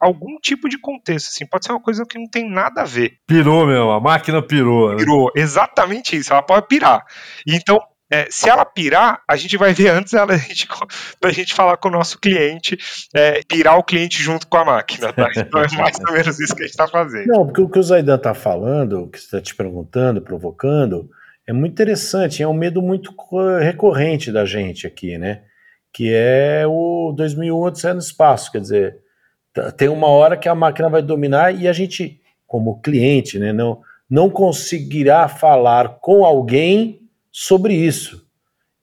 algum 0.00 0.36
tipo 0.40 0.68
de 0.68 0.78
contexto, 0.78 1.28
assim, 1.28 1.46
pode 1.46 1.64
ser 1.64 1.72
uma 1.72 1.80
coisa 1.80 2.04
que 2.04 2.18
não 2.18 2.28
tem 2.28 2.48
nada 2.50 2.82
a 2.82 2.84
ver. 2.84 3.18
Pirou, 3.24 3.64
meu, 3.64 3.92
a 3.92 4.00
máquina 4.00 4.42
pirou. 4.42 4.90
Né? 4.90 4.96
Pirou, 4.96 5.30
exatamente 5.34 6.16
isso, 6.16 6.32
ela 6.32 6.42
pode 6.42 6.66
pirar. 6.66 7.04
Então, 7.46 7.80
é, 8.12 8.26
se 8.28 8.46
ela 8.50 8.62
pirar, 8.66 9.22
a 9.26 9.36
gente 9.36 9.56
vai 9.56 9.72
ver 9.72 9.88
antes 9.88 10.12
ela, 10.12 10.34
a 10.34 10.36
gente, 10.36 10.68
da 11.18 11.30
gente 11.30 11.54
falar 11.54 11.78
com 11.78 11.88
o 11.88 11.92
nosso 11.92 12.18
cliente, 12.18 12.76
é, 13.14 13.40
pirar 13.48 13.78
o 13.78 13.82
cliente 13.82 14.22
junto 14.22 14.46
com 14.46 14.58
a 14.58 14.64
máquina, 14.66 15.10
tá? 15.14 15.30
Então 15.34 15.62
é 15.62 15.76
mais 15.76 15.96
ou 16.06 16.12
menos 16.12 16.38
isso 16.38 16.54
que 16.54 16.62
a 16.62 16.66
gente 16.66 16.72
está 16.72 16.86
fazendo. 16.86 17.26
Não, 17.26 17.46
porque 17.46 17.62
o 17.62 17.68
que 17.70 17.78
o 17.78 17.82
Zaidan 17.82 18.16
está 18.16 18.34
falando, 18.34 19.04
o 19.04 19.08
que 19.08 19.18
você 19.18 19.24
está 19.24 19.40
te 19.40 19.54
perguntando, 19.54 20.20
provocando, 20.20 21.08
é 21.46 21.54
muito 21.54 21.72
interessante, 21.72 22.42
é 22.42 22.46
um 22.46 22.52
medo 22.52 22.82
muito 22.82 23.14
recorrente 23.58 24.30
da 24.30 24.44
gente 24.44 24.86
aqui, 24.86 25.16
né? 25.16 25.42
Que 25.90 26.12
é 26.12 26.64
o 26.66 27.14
2001 27.16 27.56
Odisseia 27.56 27.94
no 27.94 28.00
Espaço, 28.00 28.52
quer 28.52 28.60
dizer, 28.60 28.98
tem 29.76 29.88
uma 29.88 30.08
hora 30.08 30.36
que 30.36 30.48
a 30.50 30.54
máquina 30.54 30.90
vai 30.90 31.00
dominar 31.00 31.54
e 31.54 31.66
a 31.66 31.72
gente, 31.72 32.20
como 32.46 32.80
cliente, 32.80 33.38
né, 33.38 33.52
não, 33.52 33.80
não 34.08 34.28
conseguirá 34.28 35.28
falar 35.28 35.98
com 36.00 36.24
alguém 36.24 37.01
sobre 37.32 37.74
isso. 37.74 38.24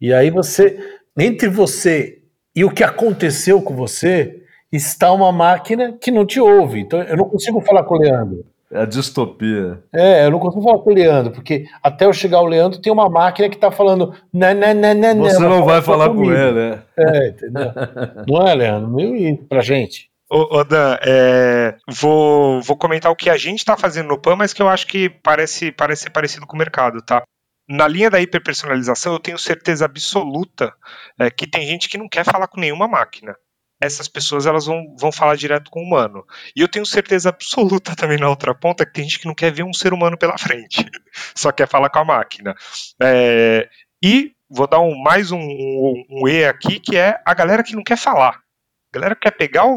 E 0.02 0.14
aí 0.14 0.32
você, 0.32 0.80
entre 1.18 1.48
você 1.48 2.24
e 2.56 2.66
o 2.66 2.72
que 2.72 2.84
aconteceu 2.84 3.62
com 3.62 3.76
você, 3.76 4.42
está 4.72 5.12
uma 5.12 5.32
máquina 5.32 5.94
que 5.94 6.12
não 6.12 6.26
te 6.26 6.40
ouve. 6.40 6.80
Então 6.80 7.02
eu 7.04 7.16
não 7.16 7.26
consigo 7.26 7.62
falar 7.62 7.84
com 7.84 7.96
o 7.96 8.00
Leandro. 8.00 8.46
É 8.72 8.82
a 8.82 8.86
distopia. 8.86 9.82
É, 9.92 10.26
eu 10.26 10.32
não 10.32 10.40
consigo 10.40 10.62
falar 10.62 10.78
com 10.80 10.92
o 10.92 10.94
Leandro, 10.94 11.32
porque 11.34 11.66
até 11.82 12.06
eu 12.06 12.14
chegar 12.14 12.40
o 12.40 12.46
Leandro 12.46 12.80
tem 12.80 12.94
uma 12.94 13.10
máquina 13.10 13.50
que 13.50 13.56
está 13.56 13.72
falando. 13.72 14.14
Não, 14.32 14.54
não, 14.54 14.74
não, 14.76 14.94
não, 14.94 15.24
Você 15.24 15.40
não 15.40 15.66
vai 15.66 15.82
falar 15.82 16.10
com 16.10 16.32
ele, 16.32 16.52
né? 16.52 16.84
É, 16.96 17.30
entendeu? 17.30 17.72
não 18.28 18.48
é, 18.48 18.54
Leandro? 18.54 18.90
Meio 18.92 19.16
isso 19.16 19.44
pra 19.46 19.62
gente. 19.62 20.10
Ô, 20.32 20.60
ô 20.60 20.64
Dan, 20.64 20.98
é, 21.02 21.76
vou, 21.90 22.62
vou 22.62 22.78
comentar 22.78 23.12
o 23.12 23.16
que 23.16 23.32
a 23.32 23.38
gente 23.38 23.58
está 23.58 23.76
fazendo 23.76 24.10
no 24.10 24.22
PAN, 24.22 24.36
mas 24.36 24.54
que 24.54 24.62
eu 24.62 24.70
acho 24.70 24.86
que 24.86 25.10
parece, 25.10 25.72
parece 25.72 26.04
ser 26.04 26.12
parecido 26.12 26.46
com 26.46 26.56
o 26.56 26.60
mercado, 26.60 27.02
tá? 27.02 27.24
Na 27.70 27.88
linha 27.88 28.10
da 28.10 28.20
hiperpersonalização, 28.20 29.14
eu 29.14 29.20
tenho 29.20 29.38
certeza 29.38 29.86
absoluta 29.86 30.74
é, 31.20 31.30
que 31.30 31.48
tem 31.48 31.68
gente 31.68 31.88
que 31.88 31.98
não 31.98 32.10
quer 32.10 32.26
falar 32.26 32.48
com 32.48 32.60
nenhuma 32.60 32.88
máquina 32.88 33.36
essas 33.80 34.08
pessoas 34.08 34.46
elas 34.46 34.66
vão, 34.66 34.96
vão 34.98 35.12
falar 35.12 35.36
direto 35.36 35.72
com 35.72 35.80
o 35.80 35.84
humano. 35.84 36.26
E 36.56 36.62
eu 36.62 36.68
tenho 36.68 36.86
certeza 36.86 37.30
absoluta 37.30 37.96
também 37.96 38.18
na 38.18 38.30
outra 38.30 38.54
ponta 38.54 38.86
que 38.86 38.92
tem 38.92 39.04
gente 39.06 39.20
que 39.20 39.28
não 39.28 39.34
quer 39.34 39.52
ver 39.52 39.64
um 39.64 39.74
ser 39.74 39.94
humano 39.94 40.18
pela 40.18 40.38
frente, 40.38 40.86
só 41.34 41.52
quer 41.52 41.68
falar 41.68 41.90
com 41.90 42.00
a 42.00 42.06
máquina. 42.06 42.56
É, 43.02 43.70
e 44.04 44.34
vou 44.50 44.68
dar 44.68 44.80
um, 44.80 44.98
mais 45.02 45.32
um, 45.32 45.40
um, 45.40 46.06
um 46.10 46.28
E 46.28 46.44
aqui, 46.44 46.80
que 46.80 46.98
é 46.98 47.22
a 47.26 47.34
galera 47.34 47.64
que 47.64 47.76
não 47.76 47.84
quer 47.84 47.98
falar. 47.98 48.42
A 48.92 48.98
galera 48.98 49.16
quer 49.16 49.30
pegar 49.32 49.66
o, 49.66 49.76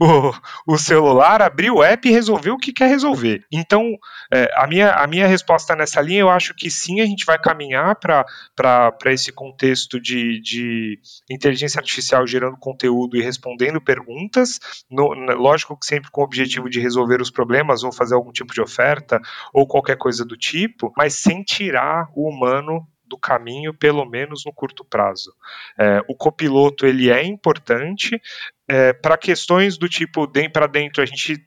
o, 0.00 0.32
o, 0.66 0.78
celular, 0.78 1.42
abrir 1.42 1.70
o 1.70 1.82
app 1.82 2.08
e 2.08 2.12
resolver 2.12 2.50
o 2.50 2.58
que 2.58 2.72
quer 2.72 2.88
resolver. 2.88 3.44
Então, 3.52 3.98
é, 4.32 4.50
a, 4.56 4.66
minha, 4.66 4.92
a 4.92 5.06
minha 5.06 5.26
resposta 5.26 5.76
nessa 5.76 6.00
linha, 6.00 6.20
eu 6.20 6.30
acho 6.30 6.54
que 6.54 6.70
sim, 6.70 7.02
a 7.02 7.06
gente 7.06 7.26
vai 7.26 7.38
caminhar 7.38 7.96
para 7.96 9.12
esse 9.12 9.30
contexto 9.30 10.00
de, 10.00 10.40
de 10.40 10.98
inteligência 11.30 11.78
artificial 11.78 12.26
gerando 12.26 12.56
conteúdo 12.56 13.18
e 13.18 13.22
respondendo 13.22 13.78
perguntas. 13.78 14.58
No, 14.90 15.08
lógico 15.12 15.78
que 15.78 15.84
sempre 15.84 16.10
com 16.10 16.22
o 16.22 16.24
objetivo 16.24 16.70
de 16.70 16.80
resolver 16.80 17.20
os 17.20 17.30
problemas 17.30 17.84
ou 17.84 17.92
fazer 17.92 18.14
algum 18.14 18.32
tipo 18.32 18.54
de 18.54 18.60
oferta 18.62 19.20
ou 19.52 19.66
qualquer 19.66 19.98
coisa 19.98 20.24
do 20.24 20.36
tipo, 20.36 20.90
mas 20.96 21.12
sem 21.14 21.42
tirar 21.42 22.08
o 22.14 22.26
humano 22.26 22.86
do 23.14 23.18
caminho, 23.18 23.72
pelo 23.72 24.04
menos 24.04 24.44
no 24.44 24.52
curto 24.52 24.84
prazo. 24.84 25.32
É, 25.78 26.00
o 26.08 26.16
copiloto 26.16 26.84
ele 26.84 27.10
é 27.10 27.22
importante 27.22 28.20
é, 28.68 28.92
para 28.92 29.16
questões 29.16 29.78
do 29.78 29.88
tipo 29.88 30.26
para 30.52 30.66
dentro 30.66 31.00
a 31.00 31.06
gente 31.06 31.44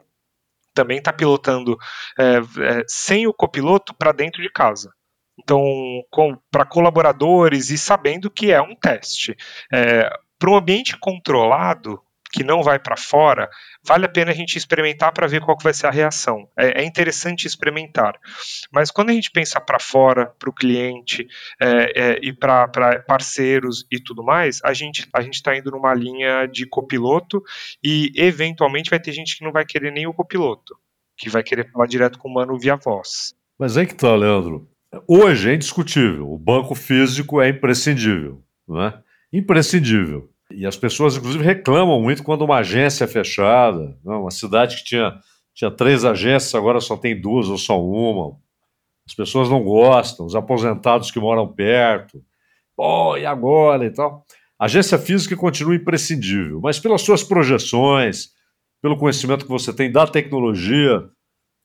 também 0.74 1.00
está 1.00 1.12
pilotando 1.12 1.78
é, 2.18 2.38
é, 2.38 2.84
sem 2.88 3.28
o 3.28 3.34
copiloto 3.34 3.94
para 3.94 4.12
dentro 4.12 4.42
de 4.42 4.50
casa. 4.50 4.94
Então, 5.40 5.62
para 6.50 6.66
colaboradores 6.66 7.70
e 7.70 7.78
sabendo 7.78 8.32
que 8.32 8.52
é 8.52 8.62
um 8.62 8.76
teste. 8.76 9.36
É, 9.72 10.10
para 10.40 10.50
um 10.50 10.56
ambiente 10.56 10.98
controlado, 10.98 12.02
que 12.38 12.44
não 12.44 12.62
vai 12.62 12.78
para 12.78 12.96
fora, 12.96 13.50
vale 13.84 14.06
a 14.06 14.10
pena 14.10 14.30
a 14.30 14.34
gente 14.34 14.60
experimentar 14.60 15.12
para 15.12 15.26
ver 15.26 15.42
qual 15.42 15.58
que 15.58 15.64
vai 15.64 15.74
ser 15.74 15.88
a 15.88 15.92
reação. 15.92 16.48
É, 16.56 16.84
é 16.84 16.86
interessante 16.86 17.48
experimentar. 17.48 18.14
Mas 18.72 18.92
quando 18.92 19.10
a 19.10 19.14
gente 19.14 19.32
pensa 19.32 19.60
para 19.60 19.80
fora, 19.80 20.28
para 20.38 20.48
o 20.48 20.54
cliente 20.54 21.28
é, 21.60 21.68
é, 22.00 22.20
e 22.22 22.32
para 22.32 23.00
parceiros 23.08 23.88
e 23.92 24.00
tudo 24.00 24.24
mais, 24.24 24.62
a 24.64 24.72
gente 24.72 25.08
a 25.12 25.22
está 25.24 25.58
indo 25.58 25.72
numa 25.72 25.96
linha 25.96 26.46
de 26.46 26.68
copiloto 26.68 27.42
e 27.84 28.12
eventualmente 28.16 28.92
vai 28.92 29.00
ter 29.00 29.14
gente 29.14 29.36
que 29.36 29.44
não 29.44 29.52
vai 29.52 29.66
querer 29.66 29.92
nem 29.92 30.06
o 30.06 30.14
copiloto, 30.14 30.78
que 31.18 31.32
vai 31.32 31.42
querer 31.42 31.72
falar 31.72 31.88
direto 31.88 32.20
com 32.20 32.28
o 32.28 32.32
humano 32.32 32.60
via 32.60 32.76
voz. 32.76 33.34
Mas 33.58 33.78
aí 33.78 33.88
que 33.88 33.96
tá, 33.96 34.16
Leandro. 34.16 34.70
Hoje 35.08 35.50
é 35.50 35.56
indiscutível. 35.56 36.32
O 36.32 36.38
banco 36.38 36.76
físico 36.76 37.42
é 37.42 37.50
imprescindível. 37.50 38.44
Não 38.68 38.84
é? 38.84 39.02
Imprescindível. 39.34 40.30
E 40.52 40.66
as 40.66 40.78
pessoas, 40.78 41.18
inclusive, 41.18 41.44
reclamam 41.44 42.02
muito 42.02 42.24
quando 42.24 42.44
uma 42.44 42.58
agência 42.58 43.04
é 43.04 43.08
fechada. 43.08 43.98
Não, 44.04 44.22
uma 44.22 44.32
cidade 44.32 44.78
que 44.78 44.84
tinha, 44.84 45.20
tinha 45.54 45.70
três 45.70 46.06
agências, 46.06 46.56
agora 46.56 46.80
só 46.80 46.96
tem 46.96 47.20
duas 47.20 47.50
ou 47.50 47.58
só 47.58 47.82
uma. 47.82 48.38
As 49.06 49.14
pessoas 49.14 49.50
não 49.50 49.64
gostam, 49.64 50.26
os 50.26 50.36
aposentados 50.36 51.12
que 51.12 51.20
moram 51.20 51.48
perto. 51.48 52.24
Pô, 52.76 53.18
e 53.18 53.26
agora 53.26 53.86
e 53.86 53.92
tal? 53.92 54.26
A 54.60 54.66
agência 54.66 54.98
física 54.98 55.36
continua 55.36 55.76
imprescindível, 55.76 56.60
mas 56.62 56.80
pelas 56.80 57.02
suas 57.02 57.24
projeções, 57.24 58.30
pelo 58.82 58.98
conhecimento 58.98 59.46
que 59.46 59.52
você 59.52 59.74
tem 59.74 59.92
da 59.92 60.08
tecnologia 60.08 61.08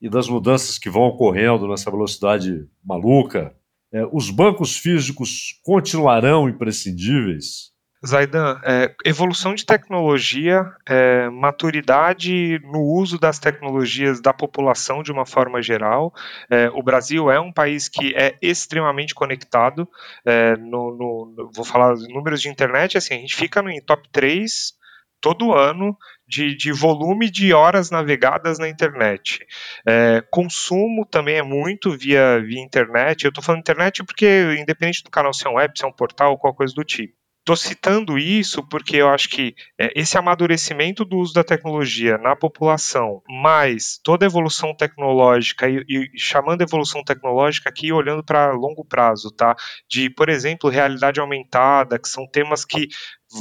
e 0.01 0.09
das 0.09 0.29
mudanças 0.29 0.79
que 0.79 0.91
vão 0.91 1.03
ocorrendo 1.05 1.69
nessa 1.69 1.91
velocidade 1.91 2.67
maluca, 2.85 3.55
é, 3.93 4.07
os 4.13 4.31
bancos 4.31 4.77
físicos 4.77 5.61
continuarão 5.65 6.49
imprescindíveis? 6.49 7.72
Zaidan, 8.05 8.61
é, 8.65 8.95
evolução 9.05 9.55
de 9.55 9.65
tecnologia, 9.65 10.73
é, 10.89 11.29
maturidade 11.31 12.59
no 12.65 12.81
uso 12.81 13.17
das 13.17 13.39
tecnologias 13.39 14.21
da 14.21 14.33
população 14.33 15.03
de 15.03 15.13
uma 15.13 15.25
forma 15.25 15.63
geral. 15.63 16.13
É, 16.51 16.69
o 16.71 16.83
Brasil 16.83 17.31
é 17.31 17.39
um 17.39 17.53
país 17.53 17.89
que 17.89 18.13
é 18.17 18.37
extremamente 18.43 19.15
conectado. 19.15 19.89
É, 20.25 20.57
no, 20.57 20.97
no, 20.97 21.51
vou 21.55 21.65
falar 21.65 21.95
números 22.09 22.43
de 22.43 22.49
internet, 22.49 22.99
assim, 22.99 23.15
a 23.15 23.19
gente 23.19 23.37
fica 23.37 23.63
no 23.63 23.71
top 23.87 24.09
3 24.11 24.73
todo 25.21 25.55
ano 25.55 25.97
de, 26.27 26.57
de, 26.57 26.73
volume 26.73 27.31
de 27.31 27.53
horas 27.53 27.93
navegadas 27.93 28.59
na 28.59 28.69
internet. 28.69 29.47
É, 29.87 30.25
consumo 30.33 31.07
também 31.07 31.37
é 31.37 31.43
muito 31.43 31.97
via, 31.97 32.41
via 32.41 32.61
internet. 32.61 33.25
Eu 33.25 33.29
estou 33.29 33.45
falando 33.45 33.61
internet 33.61 34.03
porque, 34.03 34.57
independente 34.59 35.05
do 35.05 35.11
canal 35.11 35.33
ser 35.33 35.49
um 35.49 35.55
web, 35.55 35.73
ser 35.79 35.87
um 35.87 35.93
portal 35.93 36.37
qualquer 36.37 36.57
coisa 36.57 36.75
do 36.75 36.83
tipo. 36.83 37.22
Estou 37.43 37.57
citando 37.57 38.17
isso 38.17 38.63
porque 38.69 38.99
eu 38.99 39.09
acho 39.09 39.29
que 39.29 39.57
é, 39.77 39.93
esse 39.97 40.17
amadurecimento 40.17 41.05
do 41.05 41.19
uso 41.19 41.35
da 41.35 41.43
tecnologia 41.43 42.17
na 42.17 42.37
população, 42.37 43.21
mais 43.29 43.99
toda 44.05 44.25
a 44.25 44.29
evolução 44.29 44.73
tecnológica 44.73 45.69
e, 45.69 45.85
e 45.89 46.11
chamando 46.17 46.63
evolução 46.63 47.03
tecnológica 47.03 47.69
aqui 47.69 47.93
olhando 47.93 48.23
para 48.23 48.53
longo 48.53 48.85
prazo, 48.85 49.29
tá? 49.33 49.57
De, 49.91 50.09
por 50.09 50.29
exemplo, 50.29 50.71
realidade 50.71 51.19
aumentada, 51.19 51.99
que 51.99 52.09
são 52.09 52.29
temas 52.29 52.65
que 52.65 52.87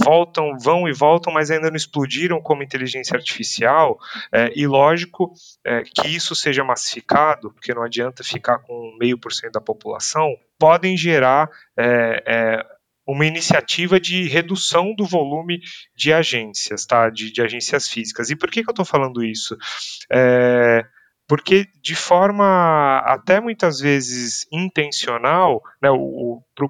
voltam, 0.04 0.58
vão 0.58 0.88
e 0.88 0.94
voltam, 0.94 1.32
mas 1.32 1.52
ainda 1.52 1.70
não 1.70 1.76
explodiram 1.76 2.42
como 2.42 2.64
inteligência 2.64 3.16
artificial, 3.16 4.00
é, 4.32 4.52
e 4.56 4.66
lógico 4.66 5.32
é, 5.64 5.84
que 5.84 6.08
isso 6.08 6.34
seja 6.34 6.64
massificado, 6.64 7.54
porque 7.54 7.72
não 7.72 7.84
adianta 7.84 8.24
ficar 8.24 8.58
com 8.60 8.98
meio 9.00 9.20
por 9.20 9.32
cento 9.32 9.54
da 9.54 9.62
população, 9.62 10.36
podem 10.58 10.98
gerar 10.98 11.48
é, 11.78 12.24
é 12.26 12.81
uma 13.12 13.26
iniciativa 13.26 14.00
de 14.00 14.28
redução 14.28 14.94
do 14.96 15.06
volume 15.06 15.60
de 15.96 16.14
agências, 16.14 16.86
tá? 16.86 17.10
De, 17.10 17.32
de 17.32 17.42
agências 17.42 17.88
físicas. 17.88 18.30
E 18.30 18.36
por 18.36 18.50
que, 18.50 18.64
que 18.64 18.70
eu 18.70 18.74
estou 18.74 18.86
falando 18.86 19.24
isso? 19.24 19.58
É, 20.12 20.86
porque 21.32 21.66
de 21.82 21.96
forma 21.96 22.98
até 23.06 23.40
muitas 23.40 23.80
vezes 23.80 24.46
intencional, 24.52 25.62
né, 25.82 25.88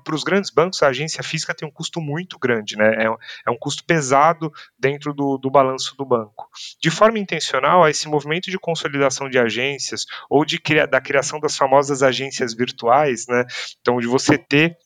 para 0.03 0.13
os 0.15 0.23
grandes 0.23 0.51
bancos 0.51 0.83
a 0.83 0.89
agência 0.89 1.23
física 1.23 1.55
tem 1.55 1.67
um 1.67 1.71
custo 1.71 1.99
muito 1.99 2.37
grande, 2.37 2.77
né, 2.77 3.05
é, 3.05 3.07
é 3.47 3.49
um 3.49 3.57
custo 3.57 3.83
pesado 3.83 4.51
dentro 4.77 5.15
do, 5.15 5.39
do 5.39 5.49
balanço 5.49 5.95
do 5.97 6.05
banco. 6.05 6.47
De 6.79 6.91
forma 6.91 7.17
intencional, 7.17 7.89
esse 7.89 8.07
movimento 8.07 8.51
de 8.51 8.59
consolidação 8.59 9.27
de 9.27 9.39
agências 9.39 10.05
ou 10.29 10.45
de 10.45 10.61
da 10.87 11.01
criação 11.01 11.39
das 11.39 11.57
famosas 11.57 12.03
agências 12.03 12.53
virtuais, 12.53 13.25
né, 13.27 13.43
então 13.81 13.97
de 13.99 14.05
você 14.05 14.37
ter 14.37 14.77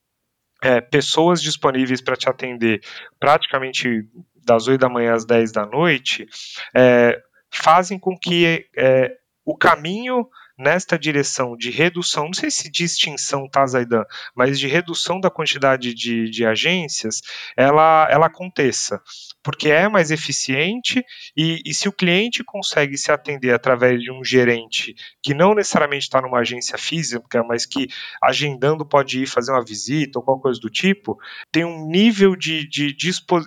é, 0.65 0.81
pessoas 0.81 1.43
disponíveis 1.43 2.01
para 2.01 2.15
te 2.15 2.27
atender 2.27 2.81
praticamente 3.19 4.03
das 4.43 4.67
8 4.67 4.81
da 4.81 4.89
manhã 4.89 5.13
às 5.13 5.23
10 5.23 5.51
da 5.51 5.63
noite, 5.63 6.27
é, 6.73 7.21
fazem 7.51 7.99
com 7.99 8.17
que 8.17 8.67
é, 8.75 9.15
o 9.45 9.55
caminho 9.55 10.27
nesta 10.57 10.97
direção 10.97 11.55
de 11.55 11.69
redução, 11.69 12.25
não 12.25 12.33
sei 12.33 12.49
se 12.49 12.71
de 12.71 12.83
extinção, 12.83 13.47
tá, 13.47 13.65
Zaidan, 13.67 14.05
mas 14.33 14.57
de 14.57 14.67
redução 14.67 15.19
da 15.19 15.29
quantidade 15.29 15.93
de, 15.93 16.31
de 16.31 16.45
agências, 16.45 17.21
ela, 17.55 18.07
ela 18.09 18.25
aconteça. 18.25 18.99
Porque 19.45 19.69
é 19.69 19.87
mais 19.87 20.09
eficiente 20.09 21.05
e, 21.37 21.61
e 21.63 21.71
se 21.71 21.87
o 21.87 21.93
cliente 21.93 22.43
consegue 22.43 22.97
se 22.97 23.11
atender 23.11 23.53
através 23.53 24.01
de 24.01 24.11
um 24.11 24.23
gerente 24.23 24.95
que 25.21 25.35
não 25.35 25.53
necessariamente 25.53 26.05
está 26.05 26.19
numa 26.19 26.39
agência 26.39 26.79
física, 26.79 27.43
mas 27.43 27.63
que 27.63 27.87
agendando 28.23 28.83
pode 28.83 29.21
ir 29.21 29.27
fazer 29.27 29.51
uma 29.51 29.63
visita 29.63 30.17
ou 30.17 30.25
qualquer 30.25 30.41
coisa 30.41 30.59
do 30.59 30.69
tipo, 30.69 31.19
tem 31.51 31.63
um 31.63 31.87
nível 31.87 32.35
de, 32.35 32.67
de 32.67 32.95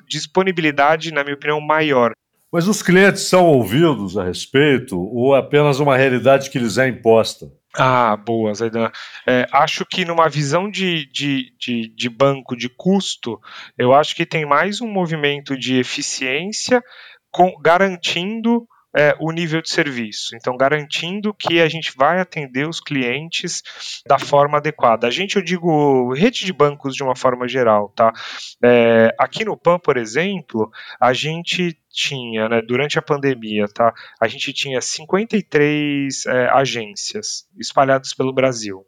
disponibilidade, 0.07 1.13
na 1.13 1.25
minha 1.25 1.35
opinião, 1.35 1.61
maior. 1.61 2.13
Mas 2.53 2.69
os 2.69 2.81
clientes 2.81 3.23
são 3.23 3.45
ouvidos 3.45 4.17
a 4.17 4.25
respeito 4.25 4.97
ou 4.97 5.35
é 5.35 5.41
apenas 5.41 5.81
uma 5.81 5.97
realidade 5.97 6.49
que 6.49 6.61
lhes 6.61 6.79
é 6.79 6.87
imposta? 6.87 7.53
Ah, 7.81 8.17
boa, 8.17 8.53
Zaidan. 8.55 8.91
É, 9.25 9.47
acho 9.53 9.87
que 9.87 10.05
numa 10.05 10.29
visão 10.29 10.69
de, 10.69 11.07
de, 11.13 11.55
de, 11.57 11.89
de, 11.95 12.09
banco 12.09 12.57
de 12.57 12.69
custo, 12.69 13.41
eu 13.79 13.95
acho 13.95 14.17
que 14.17 14.27
tem 14.27 14.45
mais 14.45 14.81
um 14.81 14.89
movimento 14.89 15.57
de 15.57 15.79
eficiência 15.79 16.83
com, 17.31 17.57
garantindo 17.61 18.67
é, 18.99 19.15
o 19.21 19.31
nível 19.31 19.63
de 19.63 19.71
serviço. 19.71 20.35
Então, 20.35 20.57
garantindo 20.57 21.33
que 21.33 21.61
a 21.61 21.69
gente 21.69 21.93
vai 21.97 22.19
atender 22.19 22.69
os 22.69 22.81
clientes 22.81 23.63
da 24.05 24.19
forma 24.19 24.59
adequada. 24.59 25.07
A 25.07 25.11
gente, 25.11 25.37
eu 25.37 25.43
digo, 25.43 26.13
rede 26.15 26.45
de 26.45 26.53
bancos 26.53 26.97
de 26.97 27.05
uma 27.05 27.15
forma 27.15 27.47
geral, 27.47 27.91
tá? 27.91 28.13
É, 28.61 29.15
aqui 29.17 29.45
no 29.45 29.57
PAN, 29.57 29.79
por 29.79 29.97
exemplo, 29.97 30.69
a 31.01 31.13
gente 31.13 31.79
tinha, 31.93 32.49
né, 32.49 32.61
durante 32.61 32.99
a 32.99 33.03
pandemia, 33.03 33.69
tá? 33.69 33.95
A 34.21 34.27
gente 34.27 34.53
tinha 34.53 34.81
53 34.81 36.27
é, 36.27 36.49
agências 36.51 37.47
espalhadas 37.57 38.13
pelo 38.13 38.33
Brasil. 38.33 38.85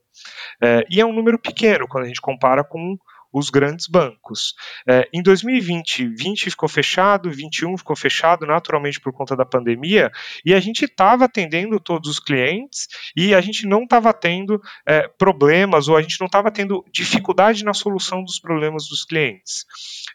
É, 0.60 0.84
e 0.90 1.00
é 1.00 1.06
um 1.06 1.12
número 1.12 1.38
pequeno 1.38 1.86
quando 1.86 2.04
a 2.04 2.08
gente 2.08 2.20
compara 2.20 2.64
com 2.64 2.98
os 3.32 3.50
grandes 3.50 3.86
bancos. 3.86 4.54
É, 4.88 5.08
em 5.12 5.22
2020, 5.22 6.08
20 6.08 6.50
ficou 6.50 6.68
fechado, 6.68 7.30
21 7.30 7.76
ficou 7.78 7.96
fechado 7.96 8.46
naturalmente 8.46 9.00
por 9.00 9.12
conta 9.12 9.36
da 9.36 9.44
pandemia, 9.44 10.10
e 10.44 10.54
a 10.54 10.60
gente 10.60 10.84
estava 10.84 11.24
atendendo 11.24 11.78
todos 11.78 12.10
os 12.10 12.18
clientes 12.18 12.88
e 13.16 13.34
a 13.34 13.40
gente 13.40 13.66
não 13.66 13.84
estava 13.84 14.12
tendo 14.12 14.60
é, 14.86 15.08
problemas 15.08 15.88
ou 15.88 15.96
a 15.96 16.02
gente 16.02 16.18
não 16.20 16.26
estava 16.26 16.50
tendo 16.50 16.84
dificuldade 16.92 17.64
na 17.64 17.74
solução 17.74 18.22
dos 18.22 18.38
problemas 18.38 18.88
dos 18.88 19.04
clientes. 19.04 19.64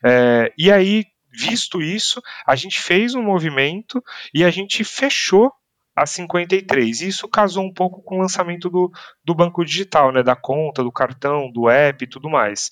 É, 0.04 0.52
e 0.58 0.72
aí, 0.72 1.06
visto 1.32 1.82
isso, 1.82 2.22
a 2.46 2.56
gente 2.56 2.80
fez 2.80 3.16
um 3.16 3.24
movimento 3.24 4.04
e 4.34 4.44
a 4.44 4.50
gente 4.50 4.84
fechou 4.84 5.52
a 5.96 6.06
53. 6.06 7.02
Isso 7.02 7.28
casou 7.28 7.64
um 7.64 7.74
pouco 7.74 8.02
com 8.02 8.18
o 8.18 8.22
lançamento 8.22 8.70
do, 8.70 8.92
do 9.24 9.34
banco 9.34 9.64
digital, 9.64 10.12
né, 10.12 10.22
da 10.22 10.36
conta, 10.36 10.84
do 10.84 10.92
cartão, 10.92 11.50
do 11.52 11.70
app 11.70 12.04
e 12.04 12.08
tudo 12.08 12.30
mais. 12.30 12.70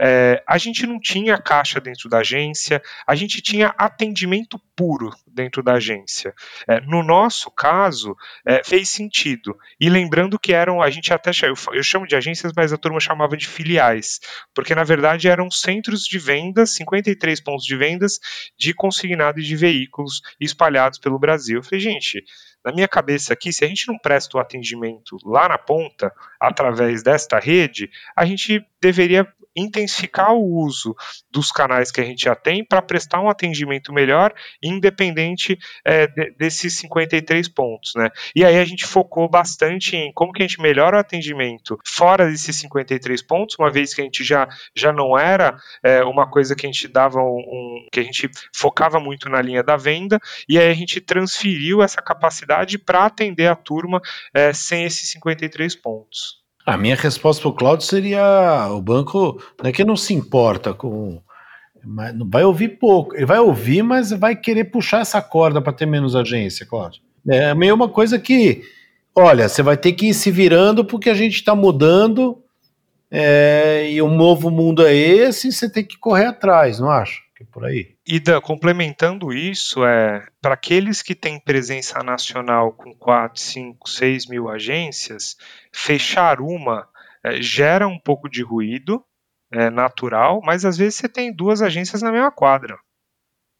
É, 0.00 0.42
a 0.46 0.58
gente 0.58 0.86
não 0.86 0.98
tinha 0.98 1.38
caixa 1.38 1.80
dentro 1.80 2.08
da 2.08 2.18
agência, 2.18 2.82
a 3.06 3.14
gente 3.14 3.40
tinha 3.40 3.74
atendimento 3.78 4.60
puro 4.74 5.10
dentro 5.26 5.62
da 5.62 5.74
agência. 5.74 6.34
É, 6.68 6.80
no 6.80 7.02
nosso 7.02 7.50
caso, 7.50 8.16
é, 8.44 8.62
fez 8.64 8.88
sentido. 8.88 9.56
E 9.78 9.88
lembrando 9.88 10.38
que 10.38 10.52
eram, 10.52 10.82
a 10.82 10.90
gente 10.90 11.12
até 11.12 11.30
eu, 11.42 11.54
eu 11.72 11.82
chamo 11.82 12.06
de 12.06 12.16
agências, 12.16 12.52
mas 12.56 12.72
a 12.72 12.78
turma 12.78 12.98
chamava 12.98 13.36
de 13.36 13.46
filiais, 13.46 14.20
porque 14.54 14.74
na 14.74 14.84
verdade 14.84 15.28
eram 15.28 15.50
centros 15.50 16.02
de 16.02 16.18
vendas, 16.18 16.74
53 16.74 17.40
pontos 17.40 17.64
de 17.64 17.76
vendas 17.76 18.18
de 18.58 18.74
consignado 18.74 19.38
e 19.38 19.44
de 19.44 19.56
veículos 19.56 20.20
espalhados 20.40 20.98
pelo 20.98 21.18
Brasil. 21.18 21.58
Eu 21.58 21.62
falei, 21.62 21.80
gente 21.80 22.24
na 22.64 22.72
minha 22.72 22.88
cabeça 22.88 23.32
aqui, 23.32 23.52
se 23.52 23.64
a 23.64 23.68
gente 23.68 23.86
não 23.88 23.98
presta 23.98 24.36
o 24.36 24.40
atendimento 24.40 25.18
lá 25.24 25.48
na 25.48 25.58
ponta, 25.58 26.12
através 26.40 27.02
desta 27.02 27.38
rede, 27.38 27.90
a 28.16 28.24
gente 28.24 28.64
deveria 28.84 29.26
intensificar 29.56 30.32
o 30.32 30.42
uso 30.42 30.94
dos 31.30 31.52
canais 31.52 31.90
que 31.90 32.00
a 32.00 32.04
gente 32.04 32.24
já 32.24 32.34
tem 32.34 32.64
para 32.64 32.82
prestar 32.82 33.20
um 33.20 33.28
atendimento 33.28 33.92
melhor, 33.92 34.34
independente 34.62 35.56
é, 35.84 36.06
de, 36.06 36.32
desses 36.32 36.76
53 36.78 37.48
pontos, 37.48 37.92
né? 37.94 38.10
E 38.34 38.44
aí 38.44 38.58
a 38.58 38.64
gente 38.64 38.84
focou 38.84 39.28
bastante 39.28 39.96
em 39.96 40.12
como 40.12 40.32
que 40.32 40.42
a 40.42 40.46
gente 40.46 40.60
melhora 40.60 40.96
o 40.96 41.00
atendimento 41.00 41.78
fora 41.86 42.26
desses 42.28 42.56
53 42.56 43.22
pontos, 43.22 43.56
uma 43.58 43.70
vez 43.70 43.94
que 43.94 44.00
a 44.00 44.04
gente 44.04 44.24
já, 44.24 44.48
já 44.74 44.92
não 44.92 45.16
era 45.16 45.56
é, 45.82 46.02
uma 46.02 46.28
coisa 46.28 46.56
que 46.56 46.66
a 46.66 46.70
gente 46.72 46.88
dava 46.88 47.20
um, 47.20 47.38
um, 47.38 47.88
que 47.92 48.00
a 48.00 48.02
gente 48.02 48.28
focava 48.52 48.98
muito 48.98 49.28
na 49.28 49.40
linha 49.40 49.62
da 49.62 49.76
venda, 49.76 50.18
e 50.48 50.58
aí 50.58 50.68
a 50.68 50.74
gente 50.74 51.00
transferiu 51.00 51.80
essa 51.80 52.02
capacidade 52.02 52.76
para 52.76 53.06
atender 53.06 53.46
a 53.46 53.54
turma 53.54 54.00
é, 54.32 54.52
sem 54.52 54.84
esses 54.84 55.10
53 55.10 55.76
pontos. 55.76 56.43
A 56.66 56.76
minha 56.76 56.96
resposta 56.96 57.42
para 57.42 57.50
o 57.50 57.54
Claudio 57.54 57.86
seria: 57.86 58.68
o 58.70 58.80
banco 58.80 59.40
não 59.62 59.68
é 59.68 59.72
que 59.72 59.84
não 59.84 59.96
se 59.96 60.14
importa 60.14 60.72
com. 60.72 61.20
Vai 62.30 62.44
ouvir 62.44 62.78
pouco. 62.78 63.14
Ele 63.14 63.26
vai 63.26 63.38
ouvir, 63.38 63.82
mas 63.82 64.10
vai 64.10 64.34
querer 64.34 64.64
puxar 64.64 65.00
essa 65.00 65.20
corda 65.20 65.60
para 65.60 65.72
ter 65.72 65.84
menos 65.84 66.16
agência, 66.16 66.64
Claudio. 66.64 67.02
É 67.28 67.54
meio 67.54 67.74
uma 67.74 67.88
coisa 67.88 68.18
que, 68.18 68.62
olha, 69.14 69.48
você 69.48 69.62
vai 69.62 69.76
ter 69.76 69.92
que 69.92 70.08
ir 70.08 70.14
se 70.14 70.30
virando 70.30 70.84
porque 70.84 71.10
a 71.10 71.14
gente 71.14 71.34
está 71.34 71.54
mudando 71.54 72.42
é, 73.10 73.90
e 73.90 74.00
o 74.00 74.08
novo 74.08 74.50
mundo 74.50 74.86
é 74.86 74.94
esse, 74.94 75.52
você 75.52 75.70
tem 75.70 75.84
que 75.84 75.98
correr 75.98 76.26
atrás, 76.26 76.80
não 76.80 76.90
acha? 76.90 77.20
Que 77.36 77.42
é 77.42 77.46
por 77.46 77.64
aí. 77.64 77.96
E 78.06 78.20
complementando 78.40 79.32
isso, 79.32 79.84
é 79.84 80.26
para 80.40 80.54
aqueles 80.54 81.02
que 81.02 81.14
têm 81.14 81.40
presença 81.40 82.02
nacional 82.02 82.72
com 82.72 82.94
4, 82.94 83.40
5, 83.40 83.88
6 83.88 84.26
mil 84.26 84.48
agências, 84.48 85.36
fechar 85.72 86.40
uma 86.40 86.88
é, 87.24 87.40
gera 87.40 87.88
um 87.88 87.98
pouco 87.98 88.28
de 88.28 88.42
ruído 88.42 89.02
é, 89.50 89.70
natural, 89.70 90.40
mas 90.44 90.64
às 90.64 90.76
vezes 90.76 90.96
você 90.96 91.08
tem 91.08 91.32
duas 91.32 91.62
agências 91.62 92.02
na 92.02 92.12
mesma 92.12 92.30
quadra. 92.30 92.78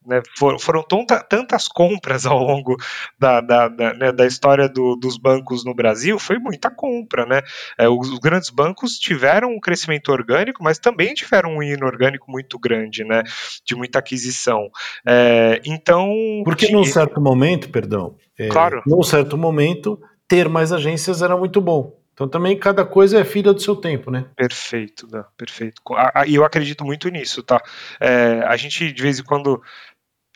Né, 0.06 0.20
foram, 0.36 0.58
foram 0.58 0.82
tonta, 0.82 1.18
tantas 1.18 1.66
compras 1.66 2.26
ao 2.26 2.38
longo 2.38 2.76
da, 3.18 3.40
da, 3.40 3.68
da, 3.68 3.94
né, 3.94 4.12
da 4.12 4.26
história 4.26 4.68
do, 4.68 4.96
dos 4.96 5.16
bancos 5.16 5.64
no 5.64 5.74
Brasil, 5.74 6.18
foi 6.18 6.38
muita 6.38 6.70
compra. 6.70 7.24
Né? 7.24 7.40
É, 7.78 7.88
os, 7.88 8.10
os, 8.10 8.18
grandes 8.18 8.50
bancos 8.50 8.98
tiveram 8.98 9.50
um 9.50 9.60
crescimento 9.60 10.12
orgânico, 10.12 10.62
mas 10.62 10.78
também 10.78 11.14
tiveram 11.14 11.56
um 11.56 11.62
inorgânico 11.62 12.30
muito 12.30 12.58
grande, 12.58 13.02
né, 13.04 13.22
de 13.64 13.74
muita 13.74 13.98
aquisição. 13.98 14.68
É, 15.06 15.60
então. 15.64 16.12
Porque 16.44 16.70
num 16.70 16.84
certo 16.84 17.20
momento, 17.20 17.70
perdão, 17.70 18.16
é, 18.38 18.48
claro. 18.48 18.82
num 18.86 19.02
certo 19.02 19.38
momento, 19.38 19.98
ter 20.28 20.48
mais 20.48 20.72
agências 20.72 21.22
era 21.22 21.36
muito 21.36 21.60
bom. 21.60 22.04
Então 22.14 22.28
também 22.28 22.56
cada 22.56 22.84
coisa 22.84 23.18
é 23.18 23.24
filha 23.24 23.52
do 23.52 23.60
seu 23.60 23.74
tempo, 23.74 24.08
né? 24.08 24.24
Perfeito, 24.36 25.06
Dan, 25.06 25.24
perfeito. 25.36 25.82
E 26.28 26.36
eu 26.36 26.44
acredito 26.44 26.84
muito 26.84 27.08
nisso, 27.08 27.42
tá? 27.42 27.60
É, 28.00 28.40
a 28.46 28.56
gente 28.56 28.92
de 28.92 29.02
vez 29.02 29.18
em 29.18 29.24
quando 29.24 29.60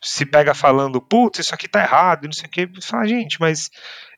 se 0.03 0.25
pega 0.25 0.55
falando, 0.55 1.01
putz, 1.01 1.41
isso 1.41 1.55
aqui 1.55 1.69
tá 1.69 1.83
errado, 1.83 2.25
não 2.25 2.33
sei 2.33 2.47
o 2.47 2.51
que, 2.51 2.69
fala, 2.83 3.07
gente, 3.07 3.41
mas 3.41 3.71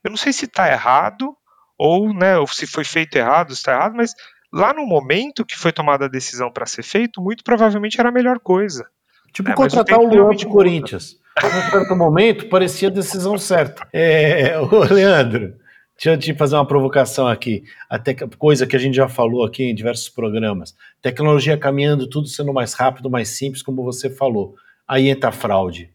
eu 0.05 0.11
não 0.11 0.17
sei 0.17 0.33
se 0.33 0.47
tá 0.47 0.71
errado, 0.71 1.35
ou, 1.79 2.13
né, 2.13 2.37
ou 2.39 2.47
se 2.47 2.67
foi 2.67 2.85
feito 2.85 3.17
errado, 3.17 3.55
se 3.55 3.63
tá 3.63 3.73
errado, 3.73 3.95
mas 3.97 4.13
lá 4.53 4.73
no 4.75 4.87
momento 4.87 5.45
que 5.45 5.57
foi 5.57 5.73
tomada 5.73 6.05
a 6.05 6.09
decisão 6.09 6.53
para 6.53 6.67
ser 6.67 6.83
feito, 6.83 7.23
muito 7.23 7.43
provavelmente 7.43 7.99
era 7.99 8.11
a 8.11 8.13
melhor 8.13 8.39
coisa. 8.39 8.87
Tipo, 9.33 9.51
é, 9.51 9.55
contratar 9.55 9.99
o, 9.99 10.07
o 10.07 10.15
Luan 10.15 10.37
pro 10.37 10.49
Corinthians. 10.49 11.17
Num 11.43 11.71
certo 11.71 11.97
momento, 11.97 12.49
parecia 12.49 12.89
a 12.89 12.93
decisão 12.93 13.39
certa. 13.39 13.87
É, 13.93 14.59
ô 14.59 14.81
Leandro, 14.85 15.55
deixa 15.97 16.11
eu 16.11 16.19
te 16.19 16.35
fazer 16.35 16.57
uma 16.57 16.67
provocação 16.67 17.29
aqui. 17.29 17.63
Até 17.89 18.13
coisa 18.13 18.67
que 18.67 18.77
a 18.77 18.79
gente 18.79 18.97
já 18.97 19.09
falou 19.09 19.45
aqui 19.45 19.63
em 19.63 19.75
diversos 19.75 20.09
programas. 20.09 20.75
Tecnologia 21.01 21.57
caminhando, 21.57 22.09
tudo 22.09 22.27
sendo 22.27 22.53
mais 22.53 22.75
rápido, 22.75 23.09
mais 23.09 23.29
simples, 23.29 23.63
como 23.63 23.85
você 23.85 24.11
falou 24.11 24.57
aí 24.91 25.09
entra 25.09 25.31
fraude. 25.31 25.89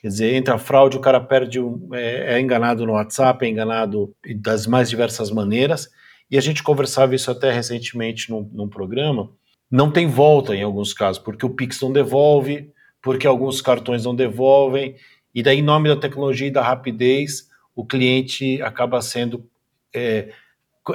Quer 0.00 0.08
dizer, 0.08 0.34
entra 0.34 0.58
fraude, 0.58 0.96
o 0.96 1.00
cara 1.00 1.20
perde, 1.20 1.60
é, 1.92 2.34
é 2.34 2.40
enganado 2.40 2.84
no 2.84 2.94
WhatsApp, 2.94 3.46
é 3.46 3.48
enganado 3.48 4.12
das 4.40 4.66
mais 4.66 4.90
diversas 4.90 5.30
maneiras, 5.30 5.88
e 6.28 6.36
a 6.36 6.40
gente 6.40 6.60
conversava 6.60 7.14
isso 7.14 7.30
até 7.30 7.52
recentemente 7.52 8.28
num, 8.30 8.50
num 8.52 8.68
programa, 8.68 9.30
não 9.70 9.88
tem 9.88 10.08
volta 10.08 10.54
em 10.54 10.64
alguns 10.64 10.92
casos, 10.92 11.22
porque 11.22 11.46
o 11.46 11.50
Pix 11.50 11.80
não 11.80 11.92
devolve, 11.92 12.72
porque 13.00 13.24
alguns 13.24 13.62
cartões 13.62 14.04
não 14.04 14.16
devolvem, 14.16 14.96
e 15.32 15.40
daí, 15.40 15.60
em 15.60 15.62
nome 15.62 15.88
da 15.88 15.96
tecnologia 15.96 16.48
e 16.48 16.50
da 16.50 16.62
rapidez, 16.62 17.48
o 17.74 17.86
cliente 17.86 18.60
acaba 18.62 19.00
sendo 19.00 19.48
é, 19.94 20.32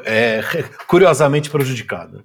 é, 0.04 0.42
curiosamente 0.88 1.50
prejudicado. 1.50 2.24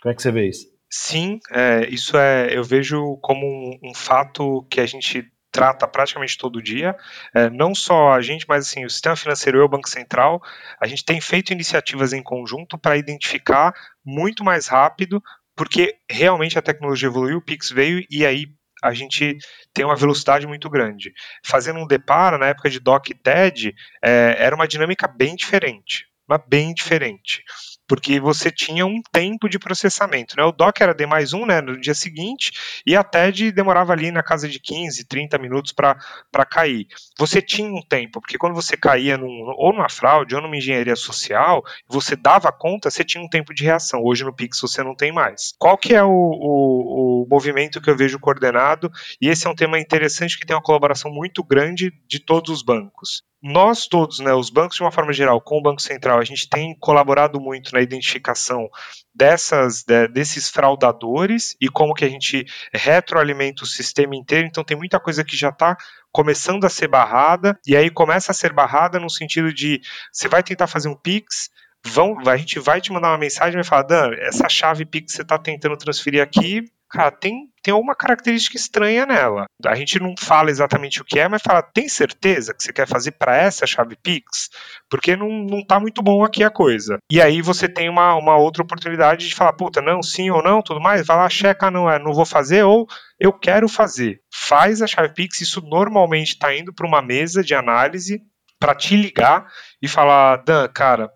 Como 0.00 0.10
é 0.10 0.14
que 0.14 0.22
você 0.22 0.32
vê 0.32 0.48
isso? 0.48 0.73
Sim, 0.96 1.40
é, 1.50 1.88
isso 1.90 2.16
é, 2.16 2.56
eu 2.56 2.62
vejo 2.62 3.16
como 3.20 3.44
um, 3.44 3.90
um, 3.90 3.92
fato 3.92 4.64
que 4.70 4.80
a 4.80 4.86
gente 4.86 5.28
trata 5.50 5.88
praticamente 5.88 6.38
todo 6.38 6.62
dia, 6.62 6.96
é, 7.34 7.50
não 7.50 7.74
só 7.74 8.12
a 8.12 8.22
gente, 8.22 8.46
mas 8.48 8.68
assim, 8.68 8.84
o 8.84 8.90
sistema 8.90 9.16
financeiro 9.16 9.58
e 9.58 9.60
o 9.60 9.68
Banco 9.68 9.88
Central, 9.88 10.40
a 10.80 10.86
gente 10.86 11.04
tem 11.04 11.20
feito 11.20 11.52
iniciativas 11.52 12.12
em 12.12 12.22
conjunto 12.22 12.78
para 12.78 12.96
identificar 12.96 13.74
muito 14.04 14.44
mais 14.44 14.68
rápido, 14.68 15.20
porque 15.56 15.96
realmente 16.08 16.56
a 16.56 16.62
tecnologia 16.62 17.08
evoluiu, 17.08 17.38
o 17.38 17.44
Pix 17.44 17.70
veio 17.70 18.06
e 18.08 18.24
aí 18.24 18.46
a 18.80 18.94
gente 18.94 19.36
tem 19.72 19.84
uma 19.84 19.96
velocidade 19.96 20.46
muito 20.46 20.70
grande. 20.70 21.12
Fazendo 21.44 21.80
um 21.80 21.88
deparo, 21.88 22.38
na 22.38 22.46
época 22.46 22.70
de 22.70 22.78
DOC 22.78 23.10
e 23.10 23.14
TED, 23.14 23.74
é, 24.00 24.36
era 24.38 24.54
uma 24.54 24.68
dinâmica 24.68 25.08
bem 25.08 25.34
diferente, 25.34 26.06
mas 26.28 26.40
bem 26.46 26.72
diferente 26.72 27.42
porque 27.86 28.18
você 28.18 28.50
tinha 28.50 28.86
um 28.86 29.00
tempo 29.12 29.48
de 29.48 29.58
processamento. 29.58 30.36
Né? 30.36 30.44
O 30.44 30.52
doc 30.52 30.80
era 30.80 30.94
D 30.94 31.06
mais 31.06 31.32
um 31.32 31.46
né, 31.46 31.60
no 31.60 31.78
dia 31.80 31.94
seguinte, 31.94 32.52
e 32.86 32.96
a 32.96 33.02
TED 33.02 33.52
demorava 33.52 33.92
ali 33.92 34.10
na 34.10 34.22
casa 34.22 34.48
de 34.48 34.58
15, 34.58 35.04
30 35.06 35.38
minutos 35.38 35.72
para 35.72 36.44
cair. 36.48 36.86
Você 37.18 37.40
tinha 37.42 37.68
um 37.68 37.82
tempo, 37.82 38.20
porque 38.20 38.38
quando 38.38 38.54
você 38.54 38.76
caía 38.76 39.16
num, 39.16 39.52
ou 39.56 39.72
numa 39.72 39.88
fraude 39.88 40.34
ou 40.34 40.42
numa 40.42 40.56
engenharia 40.56 40.96
social, 40.96 41.62
você 41.88 42.16
dava 42.16 42.50
conta, 42.52 42.90
você 42.90 43.04
tinha 43.04 43.22
um 43.22 43.28
tempo 43.28 43.54
de 43.54 43.64
reação. 43.64 44.02
Hoje 44.02 44.24
no 44.24 44.34
Pix 44.34 44.60
você 44.60 44.82
não 44.82 44.94
tem 44.94 45.12
mais. 45.12 45.54
Qual 45.58 45.76
que 45.76 45.94
é 45.94 46.02
o, 46.02 46.10
o, 46.10 47.22
o 47.24 47.28
movimento 47.28 47.80
que 47.80 47.90
eu 47.90 47.96
vejo 47.96 48.18
coordenado? 48.18 48.90
E 49.20 49.28
esse 49.28 49.46
é 49.46 49.50
um 49.50 49.54
tema 49.54 49.78
interessante 49.78 50.38
que 50.38 50.46
tem 50.46 50.56
uma 50.56 50.62
colaboração 50.62 51.10
muito 51.10 51.42
grande 51.42 51.92
de 52.06 52.18
todos 52.18 52.50
os 52.50 52.62
bancos 52.62 53.22
nós 53.46 53.86
todos, 53.86 54.20
né, 54.20 54.32
os 54.32 54.48
bancos 54.48 54.76
de 54.76 54.82
uma 54.82 54.90
forma 54.90 55.12
geral, 55.12 55.38
com 55.38 55.58
o 55.58 55.62
Banco 55.62 55.82
Central, 55.82 56.18
a 56.18 56.24
gente 56.24 56.48
tem 56.48 56.74
colaborado 56.80 57.38
muito 57.38 57.74
na 57.74 57.82
identificação 57.82 58.70
dessas 59.14 59.82
de, 59.82 60.08
desses 60.08 60.48
fraudadores 60.48 61.54
e 61.60 61.68
como 61.68 61.92
que 61.92 62.06
a 62.06 62.08
gente 62.08 62.46
retroalimenta 62.72 63.62
o 63.62 63.66
sistema 63.66 64.16
inteiro. 64.16 64.46
Então 64.46 64.64
tem 64.64 64.78
muita 64.78 64.98
coisa 64.98 65.22
que 65.22 65.36
já 65.36 65.50
está 65.50 65.76
começando 66.10 66.64
a 66.64 66.70
ser 66.70 66.88
barrada 66.88 67.58
e 67.66 67.76
aí 67.76 67.90
começa 67.90 68.32
a 68.32 68.34
ser 68.34 68.50
barrada 68.50 68.98
no 68.98 69.10
sentido 69.10 69.52
de 69.52 69.78
você 70.10 70.26
vai 70.26 70.42
tentar 70.42 70.66
fazer 70.66 70.88
um 70.88 70.96
Pix, 70.96 71.50
vão, 71.84 72.16
a 72.26 72.36
gente 72.38 72.58
vai 72.58 72.80
te 72.80 72.92
mandar 72.92 73.10
uma 73.10 73.18
mensagem 73.18 73.52
e 73.52 73.56
vai 73.56 73.64
falar, 73.64 73.82
Dan, 73.82 74.14
essa 74.20 74.48
chave 74.48 74.86
Pix 74.86 75.12
que 75.12 75.16
você 75.16 75.22
está 75.22 75.38
tentando 75.38 75.76
transferir 75.76 76.22
aqui, 76.22 76.64
cara, 76.88 77.10
tem, 77.10 77.50
tem 77.64 77.72
alguma 77.72 77.94
característica 77.94 78.58
estranha 78.58 79.06
nela. 79.06 79.46
A 79.64 79.74
gente 79.74 79.98
não 79.98 80.14
fala 80.18 80.50
exatamente 80.50 81.00
o 81.00 81.04
que 81.04 81.18
é, 81.18 81.26
mas 81.26 81.40
fala, 81.40 81.62
tem 81.62 81.88
certeza 81.88 82.52
que 82.52 82.62
você 82.62 82.74
quer 82.74 82.86
fazer 82.86 83.12
para 83.12 83.34
essa 83.34 83.66
chave 83.66 83.96
Pix? 83.96 84.50
Porque 84.90 85.16
não, 85.16 85.30
não 85.30 85.64
tá 85.64 85.80
muito 85.80 86.02
bom 86.02 86.22
aqui 86.22 86.44
a 86.44 86.50
coisa. 86.50 86.98
E 87.10 87.22
aí 87.22 87.40
você 87.40 87.66
tem 87.66 87.88
uma, 87.88 88.14
uma 88.16 88.36
outra 88.36 88.62
oportunidade 88.62 89.26
de 89.26 89.34
falar, 89.34 89.54
puta, 89.54 89.80
não, 89.80 90.02
sim 90.02 90.30
ou 90.30 90.42
não, 90.42 90.60
tudo 90.60 90.78
mais, 90.78 91.06
vai 91.06 91.16
lá, 91.16 91.28
checa, 91.30 91.70
não 91.70 91.90
é, 91.90 91.98
não 91.98 92.12
vou 92.12 92.26
fazer, 92.26 92.64
ou 92.64 92.86
eu 93.18 93.32
quero 93.32 93.66
fazer. 93.66 94.20
Faz 94.30 94.82
a 94.82 94.86
chave 94.86 95.14
Pix, 95.14 95.40
isso 95.40 95.62
normalmente 95.62 96.34
está 96.34 96.54
indo 96.54 96.70
para 96.70 96.86
uma 96.86 97.00
mesa 97.00 97.42
de 97.42 97.54
análise 97.54 98.20
para 98.60 98.74
te 98.74 98.94
ligar 98.94 99.46
e 99.80 99.88
falar, 99.88 100.36
Dan, 100.44 100.68
cara, 100.68 101.10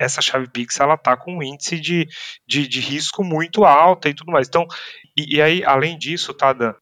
essa 0.00 0.22
chave 0.22 0.48
Pix 0.48 0.80
ela 0.80 0.96
tá 0.96 1.14
com 1.14 1.36
um 1.36 1.42
índice 1.42 1.78
de, 1.78 2.08
de, 2.48 2.66
de 2.66 2.80
risco 2.80 3.22
muito 3.22 3.66
alta 3.66 4.08
e 4.08 4.14
tudo 4.14 4.32
mais. 4.32 4.48
Então, 4.48 4.66
e, 5.16 5.36
e 5.36 5.42
aí, 5.42 5.64
além 5.64 5.98
disso, 5.98 6.32
tá, 6.34 6.52
Dan, 6.52 6.74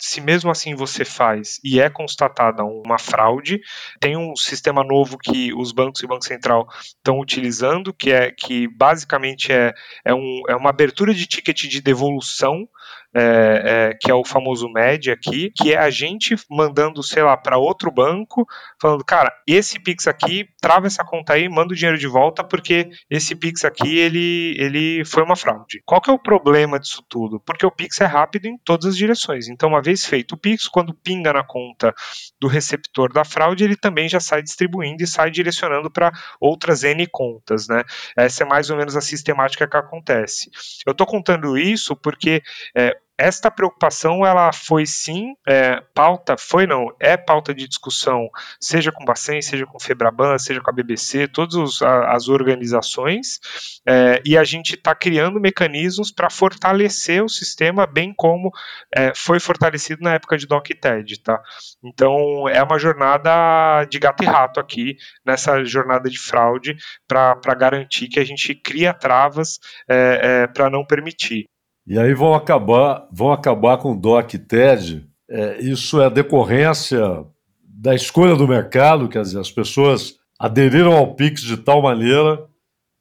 se 0.00 0.20
mesmo 0.20 0.50
assim 0.50 0.74
você 0.74 1.04
faz 1.04 1.60
e 1.62 1.78
é 1.78 1.90
constatada 1.90 2.64
uma 2.64 2.98
fraude, 2.98 3.60
tem 4.00 4.16
um 4.16 4.34
sistema 4.34 4.82
novo 4.82 5.18
que 5.18 5.52
os 5.52 5.72
bancos 5.72 6.00
e 6.00 6.06
o 6.06 6.08
Banco 6.08 6.24
Central 6.24 6.66
estão 6.80 7.20
utilizando, 7.20 7.92
que 7.92 8.10
é 8.10 8.30
que 8.30 8.66
basicamente 8.66 9.52
é, 9.52 9.74
é, 10.02 10.14
um, 10.14 10.42
é 10.48 10.56
uma 10.56 10.70
abertura 10.70 11.12
de 11.12 11.26
ticket 11.26 11.68
de 11.68 11.82
devolução 11.82 12.66
é, 13.14 13.90
é, 13.90 13.98
que 14.00 14.10
é 14.10 14.14
o 14.14 14.24
famoso 14.24 14.68
MED 14.68 15.10
aqui, 15.10 15.50
que 15.50 15.72
é 15.72 15.78
a 15.78 15.90
gente 15.90 16.36
mandando, 16.48 17.02
sei 17.02 17.22
lá, 17.22 17.36
para 17.36 17.58
outro 17.58 17.90
banco, 17.90 18.46
falando, 18.80 19.04
cara, 19.04 19.32
esse 19.46 19.80
Pix 19.80 20.06
aqui, 20.06 20.48
trava 20.60 20.86
essa 20.86 21.04
conta 21.04 21.32
aí, 21.34 21.48
manda 21.48 21.72
o 21.72 21.76
dinheiro 21.76 21.98
de 21.98 22.06
volta, 22.06 22.44
porque 22.44 22.88
esse 23.08 23.34
Pix 23.34 23.64
aqui, 23.64 23.98
ele, 23.98 24.54
ele 24.58 25.04
foi 25.04 25.22
uma 25.22 25.36
fraude. 25.36 25.82
Qual 25.84 26.00
que 26.00 26.10
é 26.10 26.12
o 26.12 26.18
problema 26.18 26.78
disso 26.78 27.04
tudo? 27.08 27.40
Porque 27.40 27.66
o 27.66 27.70
Pix 27.70 28.00
é 28.00 28.06
rápido 28.06 28.46
em 28.46 28.56
todas 28.58 28.86
as 28.86 28.96
direções. 28.96 29.48
Então, 29.48 29.68
uma 29.68 29.82
vez 29.82 30.04
feito 30.04 30.32
o 30.32 30.38
Pix, 30.38 30.68
quando 30.68 30.94
pinga 30.94 31.32
na 31.32 31.42
conta 31.42 31.92
do 32.40 32.46
receptor 32.46 33.12
da 33.12 33.24
fraude, 33.24 33.64
ele 33.64 33.76
também 33.76 34.08
já 34.08 34.20
sai 34.20 34.42
distribuindo 34.42 35.02
e 35.02 35.06
sai 35.06 35.30
direcionando 35.30 35.90
para 35.90 36.12
outras 36.40 36.84
N 36.84 37.06
contas, 37.08 37.66
né? 37.68 37.82
Essa 38.16 38.44
é 38.44 38.46
mais 38.46 38.70
ou 38.70 38.76
menos 38.76 38.96
a 38.96 39.00
sistemática 39.00 39.66
que 39.66 39.76
acontece. 39.76 40.50
Eu 40.86 40.92
estou 40.92 41.06
contando 41.06 41.58
isso 41.58 41.96
porque 41.96 42.42
é, 42.76 42.99
esta 43.20 43.50
preocupação 43.50 44.24
ela 44.24 44.52
foi 44.52 44.86
sim 44.86 45.34
é, 45.46 45.80
pauta, 45.94 46.36
foi 46.38 46.66
não, 46.66 46.86
é 46.98 47.16
pauta 47.16 47.54
de 47.54 47.68
discussão, 47.68 48.28
seja 48.58 48.90
com 48.90 49.02
o 49.02 49.06
Bacen, 49.06 49.42
seja 49.42 49.66
com 49.66 49.76
o 49.76 49.80
Febraban, 49.80 50.38
seja 50.38 50.60
com 50.60 50.70
a 50.70 50.72
BBC, 50.72 51.28
todas 51.28 51.82
as 51.82 52.28
organizações, 52.28 53.38
é, 53.86 54.22
e 54.24 54.38
a 54.38 54.44
gente 54.44 54.74
está 54.74 54.94
criando 54.94 55.40
mecanismos 55.40 56.10
para 56.10 56.30
fortalecer 56.30 57.22
o 57.22 57.28
sistema, 57.28 57.86
bem 57.86 58.14
como 58.16 58.50
é, 58.94 59.12
foi 59.14 59.38
fortalecido 59.38 60.02
na 60.02 60.14
época 60.14 60.38
de 60.38 60.46
Doc 60.46 60.70
e 60.70 60.74
TED, 60.74 61.20
tá? 61.22 61.40
Então 61.84 62.48
é 62.48 62.62
uma 62.62 62.78
jornada 62.78 63.84
de 63.84 63.98
gato 63.98 64.22
e 64.22 64.26
rato 64.26 64.58
aqui, 64.58 64.96
nessa 65.24 65.62
jornada 65.64 66.08
de 66.08 66.18
fraude, 66.18 66.76
para 67.06 67.54
garantir 67.54 68.08
que 68.08 68.18
a 68.18 68.24
gente 68.24 68.54
cria 68.54 68.94
travas 68.94 69.58
é, 69.88 70.20
é, 70.22 70.46
para 70.46 70.70
não 70.70 70.84
permitir. 70.84 71.50
E 71.90 71.98
aí 71.98 72.14
vão 72.14 72.34
acabar, 72.34 73.08
vão 73.10 73.32
acabar 73.32 73.76
com 73.78 73.98
DOC 73.98 74.34
e 74.34 74.38
TED. 74.38 75.10
É, 75.28 75.60
isso 75.60 76.00
é 76.00 76.08
decorrência 76.08 77.26
da 77.64 77.96
escolha 77.96 78.36
do 78.36 78.46
mercado, 78.46 79.08
quer 79.08 79.22
dizer, 79.22 79.40
as 79.40 79.50
pessoas 79.50 80.14
aderiram 80.38 80.92
ao 80.92 81.16
Pix 81.16 81.42
de 81.42 81.56
tal 81.56 81.82
maneira 81.82 82.46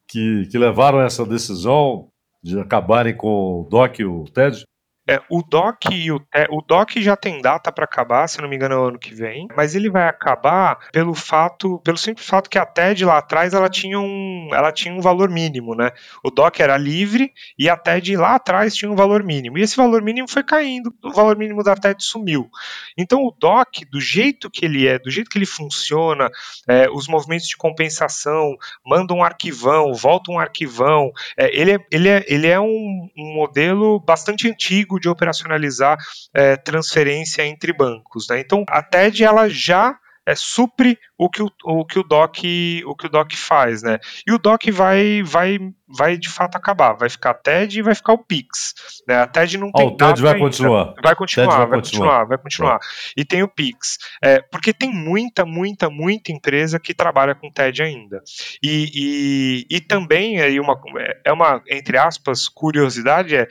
que, 0.07 0.47
que 0.49 0.57
levaram 0.57 1.01
essa 1.01 1.23
decisão 1.23 2.07
de 2.41 2.59
acabarem 2.59 3.15
com 3.15 3.61
o 3.61 3.67
DOC 3.69 3.99
e 3.99 4.05
o 4.05 4.23
TED? 4.23 4.63
É, 5.09 5.19
o 5.27 5.41
DOC 5.41 5.85
e 5.91 6.11
o, 6.11 6.21
é, 6.31 6.45
o 6.51 6.61
DOC 6.61 7.01
já 7.01 7.15
tem 7.15 7.41
data 7.41 7.71
para 7.71 7.83
acabar, 7.83 8.27
se 8.27 8.39
não 8.39 8.47
me 8.47 8.55
engano, 8.55 8.75
é 8.75 8.77
o 8.77 8.83
ano 8.89 8.99
que 8.99 9.11
vem, 9.11 9.47
mas 9.57 9.73
ele 9.73 9.89
vai 9.89 10.07
acabar 10.07 10.77
pelo 10.91 11.15
fato, 11.15 11.79
pelo 11.79 11.97
simples 11.97 12.27
fato 12.27 12.47
que 12.47 12.59
a 12.59 12.65
TED 12.65 13.05
lá 13.05 13.17
atrás 13.17 13.55
ela 13.55 13.67
tinha 13.67 13.99
um, 13.99 14.49
ela 14.53 14.71
tinha 14.71 14.93
um 14.93 15.01
valor 15.01 15.27
mínimo, 15.27 15.73
né? 15.73 15.89
O 16.23 16.29
DOC 16.29 16.59
era 16.59 16.77
livre 16.77 17.33
e 17.57 17.67
a 17.67 17.75
TED 17.75 18.15
lá 18.17 18.35
atrás 18.35 18.75
tinha 18.75 18.91
um 18.91 18.95
valor 18.95 19.23
mínimo. 19.23 19.57
E 19.57 19.63
esse 19.63 19.75
valor 19.75 20.03
mínimo 20.03 20.29
foi 20.29 20.43
caindo, 20.43 20.93
o 21.03 21.11
valor 21.11 21.35
mínimo 21.35 21.63
da 21.63 21.73
TED 21.73 22.03
sumiu. 22.03 22.47
Então 22.95 23.23
o 23.23 23.31
DOC, 23.31 23.85
do 23.89 23.99
jeito 23.99 24.47
que 24.47 24.63
ele 24.63 24.87
é, 24.87 24.99
do 24.99 25.09
jeito 25.09 25.31
que 25.31 25.39
ele 25.39 25.45
funciona, 25.47 26.29
é, 26.67 26.87
os 26.87 27.07
movimentos 27.07 27.47
de 27.47 27.57
compensação, 27.57 28.55
manda 28.85 29.11
um 29.11 29.23
arquivão, 29.23 29.91
volta 29.91 30.31
um 30.31 30.37
arquivão, 30.37 31.11
é, 31.35 31.59
ele, 31.59 31.71
é, 31.71 31.79
ele, 31.91 32.09
é, 32.09 32.25
ele 32.27 32.45
é 32.45 32.59
um, 32.59 33.09
um 33.17 33.33
modelo 33.33 33.99
bastante 33.99 34.47
antigo 34.47 34.98
de 34.99 35.09
operacionalizar 35.09 35.97
é, 36.33 36.55
transferência 36.57 37.45
entre 37.45 37.73
bancos. 37.73 38.27
Né? 38.29 38.39
Então, 38.39 38.63
a 38.69 38.81
TED 38.81 39.23
ela 39.23 39.49
já 39.49 39.97
é, 40.29 40.35
supre 40.35 40.97
o 41.17 41.27
que 41.27 41.41
o, 41.41 41.51
o 41.63 41.85
que 41.85 41.97
o 41.97 42.03
DOC 42.03 42.83
o 42.85 42.95
que 42.95 43.07
o 43.07 43.09
DOC 43.09 43.35
faz, 43.35 43.81
né? 43.81 43.97
E 44.27 44.31
o 44.31 44.37
DOC 44.37 44.71
vai 44.71 45.23
vai 45.23 45.57
vai 45.87 46.17
de 46.17 46.29
fato 46.29 46.55
acabar, 46.55 46.93
vai 46.93 47.09
ficar 47.09 47.31
a 47.31 47.33
TED 47.33 47.79
e 47.79 47.81
vai 47.81 47.95
ficar 47.95 48.13
o 48.13 48.23
Pix, 48.23 48.75
né? 49.07 49.21
A 49.21 49.27
TED 49.27 49.57
não 49.57 49.71
tem 49.71 49.87
oh, 49.87 49.89
o 49.89 49.97
TED 49.97 50.21
vai 50.21 50.37
continuar. 50.37 50.93
Vai 51.01 51.15
continuar, 51.15 51.47
vai, 51.47 51.57
vai 51.57 51.67
continuar, 51.67 51.81
continuar, 51.81 52.25
vai 52.25 52.37
continuar. 52.37 52.79
E 53.17 53.25
tem 53.25 53.41
o 53.41 53.47
Pix, 53.47 53.97
é, 54.23 54.39
porque 54.39 54.71
tem 54.71 54.93
muita, 54.93 55.45
muita, 55.45 55.89
muita 55.89 56.31
empresa 56.31 56.79
que 56.79 56.93
trabalha 56.93 57.33
com 57.33 57.51
TED 57.51 57.81
ainda. 57.81 58.21
E, 58.61 59.65
e, 59.69 59.77
e 59.77 59.81
também 59.81 60.39
aí 60.41 60.59
uma 60.59 60.79
é 61.25 61.33
uma 61.33 61.61
entre 61.67 61.97
aspas 61.97 62.47
curiosidade 62.47 63.35
é 63.35 63.47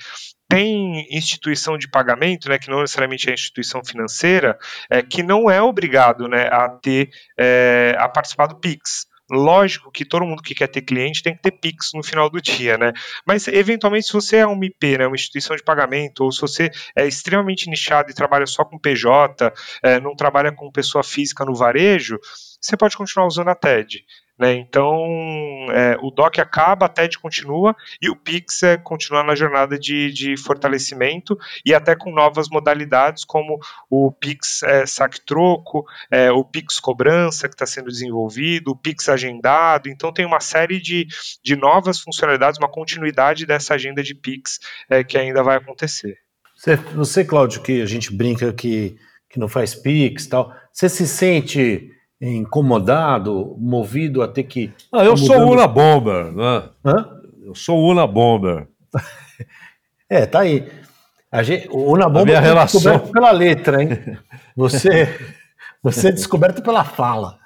tem 0.48 1.06
instituição 1.10 1.76
de 1.76 1.88
pagamento, 1.88 2.48
né, 2.48 2.58
que 2.58 2.70
não 2.70 2.80
necessariamente 2.80 3.28
é 3.28 3.34
instituição 3.34 3.84
financeira, 3.84 4.58
é, 4.90 5.02
que 5.02 5.22
não 5.22 5.50
é 5.50 5.60
obrigado 5.60 6.26
né, 6.26 6.48
a 6.50 6.68
ter 6.68 7.10
é, 7.38 7.94
a 7.98 8.08
participar 8.08 8.46
do 8.46 8.58
Pix. 8.58 9.06
Lógico 9.30 9.90
que 9.92 10.06
todo 10.06 10.24
mundo 10.24 10.42
que 10.42 10.54
quer 10.54 10.68
ter 10.68 10.80
cliente 10.80 11.22
tem 11.22 11.36
que 11.36 11.42
ter 11.42 11.50
Pix 11.50 11.90
no 11.94 12.02
final 12.02 12.30
do 12.30 12.40
dia, 12.40 12.78
né? 12.78 12.94
Mas 13.26 13.46
eventualmente, 13.46 14.06
se 14.06 14.12
você 14.14 14.38
é 14.38 14.46
um 14.46 14.64
IP, 14.64 14.96
né, 14.96 15.06
uma 15.06 15.16
instituição 15.16 15.54
de 15.54 15.62
pagamento, 15.62 16.24
ou 16.24 16.32
se 16.32 16.40
você 16.40 16.70
é 16.96 17.06
extremamente 17.06 17.68
nichado 17.68 18.10
e 18.10 18.14
trabalha 18.14 18.46
só 18.46 18.64
com 18.64 18.78
PJ, 18.78 19.52
é, 19.82 20.00
não 20.00 20.16
trabalha 20.16 20.50
com 20.50 20.72
pessoa 20.72 21.04
física 21.04 21.44
no 21.44 21.54
varejo, 21.54 22.18
você 22.60 22.76
pode 22.76 22.96
continuar 22.96 23.26
usando 23.26 23.48
a 23.48 23.54
TED. 23.54 24.04
Né? 24.38 24.54
Então, 24.54 24.96
é, 25.72 25.98
o 26.00 26.12
DOC 26.12 26.38
acaba, 26.38 26.86
a 26.86 26.88
TED 26.88 27.18
continua 27.18 27.74
e 28.00 28.08
o 28.08 28.14
Pix 28.14 28.62
é, 28.62 28.76
continua 28.76 29.24
na 29.24 29.34
jornada 29.34 29.76
de, 29.76 30.12
de 30.12 30.36
fortalecimento 30.36 31.36
e 31.66 31.74
até 31.74 31.96
com 31.96 32.12
novas 32.12 32.48
modalidades, 32.48 33.24
como 33.24 33.58
o 33.90 34.12
Pix 34.12 34.62
é, 34.62 34.86
saque-troco, 34.86 35.84
é, 36.08 36.30
o 36.30 36.44
Pix 36.44 36.78
cobrança 36.78 37.48
que 37.48 37.54
está 37.54 37.66
sendo 37.66 37.88
desenvolvido, 37.88 38.70
o 38.70 38.76
Pix 38.76 39.08
agendado. 39.08 39.88
Então, 39.88 40.12
tem 40.12 40.24
uma 40.24 40.40
série 40.40 40.80
de, 40.80 41.08
de 41.42 41.56
novas 41.56 41.98
funcionalidades, 41.98 42.58
uma 42.58 42.70
continuidade 42.70 43.44
dessa 43.44 43.74
agenda 43.74 44.04
de 44.04 44.14
Pix 44.14 44.60
é, 44.88 45.02
que 45.02 45.18
ainda 45.18 45.42
vai 45.42 45.56
acontecer. 45.56 46.16
Você, 46.54 46.76
você, 46.76 47.24
Cláudio, 47.24 47.60
que 47.60 47.82
a 47.82 47.86
gente 47.86 48.14
brinca 48.14 48.52
que, 48.52 48.96
que 49.28 49.38
não 49.38 49.48
faz 49.48 49.74
Pix 49.74 50.26
tal, 50.28 50.52
você 50.72 50.88
se 50.88 51.08
sente 51.08 51.97
incomodado, 52.20 53.56
movido 53.58 54.22
a 54.22 54.28
ter 54.28 54.44
que. 54.44 54.72
Ah, 54.92 55.04
eu 55.04 55.16
sou 55.16 55.36
Una 55.52 55.66
Bomber, 55.66 56.32
né? 56.32 56.62
Hã? 56.84 57.08
Eu 57.44 57.54
sou 57.54 57.88
Una 57.88 58.06
Bomber. 58.06 58.66
é, 60.08 60.26
tá 60.26 60.40
aí. 60.40 60.68
A 61.30 61.42
gente, 61.42 61.68
o 61.70 61.92
Una 61.92 62.08
Bomber 62.08 62.34
é 62.34 62.40
relação... 62.40 62.80
descoberto 62.80 63.12
pela 63.12 63.30
letra, 63.30 63.82
hein? 63.82 63.90
Você, 64.56 65.16
você 65.80 66.08
é 66.08 66.12
descoberto 66.12 66.60
pela 66.60 66.82
fala. 66.82 67.38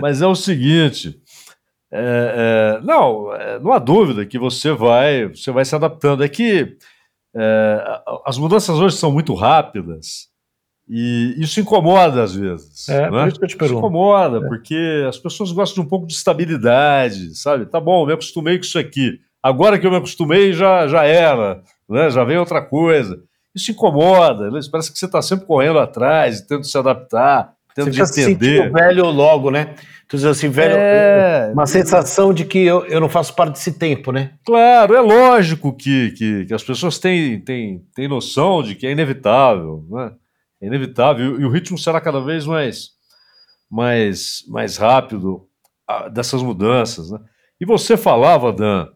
Mas 0.00 0.22
é 0.22 0.26
o 0.26 0.34
seguinte. 0.34 1.20
É, 1.92 2.78
é, 2.78 2.80
não, 2.82 3.34
é, 3.34 3.58
não 3.58 3.72
há 3.72 3.78
dúvida 3.78 4.24
que 4.24 4.38
você 4.38 4.72
vai, 4.72 5.26
você 5.28 5.50
vai 5.50 5.66
se 5.66 5.74
adaptando. 5.74 6.24
É 6.24 6.28
que 6.30 6.78
é, 7.36 8.02
as 8.24 8.38
mudanças 8.38 8.78
hoje 8.78 8.96
são 8.96 9.12
muito 9.12 9.34
rápidas 9.34 10.29
e 10.92 11.36
isso 11.38 11.60
incomoda 11.60 12.24
às 12.24 12.34
vezes. 12.34 12.88
É, 12.88 13.02
né? 13.02 13.08
por 13.08 13.28
isso 13.28 13.38
que 13.38 13.44
eu 13.44 13.48
te 13.48 13.56
pergunto. 13.56 13.78
Isso 13.78 13.86
incomoda, 13.86 14.38
é. 14.38 14.48
porque 14.48 15.04
as 15.08 15.16
pessoas 15.16 15.52
gostam 15.52 15.82
de 15.82 15.86
um 15.86 15.88
pouco 15.88 16.04
de 16.04 16.14
estabilidade, 16.14 17.38
sabe? 17.38 17.66
Tá 17.66 17.78
bom, 17.78 18.04
me 18.04 18.12
acostumei 18.12 18.58
com 18.58 18.64
isso 18.64 18.78
aqui. 18.78 19.20
Agora 19.40 19.78
que 19.78 19.86
eu 19.86 19.90
me 19.90 19.98
acostumei, 19.98 20.52
já, 20.52 20.88
já 20.88 21.04
era, 21.04 21.62
né? 21.88 22.10
já 22.10 22.24
vem 22.24 22.38
outra 22.38 22.60
coisa. 22.60 23.22
Isso 23.54 23.70
incomoda, 23.70 24.50
né? 24.50 24.58
parece 24.70 24.92
que 24.92 24.98
você 24.98 25.06
está 25.06 25.22
sempre 25.22 25.46
correndo 25.46 25.78
atrás, 25.78 26.40
tentando 26.40 26.64
se 26.64 26.76
adaptar, 26.76 27.52
tendo 27.74 27.92
Você 27.92 28.26
de 28.26 28.32
entender. 28.32 28.72
velho 28.72 29.06
logo, 29.06 29.50
né? 29.50 29.74
Tu 30.08 30.16
diz 30.16 30.26
assim, 30.26 30.48
velho, 30.48 30.74
é... 30.76 31.52
uma 31.52 31.66
sensação 31.66 32.34
de 32.34 32.44
que 32.44 32.58
eu, 32.58 32.84
eu 32.86 33.00
não 33.00 33.08
faço 33.08 33.32
parte 33.32 33.52
desse 33.52 33.78
tempo, 33.78 34.10
né? 34.10 34.32
Claro, 34.44 34.94
é 34.94 35.00
lógico 35.00 35.72
que, 35.72 36.10
que, 36.10 36.46
que 36.46 36.54
as 36.54 36.64
pessoas 36.64 36.98
têm, 36.98 37.40
têm, 37.40 37.84
têm 37.94 38.08
noção 38.08 38.60
de 38.60 38.74
que 38.74 38.88
é 38.88 38.90
inevitável, 38.90 39.84
né? 39.88 40.10
É 40.60 40.66
inevitável, 40.66 41.40
e, 41.40 41.44
o 41.44 41.50
ritmo 41.50 41.78
será 41.78 42.00
cada 42.00 42.20
vez 42.20 42.46
mais, 42.46 42.90
mais, 43.70 44.44
mais 44.48 44.76
rápido 44.76 45.48
dessas 46.12 46.42
mudanças, 46.42 47.10
né? 47.10 47.18
E 47.60 47.66
você 47.66 47.96
falava, 47.96 48.52
Dan, 48.52 48.88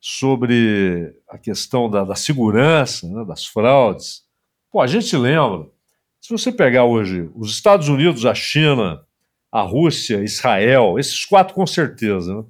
sobre 0.00 1.14
a 1.28 1.36
questão 1.36 1.90
da, 1.90 2.04
da 2.04 2.14
segurança, 2.14 3.08
né, 3.08 3.24
das 3.24 3.44
fraudes. 3.44 4.22
Pô, 4.70 4.80
a 4.80 4.86
gente 4.86 5.16
lembra, 5.16 5.68
se 6.20 6.30
você 6.30 6.52
pegar 6.52 6.84
hoje 6.84 7.30
os 7.34 7.50
Estados 7.50 7.88
Unidos, 7.88 8.24
a 8.24 8.34
China, 8.34 9.04
a 9.50 9.62
Rússia, 9.62 10.22
Israel, 10.22 10.98
esses 10.98 11.24
quatro 11.24 11.54
com 11.54 11.66
certeza, 11.66 12.34
né, 12.34 12.44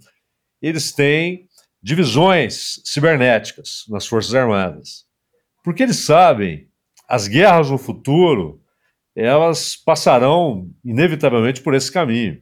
eles 0.61 0.93
têm 0.93 1.49
divisões 1.83 2.81
cibernéticas 2.85 3.85
nas 3.89 4.07
Forças 4.07 4.35
Armadas. 4.35 5.07
Porque 5.63 5.83
eles 5.83 6.05
sabem, 6.05 6.68
as 7.09 7.27
guerras 7.27 7.71
no 7.71 7.79
futuro, 7.79 8.61
elas 9.17 9.75
passarão 9.75 10.69
inevitavelmente 10.85 11.63
por 11.63 11.75
esse 11.75 11.91
caminho. 11.91 12.39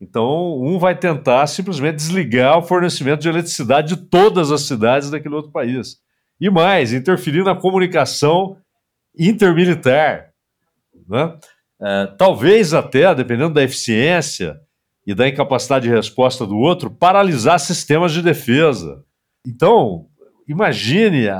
Então, 0.00 0.60
um 0.60 0.78
vai 0.78 0.96
tentar 0.96 1.46
simplesmente 1.46 1.96
desligar 1.96 2.58
o 2.58 2.62
fornecimento 2.62 3.22
de 3.22 3.28
eletricidade 3.28 3.96
de 3.96 4.08
todas 4.08 4.52
as 4.52 4.62
cidades 4.62 5.10
daquele 5.10 5.34
outro 5.34 5.50
país. 5.50 5.96
E 6.40 6.50
mais, 6.50 6.92
interferir 6.92 7.42
na 7.42 7.54
comunicação 7.54 8.58
intermilitar. 9.18 10.30
Né? 11.08 11.38
É, 11.80 12.06
talvez 12.18 12.74
até, 12.74 13.14
dependendo 13.14 13.54
da 13.54 13.62
eficiência 13.62 14.60
e 15.06 15.14
da 15.14 15.28
incapacidade 15.28 15.88
de 15.88 15.94
resposta 15.94 16.46
do 16.46 16.56
outro, 16.56 16.90
paralisar 16.90 17.58
sistemas 17.60 18.12
de 18.12 18.22
defesa. 18.22 19.04
Então, 19.46 20.06
imagine 20.48 21.28
a, 21.28 21.38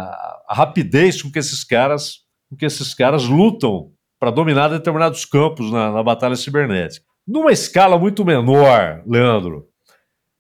a 0.49 0.55
rapidez 0.55 1.21
com 1.21 1.31
que 1.31 1.39
esses 1.39 1.65
caras, 1.65 2.24
com 2.55 2.57
que 2.57 2.65
esses 2.65 2.95
caras 2.95 3.25
lutam 3.25 3.91
para 4.19 4.31
dominar 4.31 4.69
determinados 4.69 5.25
campos 5.25 5.71
na, 5.71 5.91
na 5.91 6.03
batalha 6.03 6.37
cibernética. 6.37 7.05
Numa 7.27 7.53
escala 7.53 7.99
muito 7.99 8.25
menor, 8.25 9.03
Leandro, 9.07 9.67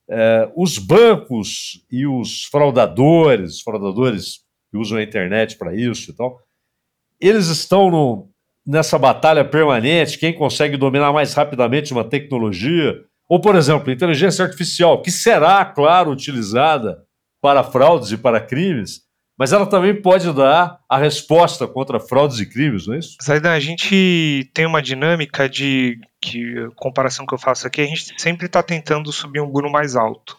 é, 0.09 0.51
os 0.57 0.79
bancos 0.79 1.85
e 1.91 2.07
os 2.07 2.45
fraudadores, 2.45 3.61
fraudadores 3.61 4.45
que 4.71 4.79
usam 4.79 4.99
a 4.99 5.03
internet 5.03 5.59
para 5.59 5.75
isso 5.75 6.11
e 6.11 6.15
tal, 6.15 6.39
eles 7.21 7.49
estão 7.49 7.91
no, 7.91 8.31
nessa 8.67 8.99
batalha 8.99 9.45
permanente, 9.45 10.19
quem 10.19 10.33
consegue 10.33 10.77
dominar 10.77 11.13
mais 11.13 11.35
rapidamente 11.35 11.93
uma 11.93 12.05
tecnologia, 12.05 12.95
ou, 13.29 13.41
por 13.41 13.57
exemplo, 13.57 13.91
inteligência 13.91 14.45
artificial, 14.45 15.01
que 15.01 15.11
será, 15.11 15.65
claro, 15.65 16.11
utilizada 16.11 17.03
para 17.41 17.65
fraudes 17.65 18.13
e 18.13 18.19
para 18.19 18.41
crimes, 18.41 19.01
mas 19.39 19.53
ela 19.53 19.67
também 19.67 20.01
pode 20.01 20.33
dar 20.33 20.79
a 20.89 20.97
resposta 20.97 21.67
contra 21.67 21.99
fraudes 21.99 22.39
e 22.39 22.47
crimes, 22.47 22.87
não 22.87 22.95
é 22.95 22.99
isso? 22.99 23.17
Zaidan, 23.23 23.53
a 23.53 23.61
gente 23.61 24.51
tem 24.55 24.67
uma 24.67 24.81
dinâmica 24.81 25.49
de 25.49 25.99
que 26.21 26.69
comparação 26.77 27.27
que 27.27 27.35
eu 27.35 27.39
faço 27.39 27.67
aqui, 27.67 27.81
a 27.81 27.87
gente 27.87 28.15
sempre 28.21 28.47
está 28.47 28.63
tentando 28.63 29.13
subir 29.13 29.41
um 29.41 29.51
muro 29.51 29.71
mais 29.71 29.97
alto. 29.97 30.37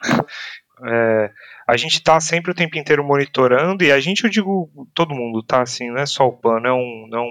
É, 0.80 1.32
a 1.66 1.76
gente 1.76 1.94
está 1.94 2.20
sempre 2.20 2.52
o 2.52 2.54
tempo 2.54 2.78
inteiro 2.78 3.02
monitorando, 3.04 3.82
e 3.82 3.90
a 3.90 3.98
gente, 3.98 4.22
eu 4.22 4.30
digo, 4.30 4.70
todo 4.94 5.14
mundo, 5.14 5.42
tá? 5.42 5.62
Assim, 5.62 5.90
não 5.90 5.98
é 5.98 6.06
só 6.06 6.28
o 6.28 6.32
PAN, 6.32 6.60
não 6.60 6.70
é, 6.70 6.72
um, 6.72 7.08
não 7.10 7.18
é 7.18 7.26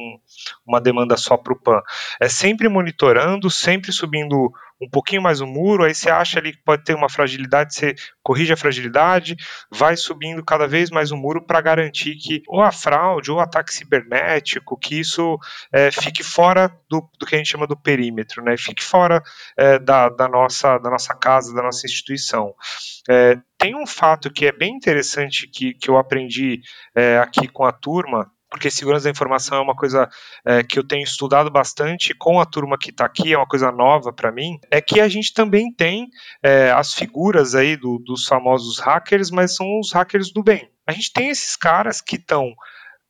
uma 0.66 0.82
demanda 0.82 1.16
só 1.16 1.38
para 1.38 1.54
o 1.54 1.60
PAN. 1.60 1.82
É 2.20 2.28
sempre 2.28 2.68
monitorando, 2.68 3.50
sempre 3.50 3.92
subindo 3.92 4.52
um 4.82 4.90
pouquinho 4.90 5.22
mais 5.22 5.42
o 5.42 5.48
muro, 5.48 5.84
aí 5.84 5.94
você 5.94 6.10
acha 6.10 6.40
ali 6.40 6.54
que 6.54 6.64
pode 6.64 6.84
ter 6.84 6.96
uma 6.96 7.10
fragilidade, 7.10 7.74
você 7.74 7.96
corrige 8.22 8.54
a 8.54 8.58
fragilidade, 8.58 9.36
vai 9.72 9.98
subindo 9.98 10.44
cada 10.44 10.68
vez 10.68 10.90
mais 10.90 11.12
o 11.12 11.18
muro 11.18 11.42
para 11.46 11.62
garantir 11.62 12.16
que 12.16 12.44
ou 12.48 12.62
a 12.62 12.72
fraude 12.72 13.32
ou 13.32 13.38
o 13.38 13.40
ataque 13.40 13.74
cibernético, 13.74 14.78
que 14.78 15.00
isso 15.00 15.40
é, 15.72 15.90
fique 15.92 16.24
fora 16.24 16.72
do, 16.90 17.10
do, 17.20 17.26
que 17.26 17.36
a 17.36 17.38
gente 17.38 17.50
chama 17.50 17.66
do 17.66 17.76
perímetro, 17.76 18.44
né? 18.44 18.56
fique 18.58 18.84
fora 18.84 19.22
é, 19.58 19.80
da, 19.80 20.10
da, 20.10 20.28
nossa, 20.28 20.78
da 20.78 20.90
nossa 20.90 21.16
casa, 21.16 21.54
da 21.54 21.64
nossa 21.64 21.86
instituição. 21.86 22.54
É, 23.10 23.38
tem 23.58 23.76
um 23.76 23.88
fato 23.88 24.32
que 24.32 24.46
é 24.46 24.52
bem 24.52 24.76
interessante 24.76 25.48
que, 25.48 25.74
que 25.74 25.90
eu 25.90 25.98
aprendi 25.98 26.62
é, 26.96 27.18
aqui 27.18 27.48
com 27.48 27.66
a 27.66 27.72
turma, 27.72 28.32
porque 28.50 28.72
segurança 28.72 29.06
da 29.06 29.12
informação 29.12 29.58
é 29.58 29.62
uma 29.62 29.76
coisa 29.76 30.10
é, 30.46 30.64
que 30.64 30.80
eu 30.80 30.88
tenho 30.88 31.04
estudado 31.04 31.52
bastante 31.52 32.14
com 32.14 32.40
a 32.40 32.46
turma 32.46 32.78
que 32.78 32.90
está 32.90 33.06
aqui, 33.06 33.34
é 33.34 33.38
uma 33.38 33.48
coisa 33.48 33.72
nova 33.72 34.14
para 34.14 34.32
mim, 34.32 34.58
é 34.72 34.82
que 34.82 35.00
a 35.00 35.08
gente 35.08 35.34
também 35.34 35.72
tem 35.74 36.08
é, 36.42 36.72
as 36.72 36.94
figuras 36.94 37.56
aí 37.56 37.76
do, 37.76 38.00
dos 38.00 38.26
famosos 38.26 38.80
hackers, 38.80 39.30
mas 39.30 39.56
são 39.56 39.80
os 39.80 39.92
hackers 39.92 40.32
do 40.32 40.44
bem. 40.44 40.70
A 40.86 40.92
gente 40.92 41.12
tem 41.12 41.30
esses 41.30 41.56
caras 41.56 42.00
que 42.00 42.16
estão 42.16 42.54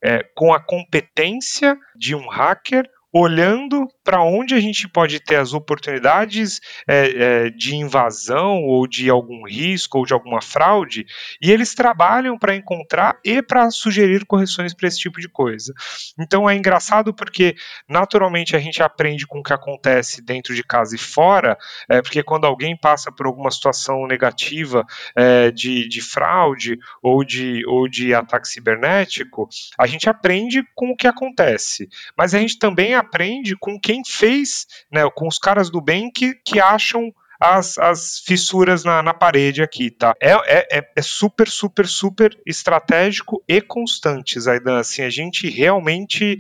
é, 0.04 0.24
com 0.36 0.54
a 0.54 0.60
competência 0.60 1.78
de 1.96 2.16
um 2.16 2.28
hacker, 2.28 2.90
olhando 3.14 3.88
para 4.04 4.22
onde 4.22 4.54
a 4.54 4.60
gente 4.60 4.88
pode 4.88 5.20
ter 5.20 5.38
as 5.38 5.54
oportunidades 5.54 6.60
é, 6.88 7.46
é, 7.46 7.50
de 7.50 7.76
invasão 7.76 8.64
ou 8.64 8.88
de 8.88 9.10
algum 9.10 9.46
risco 9.46 10.00
ou 10.00 10.06
de 10.06 10.14
alguma 10.14 10.42
fraude, 10.42 11.06
e 11.42 11.52
eles 11.52 11.74
trabalham 11.74 12.38
para 12.38 12.56
encontrar 12.56 13.18
e 13.24 13.42
para 13.42 13.70
sugerir 13.72 14.26
correções 14.26 14.74
para 14.74 14.88
esse 14.88 15.00
tipo 15.00 15.20
de 15.20 15.30
coisa. 15.30 15.74
Então 16.20 16.50
é 16.50 16.56
engraçado 16.56 17.14
porque 17.14 17.56
naturalmente 17.88 18.56
a 18.56 18.60
gente 18.60 18.84
aprende 18.84 19.26
com 19.26 19.40
o 19.40 19.44
que 19.44 19.54
acontece 19.54 20.22
dentro 20.22 20.54
de 20.54 20.64
casa 20.64 20.96
e 20.96 21.00
fora, 21.00 21.58
é, 21.90 22.02
porque 22.02 22.24
quando 22.24 22.46
alguém 22.46 22.76
passa 22.76 23.12
por 23.12 23.26
alguma 23.26 23.52
situação 23.52 24.06
negativa 24.06 24.86
é, 25.16 25.50
de, 25.52 25.88
de 25.88 26.02
fraude 26.02 26.78
ou 27.02 27.24
de, 27.24 27.64
ou 27.68 27.88
de 27.88 28.14
ataque 28.14 28.48
cibernético, 28.48 29.48
a 29.78 29.88
gente 29.88 30.10
aprende 30.10 30.64
com 30.76 30.92
o 30.92 30.96
que 30.96 31.08
acontece, 31.08 31.88
mas 32.18 32.34
a 32.34 32.40
gente 32.40 32.60
também 32.60 32.97
aprende 32.98 33.56
com 33.58 33.80
quem 33.80 34.02
fez, 34.06 34.66
né, 34.92 35.10
com 35.16 35.28
os 35.28 35.38
caras 35.38 35.70
do 35.70 35.82
bem 35.82 36.12
que, 36.12 36.34
que 36.46 36.60
acham 36.60 37.12
as, 37.40 37.78
as 37.78 38.20
fissuras 38.26 38.84
na, 38.84 39.02
na 39.04 39.14
parede 39.14 39.62
aqui, 39.62 39.92
tá? 39.92 40.14
É, 40.20 40.32
é, 40.32 40.68
é, 40.80 40.92
é 40.96 41.02
super, 41.02 41.48
super, 41.48 41.88
super 41.88 42.38
estratégico 42.46 43.44
e 43.48 43.62
constante, 43.62 44.40
Zaidan. 44.40 44.80
Assim, 44.80 45.04
a 45.04 45.10
gente 45.10 45.50
realmente 45.50 46.38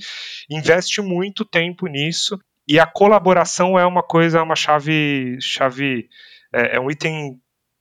investe 0.50 1.02
muito 1.02 1.46
tempo 1.46 1.88
nisso 1.88 2.40
e 2.68 2.80
a 2.80 2.86
colaboração 2.86 3.78
é 3.78 3.86
uma 3.86 4.04
coisa, 4.04 4.40
é 4.40 4.42
uma 4.42 4.56
chave, 4.56 5.38
chave 5.40 6.10
é, 6.54 6.78
é 6.78 6.80
um 6.80 6.90
item 6.90 7.40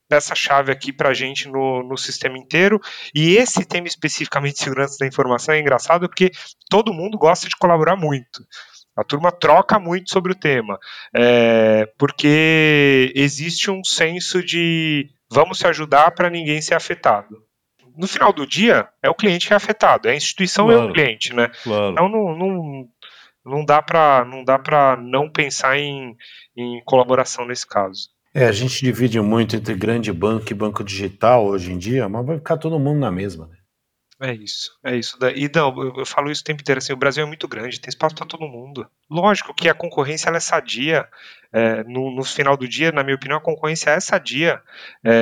peça-chave 0.08 0.72
aqui 0.72 0.92
para 0.92 1.10
a 1.10 1.14
gente 1.14 1.48
no, 1.48 1.82
no 1.82 1.96
sistema 1.96 2.38
inteiro. 2.38 2.80
E 3.14 3.36
esse 3.36 3.64
tema 3.64 3.86
especificamente 3.86 4.54
de 4.54 4.64
segurança 4.64 4.96
da 4.98 5.06
informação 5.06 5.54
é 5.54 5.60
engraçado 5.60 6.08
porque 6.08 6.30
todo 6.70 6.94
mundo 6.94 7.18
gosta 7.18 7.48
de 7.48 7.56
colaborar 7.56 7.96
muito. 7.96 8.44
A 8.96 9.04
turma 9.04 9.30
troca 9.30 9.78
muito 9.78 10.10
sobre 10.10 10.32
o 10.32 10.34
tema, 10.34 10.78
é, 11.14 11.84
porque 11.98 13.12
existe 13.14 13.70
um 13.70 13.84
senso 13.84 14.42
de 14.42 15.10
vamos 15.30 15.58
se 15.58 15.66
ajudar 15.66 16.12
para 16.12 16.30
ninguém 16.30 16.62
ser 16.62 16.74
afetado. 16.74 17.44
No 17.94 18.06
final 18.06 18.32
do 18.32 18.46
dia, 18.46 18.88
é 19.02 19.10
o 19.10 19.14
cliente 19.14 19.48
que 19.48 19.52
é 19.52 19.56
afetado, 19.56 20.08
é 20.08 20.12
a 20.12 20.16
instituição 20.16 20.66
claro, 20.66 20.88
e 20.88 20.90
o 20.90 20.92
cliente, 20.94 21.34
né? 21.34 21.50
Claro. 21.62 21.92
Então 21.92 22.08
não, 22.08 22.36
não, 22.36 22.88
não 23.44 23.64
dá 23.66 23.82
para 23.82 24.24
não 24.24 24.42
dá 24.42 24.58
não 24.96 25.28
pensar 25.28 25.78
em, 25.78 26.16
em 26.56 26.82
colaboração 26.84 27.44
nesse 27.46 27.66
caso. 27.66 28.15
É, 28.36 28.44
a 28.44 28.52
gente 28.52 28.84
divide 28.84 29.18
muito 29.18 29.56
entre 29.56 29.74
grande 29.74 30.12
banco 30.12 30.44
e 30.50 30.54
banco 30.54 30.84
digital 30.84 31.46
hoje 31.46 31.72
em 31.72 31.78
dia, 31.78 32.06
mas 32.06 32.26
vai 32.26 32.36
ficar 32.36 32.58
todo 32.58 32.78
mundo 32.78 33.00
na 33.00 33.10
mesma, 33.10 33.46
né? 33.46 33.56
É 34.20 34.34
isso, 34.34 34.78
é 34.84 34.94
isso. 34.94 35.16
E 35.34 35.50
não, 35.54 35.74
eu, 35.82 35.94
eu 35.96 36.04
falo 36.04 36.30
isso 36.30 36.42
o 36.42 36.44
tempo 36.44 36.60
inteiro 36.60 36.78
assim, 36.78 36.92
o 36.92 36.98
Brasil 36.98 37.24
é 37.24 37.26
muito 37.26 37.48
grande, 37.48 37.80
tem 37.80 37.88
espaço 37.88 38.14
para 38.14 38.26
todo 38.26 38.46
mundo. 38.46 38.86
Lógico 39.10 39.54
que 39.54 39.70
a 39.70 39.74
concorrência 39.74 40.28
ela 40.28 40.36
é 40.36 40.40
sadia. 40.40 41.08
É, 41.50 41.82
no, 41.84 42.14
no, 42.14 42.22
final 42.24 42.58
do 42.58 42.68
dia, 42.68 42.92
na 42.92 43.02
minha 43.02 43.16
opinião, 43.16 43.38
a 43.38 43.42
concorrência 43.42 43.88
é 43.88 44.00
sadia 44.00 44.60
é, 45.02 45.12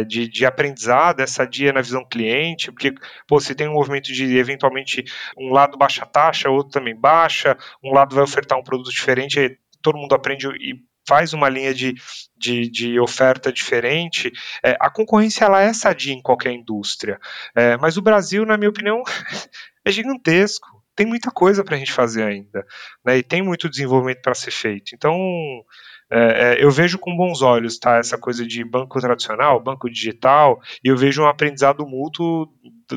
é, 0.00 0.04
de, 0.04 0.26
de 0.26 0.44
aprendizado, 0.44 1.20
é 1.20 1.26
sadia 1.28 1.72
na 1.72 1.80
visão 1.80 2.04
cliente, 2.04 2.72
porque 2.72 2.92
pô, 3.28 3.38
você 3.38 3.54
tem 3.54 3.68
um 3.68 3.74
movimento 3.74 4.12
de 4.12 4.36
eventualmente 4.36 5.04
um 5.38 5.52
lado 5.52 5.78
baixa 5.78 6.04
taxa, 6.04 6.50
outro 6.50 6.72
também 6.72 6.98
baixa, 6.98 7.56
um 7.84 7.92
lado 7.94 8.16
vai 8.16 8.24
ofertar 8.24 8.58
um 8.58 8.64
produto 8.64 8.90
diferente, 8.90 9.60
todo 9.80 9.96
mundo 9.96 10.12
aprende 10.12 10.48
e 10.48 10.74
faz 11.06 11.32
uma 11.32 11.48
linha 11.48 11.74
de, 11.74 11.94
de, 12.36 12.70
de 12.70 13.00
oferta 13.00 13.52
diferente, 13.52 14.32
é, 14.62 14.76
a 14.80 14.90
concorrência 14.90 15.44
ela 15.44 15.60
é 15.60 15.72
sadia 15.72 16.14
em 16.14 16.22
qualquer 16.22 16.52
indústria. 16.52 17.18
É, 17.54 17.76
mas 17.76 17.96
o 17.96 18.02
Brasil, 18.02 18.44
na 18.44 18.56
minha 18.56 18.70
opinião, 18.70 19.02
é 19.84 19.90
gigantesco. 19.90 20.82
Tem 20.96 21.06
muita 21.06 21.30
coisa 21.30 21.64
para 21.64 21.74
a 21.74 21.78
gente 21.78 21.92
fazer 21.92 22.22
ainda. 22.22 22.64
Né, 23.04 23.18
e 23.18 23.22
tem 23.22 23.42
muito 23.42 23.68
desenvolvimento 23.68 24.22
para 24.22 24.34
ser 24.34 24.52
feito. 24.52 24.94
Então, 24.94 25.16
é, 26.10 26.18
é, 26.58 26.64
eu 26.64 26.70
vejo 26.70 26.98
com 26.98 27.16
bons 27.16 27.42
olhos 27.42 27.78
tá, 27.78 27.96
essa 27.96 28.16
coisa 28.16 28.46
de 28.46 28.64
banco 28.64 29.00
tradicional, 29.00 29.62
banco 29.62 29.90
digital, 29.90 30.60
e 30.84 30.88
eu 30.88 30.96
vejo 30.96 31.22
um 31.22 31.26
aprendizado 31.26 31.86
mútuo 31.86 32.48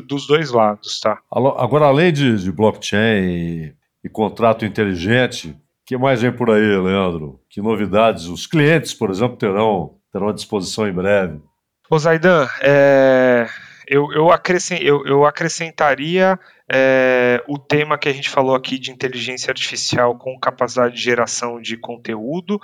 dos 0.06 0.26
dois 0.26 0.50
lados. 0.50 1.00
Tá? 1.00 1.18
Agora, 1.30 1.86
além 1.86 2.12
de, 2.12 2.36
de 2.36 2.52
blockchain 2.52 3.24
e, 3.24 3.74
e 4.04 4.08
contrato 4.08 4.64
inteligente, 4.64 5.56
que 5.88 5.96
mais 5.96 6.20
vem 6.20 6.30
por 6.30 6.50
aí, 6.50 6.60
Leandro? 6.60 7.40
Que 7.48 7.62
novidades 7.62 8.26
os 8.26 8.46
clientes, 8.46 8.92
por 8.92 9.08
exemplo, 9.08 9.38
terão, 9.38 9.94
terão 10.12 10.28
à 10.28 10.34
disposição 10.34 10.86
em 10.86 10.92
breve? 10.92 11.40
Ô 11.88 11.98
Zaidan, 11.98 12.46
é, 12.60 13.48
eu, 13.86 14.12
eu, 14.12 14.30
acrescent, 14.30 14.82
eu, 14.82 15.02
eu 15.06 15.24
acrescentaria 15.24 16.38
é, 16.70 17.42
o 17.48 17.58
tema 17.58 17.96
que 17.96 18.06
a 18.06 18.12
gente 18.12 18.28
falou 18.28 18.54
aqui 18.54 18.78
de 18.78 18.90
inteligência 18.90 19.50
artificial 19.50 20.14
com 20.18 20.38
capacidade 20.38 20.94
de 20.94 21.00
geração 21.00 21.58
de 21.58 21.78
conteúdo 21.78 22.60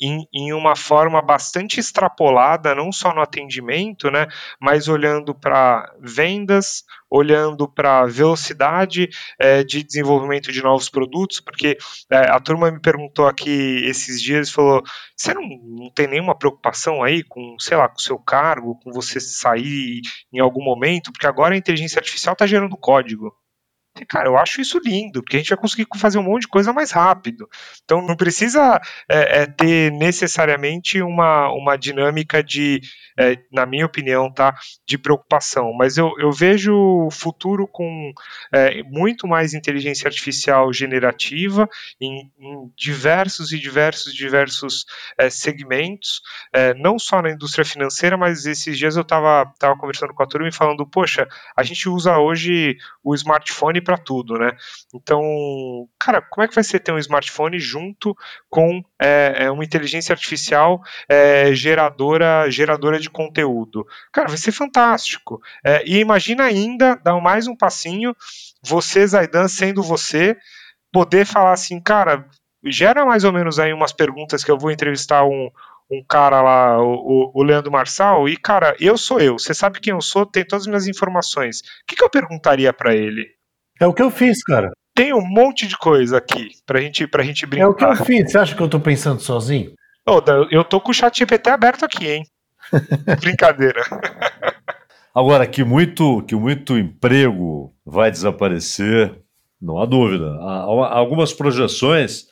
em, 0.00 0.26
em, 0.32 0.52
uma 0.52 0.74
forma 0.76 1.22
bastante 1.22 1.78
extrapolada, 1.78 2.74
não 2.74 2.90
só 2.90 3.14
no 3.14 3.20
atendimento, 3.20 4.10
né, 4.10 4.26
mas 4.60 4.88
olhando 4.88 5.34
para 5.34 5.92
vendas, 6.00 6.84
olhando 7.10 7.68
para 7.68 8.06
velocidade 8.06 9.08
é, 9.38 9.62
de 9.62 9.84
desenvolvimento 9.84 10.50
de 10.50 10.62
novos 10.62 10.88
produtos, 10.88 11.40
porque 11.40 11.76
é, 12.10 12.30
a 12.30 12.40
turma 12.40 12.70
me 12.70 12.80
perguntou 12.80 13.26
aqui 13.26 13.82
esses 13.84 14.20
dias, 14.20 14.50
falou, 14.50 14.82
você 15.16 15.32
não, 15.32 15.42
não 15.42 15.90
tem 15.94 16.08
nenhuma 16.08 16.36
preocupação 16.36 17.02
aí 17.02 17.22
com, 17.22 17.56
sei 17.60 17.76
lá, 17.76 17.88
com 17.88 17.98
o 17.98 18.02
seu 18.02 18.18
cargo, 18.18 18.78
com 18.82 18.90
você 18.90 19.20
sair 19.20 20.00
em 20.32 20.40
algum 20.40 20.62
momento, 20.62 21.12
porque 21.12 21.26
agora 21.26 21.54
a 21.54 21.58
inteligência 21.58 21.98
artificial 21.98 22.32
está 22.32 22.46
gerando 22.46 22.76
código. 22.76 23.32
Cara, 24.08 24.28
eu 24.28 24.36
acho 24.36 24.60
isso 24.60 24.80
lindo, 24.84 25.22
porque 25.22 25.36
a 25.36 25.38
gente 25.38 25.50
vai 25.50 25.58
conseguir 25.58 25.86
fazer 25.96 26.18
um 26.18 26.24
monte 26.24 26.42
de 26.42 26.48
coisa 26.48 26.72
mais 26.72 26.90
rápido. 26.90 27.48
Então 27.84 28.04
não 28.04 28.16
precisa 28.16 28.80
é, 29.08 29.42
é, 29.42 29.46
ter 29.46 29.92
necessariamente 29.92 31.00
uma, 31.00 31.48
uma 31.52 31.76
dinâmica 31.76 32.42
de, 32.42 32.80
é, 33.16 33.38
na 33.52 33.64
minha 33.64 33.86
opinião, 33.86 34.32
tá, 34.32 34.52
de 34.84 34.98
preocupação. 34.98 35.72
Mas 35.78 35.96
eu, 35.96 36.12
eu 36.18 36.32
vejo 36.32 36.74
o 36.74 37.08
futuro 37.08 37.68
com 37.68 38.12
é, 38.52 38.82
muito 38.82 39.28
mais 39.28 39.54
inteligência 39.54 40.08
artificial 40.08 40.72
generativa 40.72 41.68
em, 42.00 42.32
em 42.36 42.72
diversos 42.76 43.52
e 43.52 43.60
diversos 43.60 44.12
diversos 44.12 44.86
é, 45.16 45.30
segmentos, 45.30 46.20
é, 46.52 46.74
não 46.74 46.98
só 46.98 47.22
na 47.22 47.30
indústria 47.30 47.64
financeira, 47.64 48.16
mas 48.16 48.44
esses 48.44 48.76
dias 48.76 48.96
eu 48.96 49.02
estava 49.02 49.46
tava 49.56 49.78
conversando 49.78 50.12
com 50.12 50.22
a 50.22 50.26
turma 50.26 50.48
e 50.48 50.52
falando, 50.52 50.84
poxa, 50.84 51.28
a 51.56 51.62
gente 51.62 51.88
usa 51.88 52.18
hoje 52.18 52.76
o 53.02 53.14
smartphone 53.14 53.83
para 53.84 53.98
tudo, 53.98 54.38
né? 54.38 54.56
Então, 54.92 55.22
cara, 55.98 56.20
como 56.22 56.44
é 56.44 56.48
que 56.48 56.54
vai 56.54 56.64
ser 56.64 56.80
ter 56.80 56.92
um 56.92 56.98
smartphone 56.98 57.58
junto 57.58 58.16
com 58.48 58.82
é, 59.00 59.44
é, 59.44 59.50
uma 59.50 59.64
inteligência 59.64 60.12
artificial 60.12 60.82
é, 61.08 61.54
geradora, 61.54 62.50
geradora 62.50 62.98
de 62.98 63.10
conteúdo? 63.10 63.86
Cara, 64.12 64.28
vai 64.28 64.38
ser 64.38 64.52
fantástico. 64.52 65.40
É, 65.64 65.84
e 65.86 65.98
imagina 65.98 66.44
ainda, 66.44 66.96
dar 66.96 67.20
mais 67.20 67.46
um 67.46 67.56
passinho, 67.56 68.16
você, 68.62 69.06
Zaidan, 69.06 69.46
sendo 69.46 69.82
você, 69.82 70.36
poder 70.92 71.26
falar 71.26 71.52
assim, 71.52 71.80
cara, 71.80 72.26
gera 72.64 73.04
mais 73.04 73.24
ou 73.24 73.32
menos 73.32 73.58
aí 73.58 73.72
umas 73.72 73.92
perguntas 73.92 74.42
que 74.42 74.50
eu 74.50 74.58
vou 74.58 74.70
entrevistar 74.70 75.24
um 75.24 75.50
um 75.90 76.02
cara 76.02 76.40
lá, 76.42 76.82
o, 76.82 77.30
o, 77.34 77.42
Leandro 77.42 77.70
Marçal, 77.70 78.28
e 78.28 78.36
cara, 78.36 78.76
eu 78.80 78.96
sou 78.96 79.20
eu, 79.20 79.38
você 79.38 79.52
sabe 79.52 79.80
quem 79.80 79.92
eu 79.92 80.00
sou, 80.00 80.24
tem 80.24 80.44
todas 80.44 80.62
as 80.62 80.66
minhas 80.66 80.86
informações. 80.86 81.60
O 81.60 81.86
que, 81.86 81.96
que 81.96 82.04
eu 82.04 82.10
perguntaria 82.10 82.72
para 82.72 82.94
ele? 82.94 83.28
É 83.80 83.86
o 83.86 83.92
que 83.92 84.02
eu 84.02 84.10
fiz, 84.10 84.42
cara. 84.42 84.72
Tem 84.94 85.12
um 85.12 85.26
monte 85.26 85.66
de 85.66 85.76
coisa 85.76 86.18
aqui 86.18 86.50
pra 86.64 86.80
gente, 86.80 87.06
pra 87.06 87.24
gente 87.24 87.44
brincar. 87.46 87.64
É 87.64 87.68
o 87.68 87.74
que 87.74 87.84
eu 87.84 87.96
fiz. 87.96 88.30
Você 88.30 88.38
acha 88.38 88.54
que 88.54 88.62
eu 88.62 88.68
tô 88.68 88.78
pensando 88.78 89.20
sozinho? 89.20 89.72
Oh, 90.06 90.20
eu 90.50 90.62
tô 90.62 90.80
com 90.80 90.90
o 90.90 90.94
chat 90.94 91.18
GPT 91.18 91.50
aberto 91.50 91.84
aqui, 91.84 92.06
hein? 92.06 92.26
Brincadeira. 93.20 93.82
Agora, 95.14 95.46
que 95.46 95.64
muito, 95.64 96.22
que 96.22 96.34
muito 96.34 96.78
emprego 96.78 97.74
vai 97.84 98.10
desaparecer, 98.10 99.18
não 99.60 99.80
há 99.80 99.86
dúvida. 99.86 100.36
Há 100.40 100.98
algumas 100.98 101.32
projeções 101.32 102.26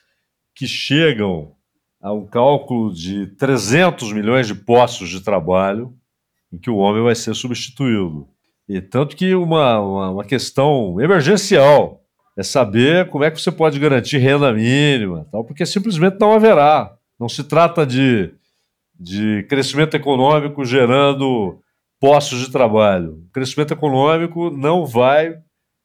que 0.54 0.66
chegam 0.66 1.52
a 2.00 2.12
um 2.12 2.26
cálculo 2.26 2.92
de 2.92 3.26
300 3.36 4.12
milhões 4.12 4.46
de 4.46 4.54
postos 4.54 5.08
de 5.08 5.20
trabalho 5.20 5.94
em 6.52 6.58
que 6.58 6.68
o 6.68 6.76
homem 6.76 7.02
vai 7.02 7.14
ser 7.14 7.34
substituído. 7.34 8.28
E 8.72 8.80
tanto 8.80 9.14
que 9.14 9.34
uma, 9.34 9.78
uma, 9.80 10.10
uma, 10.10 10.24
questão 10.24 10.98
emergencial 10.98 12.00
é 12.34 12.42
saber 12.42 13.10
como 13.10 13.22
é 13.22 13.30
que 13.30 13.38
você 13.38 13.52
pode 13.52 13.78
garantir 13.78 14.16
renda 14.16 14.50
mínima, 14.50 15.26
tal, 15.30 15.44
porque 15.44 15.66
simplesmente 15.66 16.16
não 16.18 16.32
haverá. 16.32 16.96
Não 17.20 17.28
se 17.28 17.44
trata 17.44 17.84
de, 17.84 18.32
de 18.98 19.44
crescimento 19.46 19.94
econômico 19.94 20.64
gerando 20.64 21.60
postos 22.00 22.40
de 22.40 22.50
trabalho. 22.50 23.22
O 23.28 23.30
crescimento 23.30 23.74
econômico 23.74 24.50
não 24.50 24.86
vai 24.86 25.36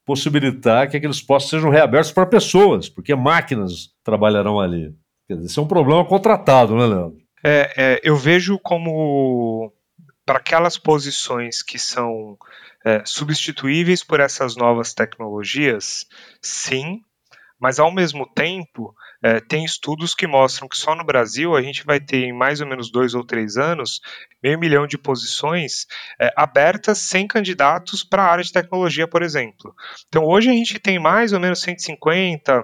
possibilitar 0.06 0.90
que 0.90 0.96
aqueles 0.96 1.22
postos 1.22 1.50
sejam 1.50 1.70
reabertos 1.70 2.14
para 2.14 2.26
pessoas, 2.26 2.88
porque 2.88 3.14
máquinas 3.14 3.90
trabalharão 4.02 4.62
ali. 4.62 4.96
Quer 5.28 5.34
dizer, 5.34 5.48
isso 5.48 5.60
é 5.60 5.64
um 5.64 5.68
problema 5.68 6.06
contratado, 6.06 6.74
né, 6.74 6.86
Leandro? 6.86 7.18
É, 7.44 7.74
é 7.76 8.02
eu 8.02 8.16
vejo 8.16 8.58
como 8.58 9.74
para 10.28 10.40
aquelas 10.40 10.78
posições 10.78 11.64
que 11.64 11.80
são 11.80 12.38
é, 12.88 13.04
substituíveis 13.04 14.02
por 14.02 14.22
essas 14.22 14.56
novas 14.56 14.94
tecnologias, 14.94 16.06
sim, 16.42 17.02
mas 17.60 17.80
ao 17.80 17.92
mesmo 17.92 18.26
tempo 18.26 18.96
é, 19.22 19.42
tem 19.42 19.66
estudos 19.66 20.16
que 20.16 20.26
mostram 20.26 20.70
que 20.70 20.78
só 20.78 20.96
no 20.96 21.04
Brasil 21.04 21.54
a 21.54 21.62
gente 21.62 21.84
vai 21.84 22.00
ter 22.00 22.24
em 22.24 22.32
mais 22.32 22.62
ou 22.62 22.68
menos 22.68 22.90
dois 22.90 23.14
ou 23.14 23.26
três 23.26 23.58
anos 23.58 24.00
meio 24.42 24.58
milhão 24.58 24.88
de 24.88 24.98
posições 24.98 25.86
é, 26.18 26.32
abertas 26.38 27.00
sem 27.00 27.28
candidatos 27.28 28.06
para 28.06 28.24
a 28.24 28.32
área 28.32 28.44
de 28.44 28.54
tecnologia, 28.54 29.08
por 29.08 29.22
exemplo. 29.22 29.76
Então 30.08 30.24
hoje 30.24 30.50
a 30.50 30.54
gente 30.54 30.80
tem 30.80 30.98
mais 30.98 31.34
ou 31.34 31.42
menos 31.42 31.60
150 31.60 32.64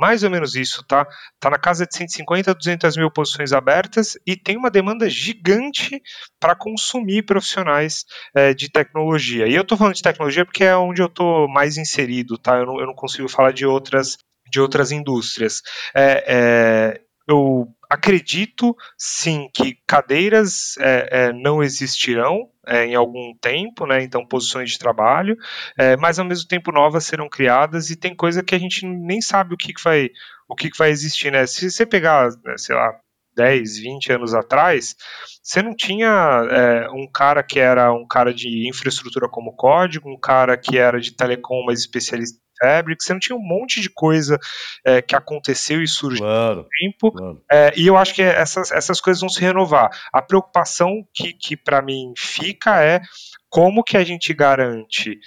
mais 0.00 0.22
ou 0.22 0.30
menos 0.30 0.54
isso, 0.54 0.82
tá? 0.84 1.06
Tá 1.38 1.50
na 1.50 1.58
casa 1.58 1.86
de 1.86 1.94
150 1.94 2.50
a 2.50 2.54
200 2.54 2.96
mil 2.96 3.10
posições 3.10 3.52
abertas 3.52 4.16
e 4.26 4.34
tem 4.34 4.56
uma 4.56 4.70
demanda 4.70 5.10
gigante 5.10 6.00
para 6.40 6.56
consumir 6.56 7.22
profissionais 7.26 8.06
é, 8.34 8.54
de 8.54 8.70
tecnologia. 8.70 9.46
E 9.46 9.54
eu 9.54 9.60
estou 9.60 9.76
falando 9.76 9.94
de 9.94 10.02
tecnologia 10.02 10.46
porque 10.46 10.64
é 10.64 10.74
onde 10.74 11.02
eu 11.02 11.06
estou 11.06 11.46
mais 11.48 11.76
inserido, 11.76 12.38
tá? 12.38 12.56
Eu 12.56 12.64
não, 12.64 12.80
eu 12.80 12.86
não 12.86 12.94
consigo 12.94 13.28
falar 13.28 13.52
de 13.52 13.66
outras 13.66 14.16
de 14.50 14.58
outras 14.58 14.90
indústrias. 14.90 15.60
É, 15.94 16.24
é, 16.26 17.00
eu 17.28 17.68
acredito 17.90 18.76
sim 18.96 19.50
que 19.52 19.76
cadeiras 19.84 20.76
é, 20.78 21.08
é, 21.10 21.32
não 21.32 21.60
existirão 21.60 22.48
é, 22.64 22.86
em 22.86 22.94
algum 22.94 23.34
tempo, 23.40 23.84
né? 23.84 24.00
Então 24.04 24.24
posições 24.24 24.70
de 24.70 24.78
trabalho, 24.78 25.36
é, 25.76 25.96
mas 25.96 26.20
ao 26.20 26.24
mesmo 26.24 26.46
tempo 26.46 26.70
novas 26.70 27.04
serão 27.04 27.28
criadas 27.28 27.90
e 27.90 27.96
tem 27.96 28.14
coisa 28.14 28.44
que 28.44 28.54
a 28.54 28.58
gente 28.58 28.86
nem 28.86 29.20
sabe 29.20 29.54
o 29.54 29.56
que, 29.56 29.74
que 29.74 29.82
vai 29.82 30.08
o 30.48 30.54
que, 30.54 30.70
que 30.70 30.78
vai 30.78 30.90
existir, 30.90 31.32
né? 31.32 31.46
Se 31.46 31.68
você 31.68 31.84
pegar, 31.84 32.28
né, 32.44 32.54
sei 32.56 32.76
lá, 32.76 32.92
10, 33.36 33.78
20 33.78 34.12
anos 34.12 34.34
atrás, 34.34 34.94
você 35.42 35.62
não 35.62 35.74
tinha 35.74 36.08
é, 36.50 36.90
um 36.90 37.08
cara 37.12 37.42
que 37.42 37.58
era 37.58 37.92
um 37.92 38.06
cara 38.06 38.32
de 38.32 38.68
infraestrutura 38.68 39.28
como 39.28 39.54
código, 39.56 40.08
um 40.08 40.18
cara 40.18 40.56
que 40.56 40.78
era 40.78 41.00
de 41.00 41.14
telecom, 41.14 41.64
mas 41.66 41.80
especialista 41.80 42.38
Fabric, 42.60 43.02
você 43.02 43.12
não 43.12 43.20
tinha 43.20 43.36
um 43.36 43.42
monte 43.42 43.80
de 43.80 43.88
coisa 43.88 44.38
é, 44.84 45.00
que 45.00 45.16
aconteceu 45.16 45.82
e 45.82 45.88
surgiu 45.88 46.24
claro, 46.24 46.56
no 46.56 46.68
tempo, 46.68 47.12
claro. 47.12 47.42
é, 47.50 47.72
e 47.76 47.86
eu 47.86 47.96
acho 47.96 48.14
que 48.14 48.22
essas, 48.22 48.70
essas 48.70 49.00
coisas 49.00 49.20
vão 49.20 49.28
se 49.28 49.40
renovar. 49.40 49.90
A 50.12 50.20
preocupação 50.20 51.06
que, 51.12 51.32
que 51.32 51.56
para 51.56 51.80
mim 51.80 52.12
fica 52.16 52.82
é 52.82 53.00
como 53.48 53.82
que 53.82 53.96
a 53.96 54.04
gente 54.04 54.32
garante 54.34 55.18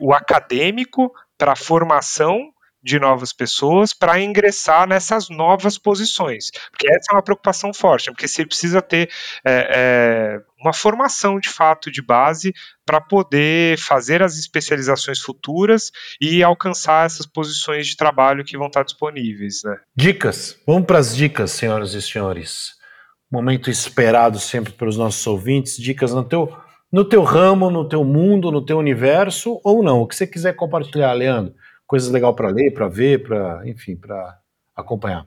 o 0.00 0.12
acadêmico 0.12 1.12
para 1.36 1.52
a 1.52 1.56
formação 1.56 2.52
de 2.82 2.98
novas 2.98 3.32
pessoas 3.32 3.92
para 3.92 4.20
ingressar 4.20 4.88
nessas 4.88 5.28
novas 5.28 5.76
posições. 5.76 6.50
Porque 6.70 6.88
essa 6.88 7.10
é 7.10 7.14
uma 7.14 7.22
preocupação 7.22 7.74
forte, 7.74 8.10
porque 8.10 8.28
você 8.28 8.46
precisa 8.46 8.80
ter 8.80 9.10
é, 9.44 9.68
é, 9.70 10.40
uma 10.60 10.72
formação 10.72 11.40
de 11.40 11.48
fato 11.48 11.90
de 11.90 12.00
base 12.00 12.54
para 12.86 13.00
poder 13.00 13.78
fazer 13.78 14.22
as 14.22 14.38
especializações 14.38 15.20
futuras 15.20 15.90
e 16.20 16.42
alcançar 16.42 17.06
essas 17.06 17.26
posições 17.26 17.86
de 17.86 17.96
trabalho 17.96 18.44
que 18.44 18.56
vão 18.56 18.68
estar 18.68 18.84
disponíveis. 18.84 19.62
Né? 19.64 19.76
Dicas. 19.94 20.56
Vamos 20.66 20.86
para 20.86 20.98
as 20.98 21.14
dicas, 21.14 21.50
senhoras 21.50 21.94
e 21.94 22.02
senhores. 22.02 22.78
Momento 23.30 23.70
esperado 23.70 24.38
sempre 24.38 24.72
pelos 24.72 24.96
nossos 24.96 25.26
ouvintes. 25.26 25.76
Dicas 25.76 26.14
no 26.14 26.24
teu, 26.24 26.56
no 26.90 27.04
teu 27.04 27.22
ramo, 27.22 27.70
no 27.70 27.86
teu 27.86 28.04
mundo, 28.04 28.50
no 28.50 28.64
teu 28.64 28.78
universo 28.78 29.60
ou 29.62 29.82
não. 29.82 30.00
O 30.00 30.06
que 30.06 30.16
você 30.16 30.26
quiser 30.26 30.54
compartilhar, 30.54 31.12
Leandro 31.12 31.54
coisas 31.88 32.10
legais 32.10 32.36
para 32.36 32.50
ler, 32.50 32.72
para 32.72 32.86
ver, 32.86 33.22
para, 33.24 33.66
enfim, 33.66 33.96
para 33.96 34.38
acompanhar. 34.76 35.26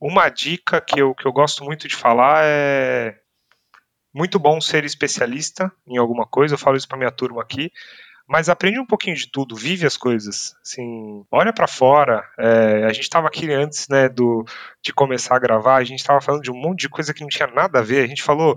Uma 0.00 0.28
dica 0.30 0.80
que 0.80 1.00
eu, 1.00 1.14
que 1.14 1.26
eu 1.26 1.32
gosto 1.32 1.62
muito 1.62 1.86
de 1.86 1.94
falar 1.94 2.44
é 2.44 3.20
muito 4.12 4.38
bom 4.38 4.60
ser 4.60 4.84
especialista 4.84 5.70
em 5.86 5.98
alguma 5.98 6.26
coisa, 6.26 6.54
eu 6.54 6.58
falo 6.58 6.76
isso 6.76 6.88
para 6.88 6.96
minha 6.96 7.10
turma 7.12 7.42
aqui, 7.42 7.70
mas 8.28 8.50
aprende 8.50 8.78
um 8.78 8.84
pouquinho 8.84 9.16
de 9.16 9.26
tudo, 9.26 9.56
vive 9.56 9.86
as 9.86 9.96
coisas, 9.96 10.54
assim, 10.62 11.24
olha 11.32 11.50
para 11.50 11.66
fora. 11.66 12.22
É, 12.38 12.84
a 12.84 12.92
gente 12.92 13.04
estava 13.04 13.26
aqui 13.26 13.50
antes, 13.50 13.88
né, 13.88 14.06
do, 14.06 14.44
de 14.82 14.92
começar 14.92 15.36
a 15.36 15.38
gravar, 15.38 15.76
a 15.76 15.84
gente 15.84 16.00
estava 16.00 16.20
falando 16.20 16.42
de 16.42 16.50
um 16.50 16.60
monte 16.60 16.80
de 16.80 16.88
coisa 16.90 17.14
que 17.14 17.22
não 17.22 17.28
tinha 17.28 17.46
nada 17.46 17.78
a 17.78 17.82
ver. 17.82 18.04
A 18.04 18.06
gente 18.06 18.22
falou 18.22 18.54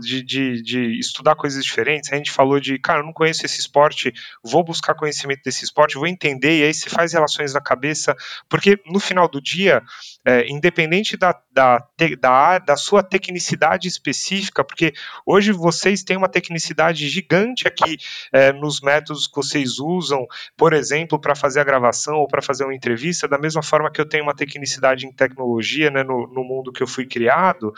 de, 0.00 0.22
de, 0.22 0.62
de, 0.62 0.98
estudar 1.00 1.34
coisas 1.34 1.64
diferentes, 1.64 2.12
a 2.12 2.16
gente 2.16 2.30
falou 2.30 2.60
de, 2.60 2.78
cara, 2.78 3.00
eu 3.00 3.04
não 3.04 3.12
conheço 3.12 3.44
esse 3.44 3.58
esporte, 3.58 4.12
vou 4.44 4.62
buscar 4.62 4.94
conhecimento 4.94 5.42
desse 5.44 5.64
esporte, 5.64 5.96
vou 5.96 6.06
entender, 6.06 6.60
e 6.60 6.62
aí 6.62 6.72
você 6.72 6.88
faz 6.88 7.12
relações 7.12 7.52
na 7.52 7.60
cabeça, 7.60 8.16
porque 8.48 8.78
no 8.86 9.00
final 9.00 9.28
do 9.28 9.40
dia, 9.40 9.82
é, 10.24 10.48
independente 10.48 11.16
da, 11.16 11.36
da, 11.50 11.84
da, 12.20 12.58
da 12.60 12.76
sua 12.76 13.02
tecnicidade 13.02 13.88
específica, 13.88 14.62
porque 14.62 14.92
hoje 15.26 15.50
vocês 15.50 16.04
têm 16.04 16.16
uma 16.16 16.28
tecnicidade 16.28 17.08
gigante 17.08 17.66
aqui 17.66 17.96
é, 18.32 18.52
nos 18.52 18.80
métodos 18.80 18.99
que 19.00 19.36
vocês 19.36 19.78
usam, 19.78 20.26
por 20.56 20.72
exemplo, 20.72 21.18
para 21.18 21.34
fazer 21.34 21.60
a 21.60 21.64
gravação 21.64 22.16
ou 22.16 22.26
para 22.26 22.42
fazer 22.42 22.64
uma 22.64 22.74
entrevista, 22.74 23.28
da 23.28 23.38
mesma 23.38 23.62
forma 23.62 23.90
que 23.90 24.00
eu 24.00 24.08
tenho 24.08 24.24
uma 24.24 24.34
tecnicidade 24.34 25.06
em 25.06 25.12
tecnologia, 25.12 25.90
né, 25.90 26.02
no, 26.02 26.26
no 26.28 26.44
mundo 26.44 26.72
que 26.72 26.82
eu 26.82 26.86
fui 26.86 27.06
criado, 27.06 27.72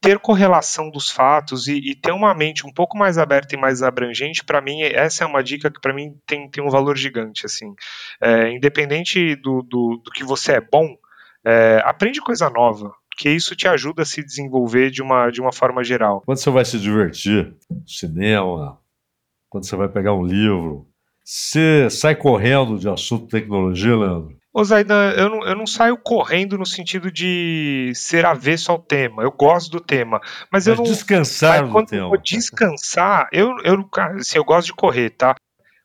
ter 0.00 0.18
correlação 0.18 0.90
dos 0.90 1.10
fatos 1.10 1.66
e, 1.66 1.78
e, 1.78 1.94
ter 1.94 2.12
uma 2.12 2.34
mente 2.34 2.66
um 2.66 2.72
pouco 2.72 2.96
mais 2.96 3.18
aberta 3.18 3.54
e 3.54 3.58
mais 3.58 3.82
abrangente, 3.82 4.44
para 4.44 4.60
mim, 4.60 4.82
essa 4.82 5.24
é 5.24 5.26
uma 5.26 5.42
dica 5.42 5.70
que 5.70 5.80
para 5.80 5.94
mim 5.94 6.14
tem, 6.26 6.48
tem 6.48 6.62
um 6.62 6.70
valor 6.70 6.96
gigante, 6.96 7.46
assim. 7.46 7.74
É, 8.20 8.50
independente 8.50 9.36
do, 9.36 9.62
do, 9.62 10.00
do 10.04 10.10
que 10.10 10.24
você 10.24 10.52
é 10.52 10.60
bom, 10.60 10.96
é, 11.44 11.80
aprende 11.84 12.20
coisa 12.20 12.48
nova, 12.50 12.92
que 13.16 13.28
isso 13.28 13.56
te 13.56 13.66
ajuda 13.66 14.02
a 14.02 14.06
se 14.06 14.22
desenvolver 14.22 14.90
de 14.90 15.02
uma, 15.02 15.30
de 15.30 15.40
uma 15.40 15.52
forma 15.52 15.82
geral. 15.82 16.22
Quando 16.24 16.38
você 16.38 16.50
vai 16.50 16.64
se 16.64 16.78
divertir, 16.78 17.54
cinema, 17.86 18.78
quando 19.48 19.66
você 19.66 19.76
vai 19.76 19.88
pegar 19.88 20.14
um 20.14 20.24
livro, 20.24 20.86
você 21.24 21.88
sai 21.90 22.14
correndo 22.14 22.78
de 22.78 22.88
assunto 22.88 23.26
tecnologia, 23.26 23.96
Leandro? 23.96 24.38
Ô 24.52 24.64
Zaidan, 24.64 25.12
eu 25.12 25.28
não, 25.28 25.46
eu 25.46 25.54
não 25.54 25.66
saio 25.66 25.96
correndo 25.96 26.58
no 26.58 26.66
sentido 26.66 27.12
de 27.12 27.92
ser 27.94 28.24
avesso 28.24 28.72
ao 28.72 28.78
tema. 28.78 29.22
Eu 29.22 29.30
gosto 29.30 29.70
do 29.70 29.80
tema. 29.80 30.20
Mas, 30.50 30.66
mas 30.66 30.66
eu 30.66 30.76
não. 30.76 30.82
Descansar 30.82 31.62
mas 31.62 31.70
quando 31.70 31.92
eu 31.92 32.08
vou 32.08 32.18
descansar, 32.18 33.28
eu, 33.30 33.54
eu, 33.62 33.88
assim, 34.18 34.38
eu 34.38 34.44
gosto 34.44 34.66
de 34.66 34.72
correr, 34.72 35.10
tá? 35.10 35.34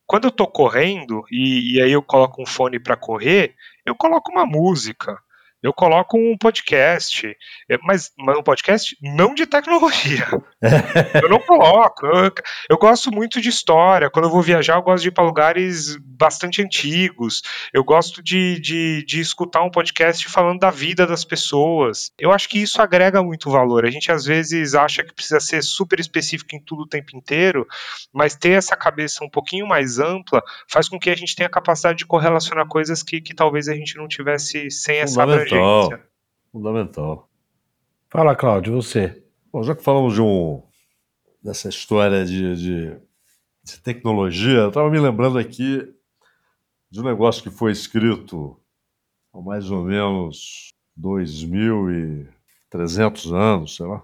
Quando 0.08 0.26
eu 0.26 0.32
tô 0.32 0.48
correndo 0.48 1.24
e, 1.30 1.76
e 1.76 1.82
aí 1.82 1.92
eu 1.92 2.02
coloco 2.02 2.42
um 2.42 2.46
fone 2.46 2.80
para 2.80 2.96
correr, 2.96 3.54
eu 3.86 3.96
coloco 3.96 4.32
uma 4.32 4.46
música 4.46 5.18
eu 5.64 5.72
coloco 5.72 6.18
um 6.18 6.38
podcast, 6.38 7.26
é, 7.70 7.78
mas, 7.82 8.12
mas 8.18 8.38
um 8.38 8.44
podcast 8.44 8.98
não 9.02 9.34
de 9.34 9.46
tecnologia. 9.46 10.28
eu 11.24 11.30
não 11.30 11.40
coloco. 11.40 12.06
Eu, 12.06 12.32
eu, 12.72 12.78
gosto 12.78 13.10
muito 13.10 13.40
de 13.40 13.48
história. 13.48 14.10
Quando 14.10 14.26
eu 14.26 14.32
vou 14.32 14.42
viajar, 14.42 14.76
eu 14.76 14.82
gosto 14.82 15.04
de 15.04 15.08
ir 15.08 15.12
para 15.12 15.24
lugares 15.24 15.96
bastante 16.04 16.62
antigos. 16.62 17.42
Eu 17.74 17.82
gosto 17.82 18.22
de, 18.22 18.60
de, 18.60 19.06
de 19.06 19.22
escutar 19.22 19.64
um 19.64 19.72
podcast 19.72 20.28
falando 20.28 20.60
da 20.60 20.70
vida 20.70 21.08
das 21.08 21.24
pessoas. 21.24 22.12
Eu 22.20 22.34
acho 22.34 22.50
que 22.50 22.62
isso 22.62 22.82
agrega 22.82 23.24
muito 23.24 23.50
valor. 23.50 23.86
A 23.86 23.90
gente 23.90 24.12
às 24.12 24.26
vezes 24.26 24.76
acha 24.76 25.02
que 25.02 25.14
precisa 25.14 25.40
ser 25.40 25.64
super 25.64 25.98
específico 25.98 26.54
em 26.54 26.60
tudo 26.60 26.84
o 26.84 26.90
tempo 26.90 27.16
inteiro, 27.16 27.66
mas 28.12 28.36
ter 28.36 28.52
essa 28.52 28.76
cabeça 28.76 29.24
um 29.24 29.30
pouquinho 29.30 29.66
mais 29.66 29.98
ampla 29.98 30.44
faz 30.68 30.90
com 30.90 31.00
que 31.00 31.10
a 31.10 31.16
gente 31.16 31.38
tenha 31.38 31.48
a 31.48 31.50
capacidade 31.52 32.00
de 32.00 32.06
correlacionar 32.06 32.68
coisas 32.68 33.02
que, 33.02 33.22
que 33.22 33.34
talvez 33.34 33.70
a 33.70 33.74
gente 33.74 33.96
não 33.96 34.10
tivesse 34.10 34.70
sem 34.70 34.98
essa 34.98 35.24
abrangência 35.24 35.53
Fundamental. 35.60 36.00
Fundamental. 36.52 37.30
Fala, 38.10 38.36
Cláudio, 38.36 38.74
você. 38.74 39.24
Bom, 39.52 39.64
já 39.64 39.76
que 39.76 39.84
falamos 39.84 40.14
de 40.14 40.22
um, 40.22 40.62
dessa 41.42 41.68
história 41.70 42.26
de, 42.26 42.56
de, 42.56 42.98
de 43.64 43.80
tecnologia, 43.82 44.60
eu 44.60 44.68
estava 44.70 44.90
me 44.90 45.00
lembrando 45.00 45.38
aqui 45.38 45.94
de 46.90 47.00
um 47.00 47.04
negócio 47.04 47.44
que 47.44 47.50
foi 47.50 47.72
escrito 47.72 48.60
há 49.34 49.42
mais 49.42 49.72
ou 49.72 49.84
menos 49.84 50.70
2.300 51.00 53.34
anos, 53.34 53.76
sei 53.76 53.86
lá, 53.86 54.04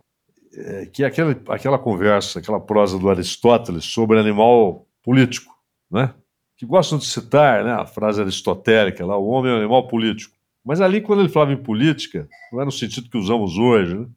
é, 0.53 0.85
que 0.87 1.03
é 1.03 1.07
aquele, 1.07 1.39
aquela 1.49 1.77
conversa, 1.77 2.39
aquela 2.39 2.59
prosa 2.59 2.97
do 2.97 3.09
Aristóteles 3.09 3.85
sobre 3.85 4.19
animal 4.19 4.87
político, 5.03 5.55
né? 5.89 6.13
que 6.59 6.65
gostam 6.65 6.97
de 6.97 7.05
citar 7.05 7.63
né, 7.63 7.71
a 7.71 7.85
frase 7.85 8.19
aristotélica 8.19 9.05
lá, 9.05 9.15
o 9.15 9.27
homem 9.27 9.49
é 9.49 9.55
um 9.55 9.59
animal 9.59 9.87
político. 9.87 10.35
Mas 10.63 10.81
ali, 10.81 11.01
quando 11.01 11.21
ele 11.21 11.29
falava 11.29 11.53
em 11.53 11.61
política, 11.61 12.27
não 12.51 12.61
é 12.61 12.65
no 12.65 12.71
sentido 12.71 13.09
que 13.09 13.17
usamos 13.17 13.57
hoje, 13.57 13.95
né? 13.95 14.07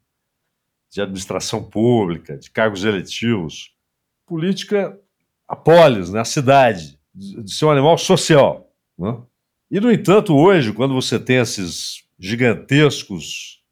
de 0.90 1.00
administração 1.00 1.64
pública, 1.64 2.36
de 2.36 2.50
cargos 2.50 2.84
eletivos. 2.84 3.74
Política, 4.26 4.98
a 5.48 5.56
polis, 5.56 6.10
né? 6.10 6.20
a 6.20 6.24
cidade, 6.24 6.98
de 7.14 7.52
ser 7.52 7.64
um 7.64 7.70
animal 7.70 7.96
social. 7.96 8.70
Né? 8.98 9.16
E, 9.70 9.80
no 9.80 9.90
entanto, 9.90 10.34
hoje, 10.34 10.72
quando 10.72 10.92
você 10.92 11.18
tem 11.18 11.36
esses 11.36 12.04
gigantescos, 12.18 13.62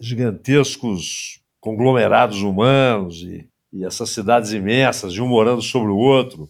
gigantescos 0.00 1.40
conglomerados 1.60 2.42
humanos 2.42 3.22
e, 3.22 3.48
e 3.72 3.84
essas 3.84 4.10
cidades 4.10 4.52
imensas, 4.52 5.12
de 5.12 5.20
um 5.20 5.28
morando 5.28 5.60
sobre 5.60 5.90
o 5.90 5.96
outro, 5.96 6.48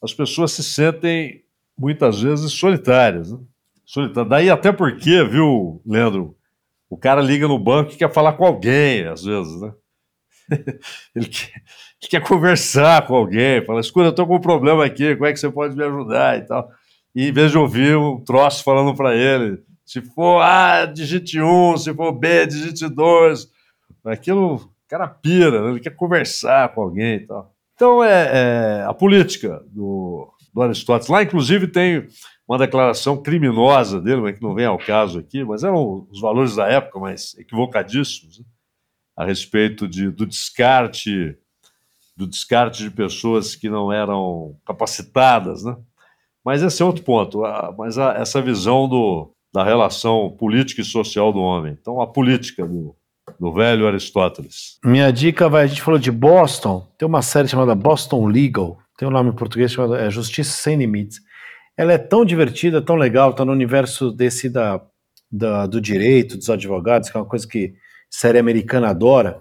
as 0.00 0.14
pessoas 0.14 0.52
se 0.52 0.62
sentem, 0.62 1.44
muitas 1.76 2.20
vezes, 2.20 2.52
solitárias. 2.52 3.32
Né? 3.32 3.38
Daí 4.28 4.48
até 4.48 4.72
porque, 4.72 5.22
viu, 5.24 5.82
Leandro, 5.86 6.34
o 6.88 6.96
cara 6.96 7.20
liga 7.20 7.46
no 7.46 7.58
banco 7.58 7.92
e 7.92 7.96
quer 7.96 8.12
falar 8.12 8.34
com 8.34 8.44
alguém, 8.44 9.06
às 9.06 9.24
vezes, 9.24 9.60
né? 9.60 9.72
Ele 11.14 11.26
quer, 11.26 11.52
ele 12.02 12.10
quer 12.10 12.20
conversar 12.20 13.06
com 13.06 13.14
alguém, 13.14 13.64
fala, 13.64 13.80
escuta, 13.80 14.08
eu 14.08 14.12
tô 14.12 14.26
com 14.26 14.36
um 14.36 14.40
problema 14.40 14.84
aqui, 14.84 15.14
como 15.14 15.26
é 15.26 15.32
que 15.32 15.38
você 15.38 15.48
pode 15.50 15.76
me 15.76 15.84
ajudar 15.84 16.36
e 16.36 16.42
tal. 16.42 16.68
E 17.14 17.28
em 17.28 17.32
vez 17.32 17.52
de 17.52 17.58
ouvir 17.58 17.96
um 17.96 18.18
troço 18.22 18.64
falando 18.64 18.94
para 18.94 19.14
ele, 19.14 19.62
se 19.84 20.00
for 20.00 20.40
A, 20.40 20.84
digite 20.84 21.40
1, 21.40 21.76
se 21.76 21.94
for 21.94 22.12
B, 22.12 22.46
digite 22.46 22.88
2. 22.88 23.48
Aquilo, 24.04 24.56
o 24.56 24.70
cara 24.88 25.06
pira, 25.06 25.62
né? 25.62 25.70
ele 25.70 25.80
quer 25.80 25.94
conversar 25.94 26.74
com 26.74 26.82
alguém 26.82 27.16
e 27.16 27.26
tal. 27.26 27.54
Então, 27.74 28.02
é, 28.02 28.80
é 28.80 28.84
a 28.86 28.92
política 28.94 29.62
do, 29.68 30.32
do 30.52 30.62
Aristóteles. 30.62 31.08
Lá, 31.08 31.22
inclusive, 31.22 31.66
tem 31.68 32.06
uma 32.52 32.58
declaração 32.58 33.16
criminosa 33.16 33.98
dele, 33.98 34.32
que 34.34 34.42
não 34.42 34.54
vem 34.54 34.66
ao 34.66 34.76
caso 34.76 35.18
aqui, 35.18 35.42
mas 35.42 35.64
eram 35.64 36.06
os 36.10 36.20
valores 36.20 36.54
da 36.54 36.68
época, 36.68 36.98
mas 36.98 37.34
equivocadíssimos, 37.38 38.40
né? 38.40 38.44
a 39.16 39.24
respeito 39.24 39.88
de, 39.88 40.10
do 40.10 40.26
descarte 40.26 41.36
do 42.14 42.26
descarte 42.26 42.82
de 42.82 42.90
pessoas 42.90 43.56
que 43.56 43.70
não 43.70 43.90
eram 43.90 44.54
capacitadas, 44.66 45.64
né? 45.64 45.74
Mas 46.44 46.62
esse 46.62 46.82
é 46.82 46.84
outro 46.84 47.02
ponto. 47.02 47.42
A, 47.42 47.74
mas 47.76 47.96
a, 47.96 48.12
essa 48.18 48.42
visão 48.42 48.86
do, 48.86 49.32
da 49.50 49.64
relação 49.64 50.30
política 50.38 50.82
e 50.82 50.84
social 50.84 51.32
do 51.32 51.40
homem. 51.40 51.74
Então, 51.80 52.02
a 52.02 52.06
política 52.06 52.66
do, 52.66 52.94
do 53.40 53.50
velho 53.50 53.86
Aristóteles. 53.86 54.78
Minha 54.84 55.10
dica 55.10 55.48
vai, 55.48 55.64
a 55.64 55.66
gente 55.66 55.80
falou 55.80 55.98
de 55.98 56.10
Boston, 56.10 56.86
tem 56.98 57.08
uma 57.08 57.22
série 57.22 57.48
chamada 57.48 57.74
Boston 57.74 58.26
Legal, 58.26 58.78
tem 58.98 59.08
um 59.08 59.10
nome 59.10 59.30
em 59.30 59.34
português 59.34 59.72
chamado 59.72 59.94
é, 59.94 60.10
Justiça 60.10 60.52
Sem 60.52 60.76
Limites 60.76 61.18
ela 61.76 61.92
é 61.92 61.98
tão 61.98 62.24
divertida, 62.24 62.82
tão 62.82 62.96
legal, 62.96 63.30
está 63.30 63.44
no 63.44 63.52
universo 63.52 64.10
desse 64.10 64.48
da, 64.48 64.80
da, 65.30 65.66
do 65.66 65.80
direito, 65.80 66.36
dos 66.36 66.50
advogados, 66.50 67.08
que 67.08 67.16
é 67.16 67.20
uma 67.20 67.26
coisa 67.26 67.46
que 67.46 67.74
série 68.10 68.38
americana 68.38 68.90
adora. 68.90 69.40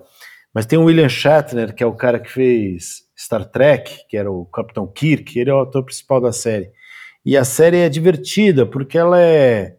Mas 0.54 0.66
tem 0.66 0.80
o 0.80 0.86
William 0.86 1.10
Shatner, 1.10 1.74
que 1.74 1.84
é 1.84 1.86
o 1.86 1.96
cara 1.96 2.20
que 2.20 2.32
fez 2.32 3.04
Star 3.18 3.46
Trek, 3.46 4.08
que 4.10 4.18
era 4.18 4.32
o 4.32 4.46
Capitão 4.46 4.88
Kirk, 4.88 5.38
ele 5.38 5.50
é 5.50 5.54
o 5.54 5.62
ator 5.62 5.84
principal 5.84 6.20
da 6.20 6.32
série. 6.32 6.72
E 7.26 7.38
a 7.38 7.44
série 7.44 7.78
é 7.78 7.90
divertida, 7.90 8.66
porque 8.66 8.98
ela 8.98 9.22
é, 9.22 9.76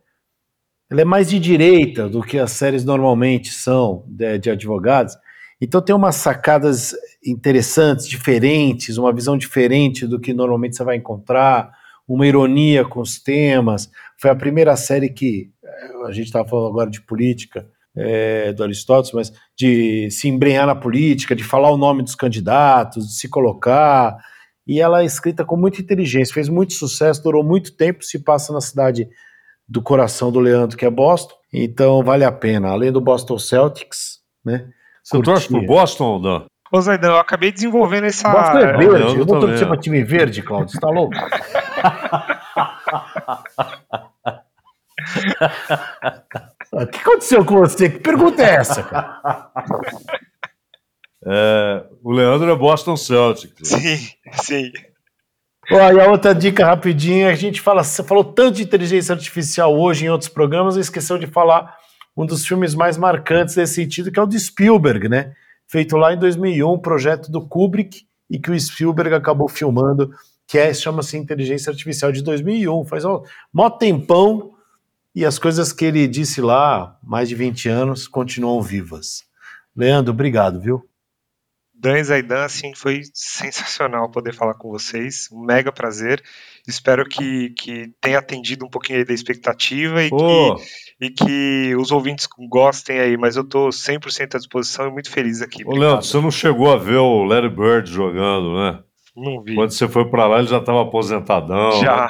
ela 0.91 1.01
é 1.01 1.05
mais 1.05 1.29
de 1.29 1.41
direita 1.41 2.09
do 2.09 2.23
que 2.23 2.39
as 2.39 2.53
séries 2.53 2.85
normalmente 2.85 3.51
são 3.51 4.05
de, 4.07 4.39
de 4.39 4.51
advogados. 4.51 5.15
Então 5.61 5.81
tem 5.83 5.95
umas 5.95 6.17
sacadas 6.17 6.95
interessantes, 7.25 8.09
diferentes, 8.09 8.97
uma 8.99 9.13
visão 9.13 9.37
diferente 9.37 10.07
do 10.07 10.21
que 10.21 10.33
normalmente 10.33 10.77
você 10.77 10.85
vai 10.85 10.97
encontrar 10.97 11.73
uma 12.13 12.27
ironia 12.27 12.85
com 12.85 13.01
os 13.01 13.19
temas. 13.19 13.91
Foi 14.21 14.31
a 14.31 14.37
primeira 14.37 14.77
série 14.77 15.09
que 15.09 15.51
eh, 15.65 16.07
a 16.07 16.13
gente 16.13 16.27
estava 16.27 16.47
falando 16.47 16.69
agora 16.69 16.91
de 16.91 17.01
política 17.01 17.67
é, 17.97 18.53
do 18.53 18.63
Aristóteles, 18.63 19.13
mas 19.13 19.33
de 19.57 20.11
se 20.11 20.29
embrenhar 20.29 20.67
na 20.67 20.75
política, 20.75 21.35
de 21.35 21.43
falar 21.43 21.71
o 21.71 21.79
nome 21.79 22.03
dos 22.03 22.15
candidatos, 22.15 23.07
de 23.07 23.15
se 23.15 23.29
colocar. 23.29 24.17
E 24.67 24.79
ela 24.79 25.03
é 25.03 25.07
escrita 25.07 25.43
com 25.43 25.57
muita 25.57 25.81
inteligência, 25.81 26.35
fez 26.35 26.51
muito 26.51 26.75
sucesso, 26.75 27.23
durou 27.23 27.43
muito 27.43 27.75
tempo, 27.75 28.05
se 28.05 28.19
passa 28.19 28.53
na 28.53 28.61
cidade 28.61 29.09
do 29.67 29.81
coração 29.81 30.31
do 30.31 30.39
Leandro, 30.39 30.77
que 30.77 30.85
é 30.85 30.91
Boston. 30.91 31.35
Então 31.51 32.03
vale 32.03 32.25
a 32.25 32.33
pena, 32.33 32.69
além 32.69 32.93
do 32.93 33.01
Boston 33.01 33.39
Celtics, 33.39 34.21
né? 34.45 34.69
Você 35.03 35.21
torce 35.21 35.49
pro 35.49 35.67
Boston 35.67 36.05
ou 36.05 36.21
não? 36.21 36.47
Ô 36.73 36.81
Zaidan, 36.81 37.09
eu 37.09 37.19
acabei 37.19 37.53
desenvolvendo 37.53 38.05
essa. 38.05 38.31
Boston 38.31 38.59
é 38.59 38.77
verde, 38.79 39.03
eu, 39.03 39.19
eu 39.19 39.27
vou 39.27 39.39
torcer 39.39 39.69
pra 39.69 39.77
time 39.77 40.03
verde, 40.03 40.43
Claudio, 40.43 40.73
você 40.73 40.81
tá 40.81 40.89
louco? 40.89 41.15
O 46.73 46.87
que 46.87 46.99
aconteceu 47.01 47.45
com 47.45 47.59
você? 47.59 47.91
Que 47.91 47.99
pergunta 47.99 48.43
é 48.43 48.55
essa, 48.55 48.83
cara? 48.83 49.21
É, 51.27 51.85
o 52.03 52.11
Leandro 52.11 52.51
é 52.51 52.57
Boston 52.57 52.97
Celtics. 52.97 53.69
Sim, 53.69 54.09
sim. 54.33 54.73
Ó, 55.71 55.93
e 55.93 56.01
a 56.01 56.11
outra 56.11 56.35
dica 56.35 56.65
rapidinha, 56.65 57.29
a 57.29 57.35
gente 57.35 57.61
fala, 57.61 57.85
você 57.85 58.03
falou 58.03 58.25
tanto 58.25 58.57
de 58.57 58.63
inteligência 58.63 59.15
artificial 59.15 59.79
hoje 59.79 60.07
em 60.07 60.09
outros 60.09 60.31
programas, 60.31 60.77
e 60.77 60.81
esqueceu 60.81 61.19
de 61.19 61.27
falar 61.27 61.77
um 62.17 62.25
dos 62.25 62.47
filmes 62.47 62.75
mais 62.75 62.97
marcantes 62.97 63.55
nesse 63.55 63.75
sentido, 63.75 64.11
que 64.11 64.19
é 64.19 64.23
o 64.23 64.27
de 64.27 64.41
Spielberg, 64.41 65.09
né? 65.09 65.35
Feito 65.73 65.97
lá 65.97 66.13
em 66.13 66.19
2001, 66.19 66.81
projeto 66.81 67.33
do 67.33 67.41
Kubrick, 67.41 68.07
e 68.29 68.39
que 68.39 68.51
o 68.51 68.61
Spielberg 68.61 69.15
acabou 69.15 69.49
filmando, 69.49 70.15
que 70.47 70.59
é, 70.59 70.75
chama-se 70.75 71.17
Inteligência 71.17 71.71
Artificial 71.71 72.13
de 72.13 72.23
2001, 72.23 72.85
faz 72.85 73.07
um 73.07 73.23
mó 73.51 73.71
tempão, 73.71 74.53
e 75.15 75.25
as 75.25 75.39
coisas 75.39 75.73
que 75.73 75.87
ele 75.87 76.07
disse 76.07 76.43
lá, 76.43 76.99
mais 77.03 77.27
de 77.27 77.35
20 77.35 77.71
anos, 77.71 78.07
continuam 78.07 78.61
vivas. 78.61 79.25
Leandro, 79.75 80.13
obrigado, 80.13 80.61
viu? 80.61 80.87
Dan 81.83 81.99
e 81.99 82.05
Zaidan, 82.05 82.45
assim, 82.45 82.75
foi 82.75 83.01
sensacional 83.15 84.11
poder 84.11 84.35
falar 84.35 84.55
com 84.55 84.69
vocês. 84.69 85.29
Um 85.33 85.41
mega 85.41 85.73
prazer. 85.73 86.23
Espero 86.69 87.05
que, 87.09 87.51
que 87.51 87.93
tenha 88.01 88.19
atendido 88.19 88.65
um 88.65 88.71
pouquinho 88.71 88.99
aí 88.99 89.05
da 89.05 89.13
expectativa 89.13 90.01
e, 90.01 90.11
Ô, 90.13 90.57
que, 90.57 90.65
e 91.03 91.11
que 91.11 91.75
os 91.77 91.91
ouvintes 91.91 92.29
gostem 92.49 92.99
aí. 93.01 93.17
Mas 93.17 93.37
eu 93.37 93.43
tô 93.45 93.69
100% 93.69 94.37
à 94.37 94.39
disposição 94.39 94.87
e 94.87 94.91
muito 94.93 95.11
feliz 95.11 95.43
aqui. 95.43 95.65
ô 95.65 95.69
Obrigado. 95.69 95.89
Leandro, 95.89 96.07
você 96.07 96.21
não 96.21 96.31
chegou 96.31 96.73
a 96.73 96.77
ver 96.77 96.97
o 96.99 97.25
Larry 97.25 97.49
Bird 97.51 97.91
jogando, 97.91 98.55
né? 98.55 98.79
Não 99.17 99.43
vi. 99.43 99.55
Quando 99.57 99.73
você 99.73 99.89
foi 99.89 100.09
pra 100.09 100.27
lá, 100.27 100.39
ele 100.39 100.47
já 100.49 100.59
estava 100.59 100.81
aposentadão. 100.83 101.73
Já, 101.83 102.09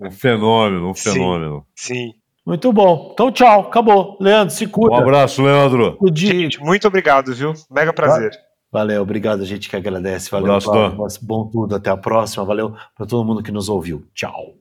Um 0.00 0.10
fenômeno, 0.10 0.90
um 0.90 0.94
Sim. 0.94 1.12
fenômeno. 1.12 1.64
sim. 1.74 2.12
Muito 2.44 2.72
bom. 2.72 3.10
Então, 3.14 3.30
tchau, 3.30 3.60
acabou. 3.68 4.18
Leandro, 4.20 4.52
se 4.52 4.66
Um 4.66 4.68
cuida. 4.68 4.96
abraço, 4.96 5.40
Leandro. 5.44 5.96
Gente, 6.12 6.60
muito 6.60 6.88
obrigado, 6.88 7.32
viu? 7.32 7.52
Mega 7.70 7.92
prazer. 7.92 8.32
Valeu, 8.70 9.00
obrigado, 9.02 9.42
a 9.42 9.44
gente 9.44 9.70
que 9.70 9.76
agradece. 9.76 10.28
Valeu, 10.28 10.48
Abraço, 10.48 10.66
Paulo. 10.72 11.06
Bom 11.22 11.48
tudo, 11.52 11.76
até 11.76 11.88
a 11.90 11.96
próxima. 11.96 12.44
Valeu 12.44 12.74
para 12.96 13.06
todo 13.06 13.24
mundo 13.24 13.42
que 13.44 13.52
nos 13.52 13.68
ouviu. 13.68 14.04
Tchau. 14.12 14.54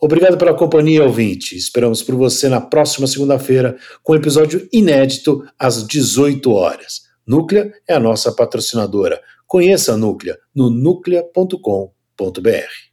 Obrigado 0.00 0.38
pela 0.38 0.54
companhia, 0.54 1.04
ouvinte. 1.04 1.56
Esperamos 1.56 2.02
por 2.02 2.14
você 2.14 2.48
na 2.48 2.60
próxima 2.60 3.06
segunda-feira 3.06 3.76
com 4.02 4.12
um 4.12 4.16
episódio 4.16 4.68
inédito 4.72 5.44
às 5.58 5.86
18 5.86 6.50
horas. 6.52 7.02
Núclea 7.26 7.72
é 7.86 7.94
a 7.94 8.00
nossa 8.00 8.32
patrocinadora. 8.32 9.20
Conheça 9.46 9.94
a 9.94 9.96
Núclea 9.96 10.38
no 10.54 10.70
núclea.com.br. 10.70 12.87